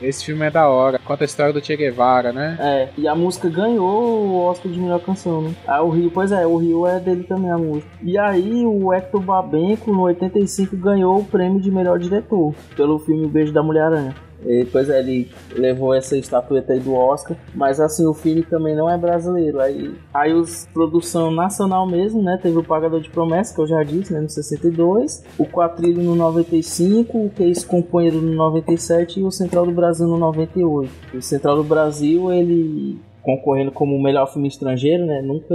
[0.00, 0.98] Esse filme é da hora.
[0.98, 2.58] Conta a história do Che Guevara, né?
[2.60, 5.54] É, e a música ganhou o Oscar de melhor canção, né?
[5.66, 7.88] Ah, o Rio, pois é, o Rio é dele também a música.
[8.02, 13.26] E aí o Hector Babenco, no 85, ganhou o prêmio de melhor diretor pelo filme
[13.26, 14.14] Beijo da Mulher-Aranha.
[14.44, 18.90] E, é, ele levou essa estatueta aí do Oscar, mas assim, o filme também não
[18.90, 19.60] é brasileiro.
[19.60, 22.38] Aí, aí os produção nacional mesmo, né?
[22.40, 24.20] Teve o Pagador de Promessa, que eu já disse, né?
[24.20, 29.72] No 62, o Quatrilho no 95, o Que Companheiro no 97 e o Central do
[29.72, 30.90] Brasil no 98.
[31.14, 35.20] O Central do Brasil, ele concorrendo como o melhor filme estrangeiro, né?
[35.20, 35.54] Nunca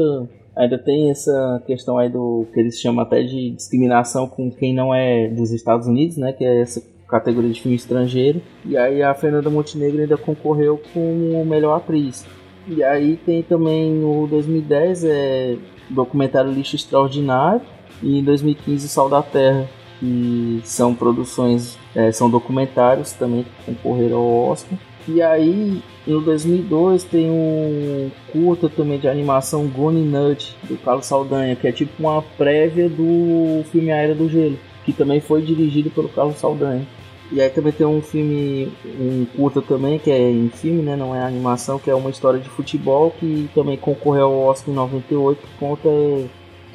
[0.56, 4.94] ainda tem essa questão aí do que eles chamam até de discriminação com quem não
[4.94, 6.34] é dos Estados Unidos, né?
[6.34, 6.82] Que é essa
[7.12, 8.42] categoria de filme estrangeiro.
[8.66, 12.26] E aí a Fernanda Montenegro ainda concorreu como melhor atriz.
[12.68, 15.58] E aí tem também no 2010 é
[15.90, 17.62] documentário Lixo Extraordinário
[18.02, 19.68] e em 2015 Sal da Terra,
[20.00, 24.78] que são produções, é, são documentários também que concorreram ao Oscar.
[25.08, 31.56] E aí no 2002 tem um curta também de animação Gone Nut do Carlos Saldanha,
[31.56, 35.90] que é tipo uma prévia do filme A Era do Gelo, que também foi dirigido
[35.90, 36.88] pelo Carlos Saldanha.
[37.32, 40.98] E aí também tem um filme, um curta também, que é em filme, né?
[40.98, 44.76] Não é animação, que é uma história de futebol que também concorreu ao Oscar em
[44.76, 45.90] 98, que conta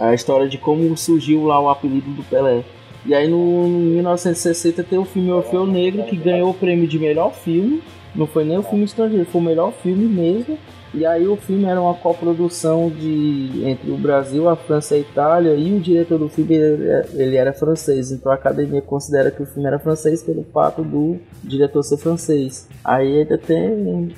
[0.00, 2.64] a história de como surgiu lá o apelido do Pelé.
[3.04, 6.98] E aí no em 1960 tem o filme Orfeu Negro, que ganhou o prêmio de
[6.98, 7.82] melhor filme.
[8.14, 10.58] Não foi nem o filme estrangeiro, foi o melhor filme mesmo.
[10.96, 15.00] E aí o filme era uma coprodução de entre o Brasil, a França e a
[15.02, 19.46] Itália, e o diretor do filme ele, era francês, então a academia considera que o
[19.46, 22.66] filme era francês pelo fato do diretor ser francês.
[22.82, 24.14] Aí ainda tem.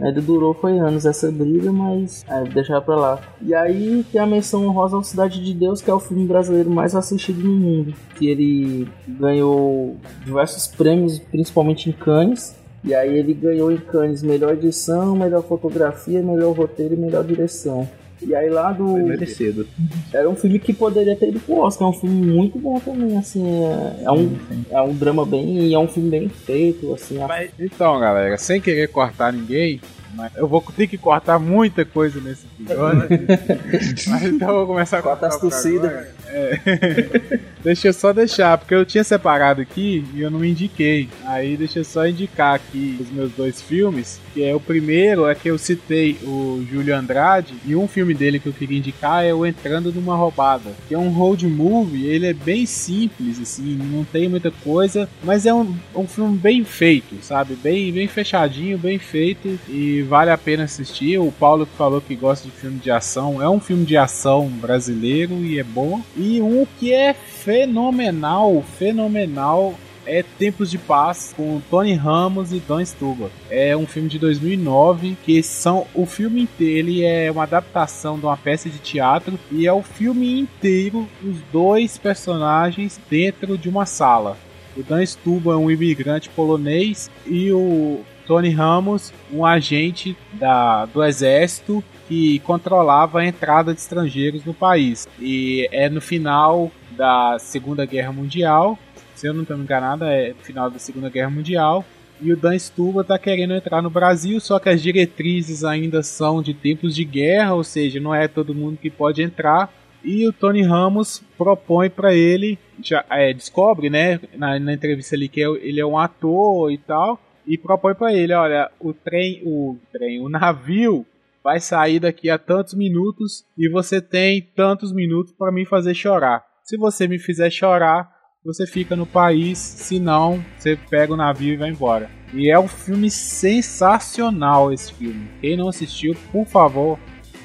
[0.00, 3.20] Ainda durou foi anos essa briga, mas é, deixar pra lá.
[3.42, 6.70] E aí tem a menção honrosa ao Cidade de Deus, que é o filme brasileiro
[6.70, 7.92] mais assistido no mundo.
[8.14, 12.59] Que ele ganhou diversos prêmios, principalmente em Cannes.
[12.82, 17.88] E aí ele ganhou em Cannes melhor edição, melhor fotografia, melhor roteiro e melhor direção.
[18.22, 18.86] E aí lá do.
[18.88, 19.66] Foi merecido.
[20.12, 23.16] Era um filme que poderia ter ido pro Oscar, é um filme muito bom também,
[23.16, 24.36] assim, é, é um,
[24.70, 25.72] é um drama bem.
[25.72, 27.18] é um filme bem feito, assim.
[27.22, 29.80] a- Então, galera, sem querer cortar ninguém,
[30.14, 33.08] mas eu vou ter que cortar muita coisa nesse episódio.
[34.08, 35.90] mas então eu vou começar a Corta cortar as por tossidas.
[35.90, 36.08] agora.
[36.32, 37.40] É.
[37.62, 41.08] Deixa eu só deixar, porque eu tinha separado aqui e eu não indiquei.
[41.26, 44.18] Aí deixa eu só indicar aqui os meus dois filmes.
[44.32, 47.54] Que é o primeiro é que eu citei o Júlio Andrade.
[47.66, 50.72] E um filme dele que eu queria indicar é o Entrando numa Roubada.
[50.88, 55.08] Que é um road movie, ele é bem simples, assim, não tem muita coisa.
[55.22, 57.56] Mas é um, um filme bem feito, sabe?
[57.56, 59.58] Bem, bem fechadinho, bem feito.
[59.68, 61.18] E vale a pena assistir.
[61.18, 63.42] O Paulo que falou que gosta de filme de ação.
[63.42, 66.00] É um filme de ação brasileiro e é bom.
[66.16, 69.74] E um que é fenomenal, fenomenal
[70.06, 73.30] é Tempos de Paz com Tony Ramos e Don Stuba.
[73.48, 78.24] É um filme de 2009 que são o filme inteiro ele é uma adaptação de
[78.26, 83.86] uma peça de teatro e é o filme inteiro os dois personagens dentro de uma
[83.86, 84.36] sala.
[84.76, 91.02] O Dan Stuba é um imigrante polonês e o Tony Ramos, um agente da, do
[91.02, 95.08] exército que controlava a entrada de estrangeiros no país.
[95.20, 98.78] E é no final da Segunda Guerra Mundial,
[99.14, 101.84] se eu não estou enganado, é final da Segunda Guerra Mundial.
[102.22, 106.42] E o Dan Stuba está querendo entrar no Brasil, só que as diretrizes ainda são
[106.42, 109.72] de tempos de guerra, ou seja, não é todo mundo que pode entrar.
[110.02, 115.28] E o Tony Ramos propõe para ele, já é, descobre, né, na, na entrevista ali
[115.28, 119.42] que é, ele é um ator e tal, e propõe para ele, olha, o trem,
[119.44, 121.06] o trem, o navio
[121.42, 126.49] vai sair daqui a tantos minutos e você tem tantos minutos para me fazer chorar.
[126.70, 128.08] Se você me fizer chorar,
[128.44, 132.08] você fica no país, se não, você pega o navio e vai embora.
[132.32, 135.28] E é um filme sensacional esse filme.
[135.40, 136.96] Quem não assistiu, por favor,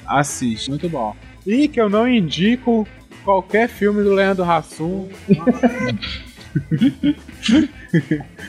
[0.05, 0.69] assiste.
[0.69, 1.15] Muito bom.
[1.43, 2.87] E que eu não indico
[3.23, 5.09] qualquer filme do Leandro Hassum.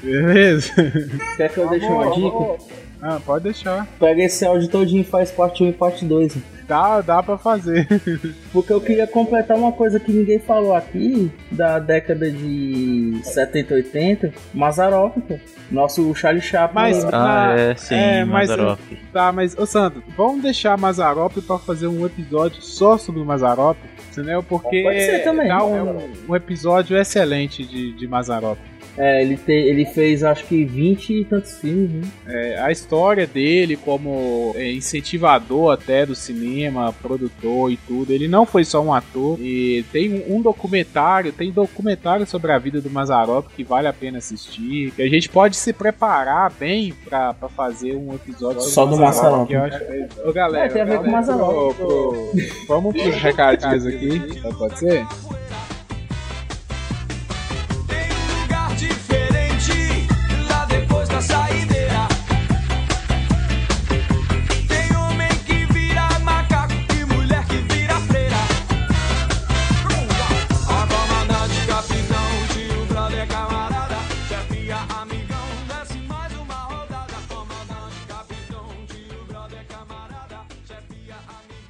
[0.04, 0.74] Beleza?
[1.38, 2.58] Quer que eu deixe uma dica?
[3.00, 3.86] Ah, pode deixar.
[3.98, 6.36] Pega esse áudio todinho e faz parte 1 e parte 2.
[6.68, 7.86] Dá, dá pra fazer.
[8.52, 14.32] Porque eu queria completar uma coisa que ninguém falou aqui, da década de 70, 80,
[14.52, 15.16] Mazarop.
[15.70, 16.74] Nosso Charlie Chaplin.
[16.74, 18.48] Mas, Ah, na- é, sim, é, mas.
[19.12, 23.76] Tá, mas, ô Sandro, vamos deixar Mazarop pra fazer um episódio só sobre o Mazarop?
[24.12, 24.42] Entendeu?
[24.42, 25.48] Porque Pode ser também.
[25.48, 25.98] dá um,
[26.28, 28.56] um episódio excelente de, de Mazarop.
[28.98, 32.02] É, ele, te, ele fez acho que 20 e tantos filmes, né?
[32.26, 38.46] É, a história dele como é, incentivador até do cinema, produtor e tudo, ele não
[38.46, 39.38] foi só um ator.
[39.40, 43.92] E tem um, um documentário, tem documentário sobre a vida do Mazarop que vale a
[43.92, 44.90] pena assistir.
[44.92, 48.96] Que a gente pode se preparar bem pra, pra fazer um episódio sobre Só do
[48.96, 49.46] Mazarop.
[49.48, 49.56] que-
[50.28, 51.74] Ô, galera, É, tem a ver com galera, Mazarop.
[51.76, 52.32] pro- pro-
[52.68, 54.20] Vamos pros recadinhos aqui,
[54.58, 55.06] pode ser?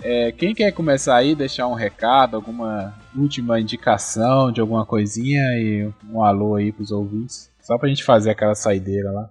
[0.08, 5.90] É, quem quer começar aí, deixar um recado, alguma última indicação de alguma coisinha e
[6.12, 7.50] um alô aí pros ouvintes?
[7.60, 9.28] Só pra gente fazer aquela saideira lá.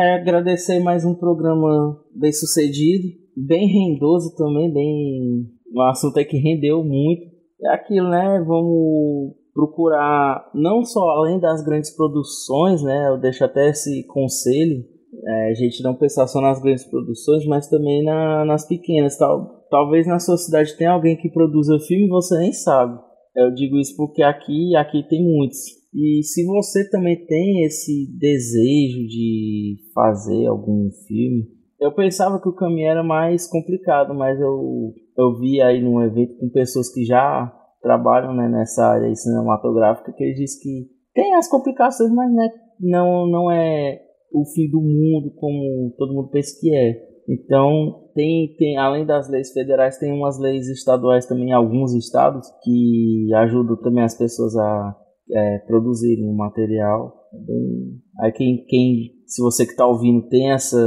[0.00, 5.46] É, agradecer mais um programa bem sucedido, bem rendoso também, bem.
[5.72, 7.22] Um assunto aí que rendeu muito.
[7.62, 8.42] É aquilo, né?
[8.44, 13.10] Vamos procurar, não só além das grandes produções, né?
[13.10, 14.84] Eu deixo até esse conselho,
[15.24, 19.16] é, a gente não pensar só nas grandes produções, mas também na- nas pequenas.
[19.16, 22.98] Tal, talvez na sua cidade tenha alguém que produza filme e você nem sabe.
[23.34, 25.58] Eu digo isso porque aqui, aqui tem muitos.
[25.94, 31.48] E se você também tem esse desejo de fazer algum filme,
[31.80, 36.38] eu pensava que o caminho era mais complicado, mas eu, eu vi aí num evento
[36.38, 37.52] com pessoas que já
[37.82, 42.48] trabalham né, nessa área cinematográfica que eles dizem que tem as complicações, mas né,
[42.80, 44.00] não, não é
[44.32, 46.94] o fim do mundo como todo mundo pensa que é.
[47.28, 53.28] Então, tem, tem, além das leis federais, tem umas leis estaduais também alguns estados que
[53.34, 54.96] ajudam também as pessoas a
[55.30, 57.12] é, produzirem o material.
[57.34, 60.78] É bem- Aí quem, quem, se você que está ouvindo tem essa,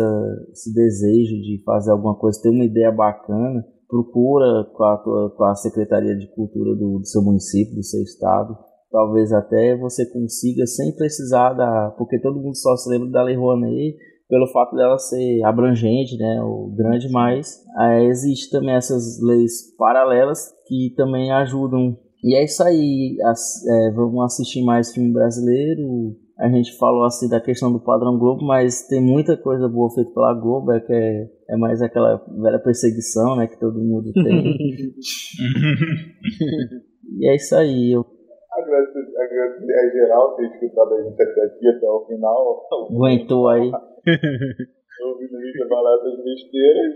[0.52, 4.98] esse desejo de fazer alguma coisa, tem uma ideia bacana, procura com a,
[5.38, 8.58] com a Secretaria de Cultura do, do seu município, do seu estado.
[8.92, 11.94] Talvez até você consiga sem precisar da.
[11.96, 13.96] Porque todo mundo só se lembra da Lei Rouanet
[14.30, 20.54] pelo fato dela ser abrangente, né, ou grande, mas é, existe também essas leis paralelas
[20.68, 21.98] que também ajudam.
[22.24, 26.16] E é isso aí, as- é, vamos assistir mais filme brasileiro.
[26.38, 30.12] A gente falou assim da questão do padrão Globo, mas tem muita coisa boa feita
[30.14, 34.24] pela Globo, é que é, é mais aquela velha perseguição, né, que todo mundo tem.
[37.20, 38.06] e é isso aí, eu
[38.52, 42.68] Agradecer, agradecer a geral ter escutado a gente até aqui, até o final.
[42.90, 43.68] Aguentou aí.
[43.70, 46.94] Ouvindo a gente falar essas besteiras.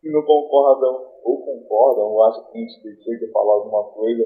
[0.00, 4.24] Se não concordam ou concordam, ou acham que a gente deixou de falar alguma coisa,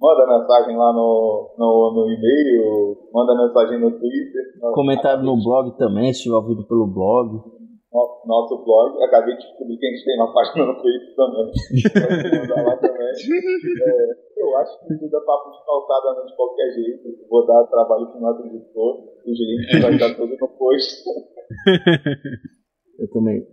[0.00, 4.42] manda mensagem lá no, no, no e-mail, manda mensagem no Twitter.
[4.72, 7.55] Comentário no blog também, se estiver ouvindo pelo blog.
[7.96, 9.02] Nosso, nosso blog.
[9.02, 11.48] Acabei de descobrir que a gente tem uma página no Twitter também.
[11.96, 13.08] Pode mandar lá também.
[13.08, 17.26] É, eu acho que tudo é papo de calçada não de qualquer jeito.
[17.28, 19.08] Vou dar trabalho para o nosso editor.
[19.24, 21.02] O gerente vai estar todo no post.
[23.00, 23.46] Eu também.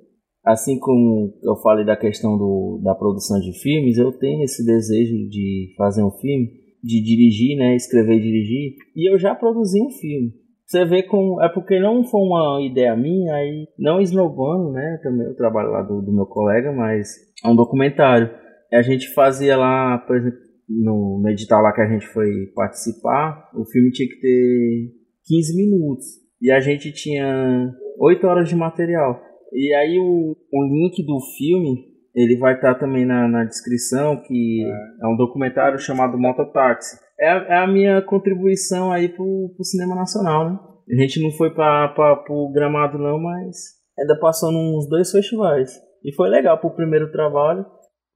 [0.45, 5.29] Assim como eu falei da questão do, da produção de filmes, eu tenho esse desejo
[5.29, 6.49] de fazer um filme,
[6.83, 7.75] de dirigir, né?
[7.75, 8.75] Escrever e dirigir.
[8.93, 10.33] E eu já produzi um filme.
[10.73, 11.39] Você vê como.
[11.39, 14.99] É porque não foi uma ideia minha, aí não esnobando, né?
[15.03, 17.09] Também o trabalho lá do, do meu colega, mas
[17.45, 18.31] é um documentário.
[18.73, 23.51] A gente fazia lá, por exemplo, no, no edital lá que a gente foi participar,
[23.53, 24.89] o filme tinha que ter
[25.27, 26.05] 15 minutos.
[26.41, 29.21] E a gente tinha 8 horas de material.
[29.53, 31.85] E aí o, o link do filme,
[32.15, 35.07] ele vai estar também na, na descrição, que é.
[35.07, 36.97] um documentário chamado Mototáxi.
[37.19, 40.60] É, a- é a minha contribuição aí pro, pro cinema nacional, né?
[40.91, 43.56] A gente não foi pra, pra, pro Gramado não, mas
[43.98, 45.72] ainda passou nos dois festivais.
[46.03, 47.65] E foi legal pro primeiro trabalho.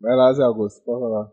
[0.02, 1.28] Vai lá, Zé Augusto, pode falar.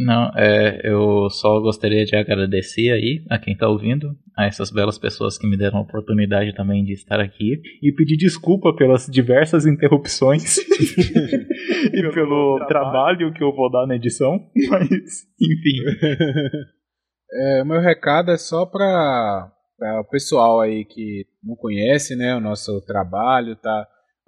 [0.00, 4.96] Não, é, eu só gostaria de agradecer aí a quem tá ouvindo, a essas belas
[4.96, 9.66] pessoas que me deram a oportunidade também de estar aqui e pedir desculpa pelas diversas
[9.66, 10.56] interrupções
[11.92, 14.38] e pelo trabalho que eu vou dar na edição,
[14.70, 15.82] mas enfim.
[17.30, 19.52] É, meu recado é só para
[20.00, 23.86] o pessoal aí que não conhece, né, o nosso trabalho, tá?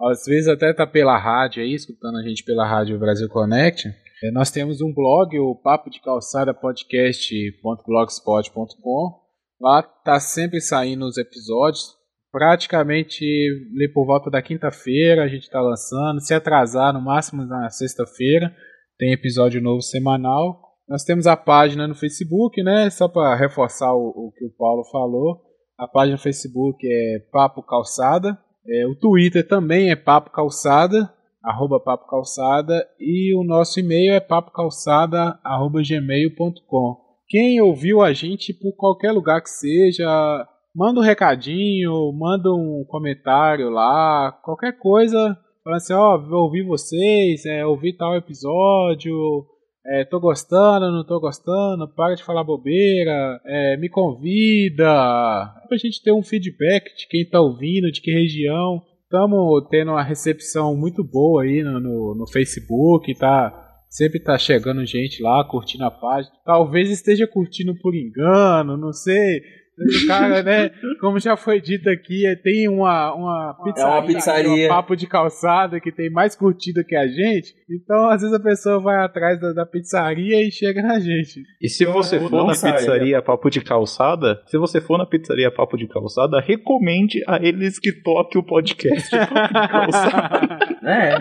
[0.09, 3.87] Às vezes até tá pela rádio aí, escutando a gente pela rádio Brasil Connect.
[4.23, 9.21] É, nós temos um blog, o papo de calçada podcast.blogspot.com.
[9.59, 11.99] Lá tá sempre saindo os episódios.
[12.31, 13.25] Praticamente
[13.75, 16.21] ali por volta da quinta-feira a gente tá lançando.
[16.21, 18.55] Se atrasar, no máximo na sexta-feira,
[18.97, 20.70] tem episódio novo semanal.
[20.91, 22.89] Nós temos a página no Facebook, né?
[22.89, 25.39] Só para reforçar o, o que o Paulo falou.
[25.79, 28.37] A página no Facebook é Papo Calçada.
[28.67, 31.09] É, o Twitter também é Papo Calçada,
[31.41, 32.85] arroba Papo Calçada.
[32.99, 36.97] E o nosso e-mail é papocalçada, arroba gmail.com.
[37.29, 40.45] Quem ouviu a gente por qualquer lugar que seja,
[40.75, 45.37] manda um recadinho, manda um comentário lá, qualquer coisa.
[45.63, 49.15] Falando assim, ó, ouvi vocês, é, ouvi tal episódio,
[49.85, 54.85] é, tô gostando, não tô gostando, para de falar bobeira, é, me convida,
[55.67, 58.81] pra gente ter um feedback de quem tá ouvindo, de que região.
[59.03, 63.51] Estamos tendo uma recepção muito boa aí no, no, no Facebook, tá?
[63.89, 66.33] Sempre tá chegando gente lá, curtindo a página.
[66.45, 69.41] Talvez esteja curtindo por engano, não sei.
[69.81, 70.71] O cara, né?
[70.99, 74.65] Como já foi dito aqui, é, tem uma, uma pizzaria, pizzaria.
[74.65, 77.53] um papo de calçada que tem mais curtida que a gente.
[77.69, 81.41] Então, às vezes a pessoa vai atrás da, da pizzaria e chega na gente.
[81.61, 85.51] E se você Não for na pizzaria Papo de Calçada, se você for na pizzaria
[85.51, 90.59] Papo de Calçada, recomende a eles que toque o podcast Papo de Calçada.
[90.83, 91.19] É,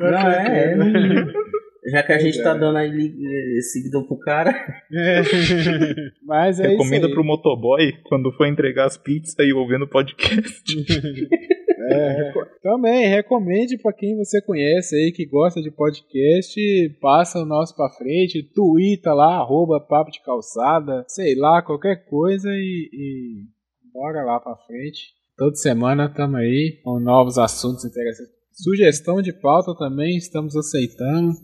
[0.00, 1.55] não, é, é,
[1.90, 2.58] Já que a gente tá é.
[2.58, 4.50] dando aí seguidão pro cara.
[4.92, 5.22] É.
[6.24, 7.12] Mas é Recomenda isso aí.
[7.12, 10.62] pro motoboy quando for entregar as pizzas e ouvindo o podcast.
[11.88, 12.32] É,
[12.62, 16.60] também recomende para quem você conhece aí que gosta de podcast,
[17.00, 22.48] passa o nosso para frente, twitta lá, arroba papo de calçada, sei lá, qualquer coisa
[22.50, 23.44] e, e
[23.92, 25.14] bora lá para frente.
[25.36, 28.34] Toda semana estamos aí com novos assuntos interessantes.
[28.52, 31.34] Sugestão de pauta também estamos aceitando.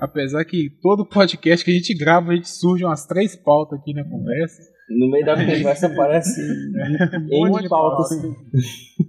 [0.00, 3.92] Apesar que todo podcast que a gente grava, a gente surge umas três pautas aqui
[3.92, 4.62] na conversa.
[4.88, 6.40] No meio da conversa aparece
[7.30, 8.08] Um pautas.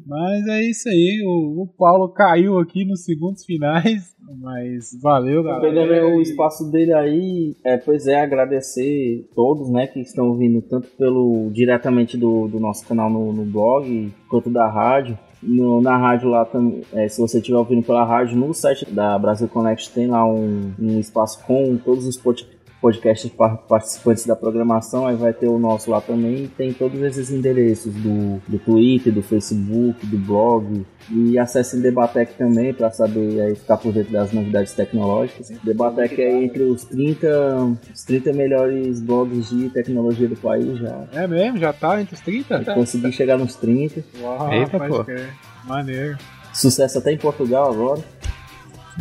[0.06, 5.76] Mas é isso aí, o, o Paulo caiu aqui nos segundos finais, mas valeu, Pegando
[5.76, 6.08] galera.
[6.08, 11.50] o espaço dele aí, é, pois é, agradecer todos, né, que estão ouvindo tanto pelo
[11.52, 15.18] diretamente do, do nosso canal no, no blog, quanto da rádio.
[15.44, 19.18] No- na rádio lá, tam- é, se você estiver ouvindo pela rádio, no site da
[19.18, 22.48] Brasil Connect tem lá um, um espaço com todos os pod-
[22.82, 27.30] podcasts par- participantes da programação, aí vai ter o nosso lá também, tem todos esses
[27.30, 33.56] endereços do, do Twitter, do Facebook, do blog, e acessem Debatec também para saber aí
[33.56, 35.52] ficar por dentro das novidades tecnológicas.
[35.64, 41.04] Debatec é entre os 30, os 30 melhores blogs de tecnologia do país já.
[41.14, 41.60] É mesmo?
[41.60, 42.74] Já tá entre os 30?
[42.74, 44.04] Consegui chegar nos 30.
[44.22, 45.04] Uau, Eita, pô.
[45.04, 45.30] crer.
[45.66, 46.18] Maneiro.
[46.52, 48.02] Sucesso até em Portugal agora.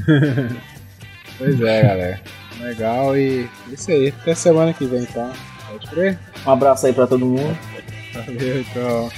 [1.41, 2.21] Pois é, galera.
[2.61, 4.09] Legal e isso aí.
[4.21, 5.33] Até semana que vem, então.
[5.33, 6.19] Tchau, Pode crer?
[6.47, 7.57] Um abraço aí pra todo mundo.
[8.13, 9.11] Valeu, tchau.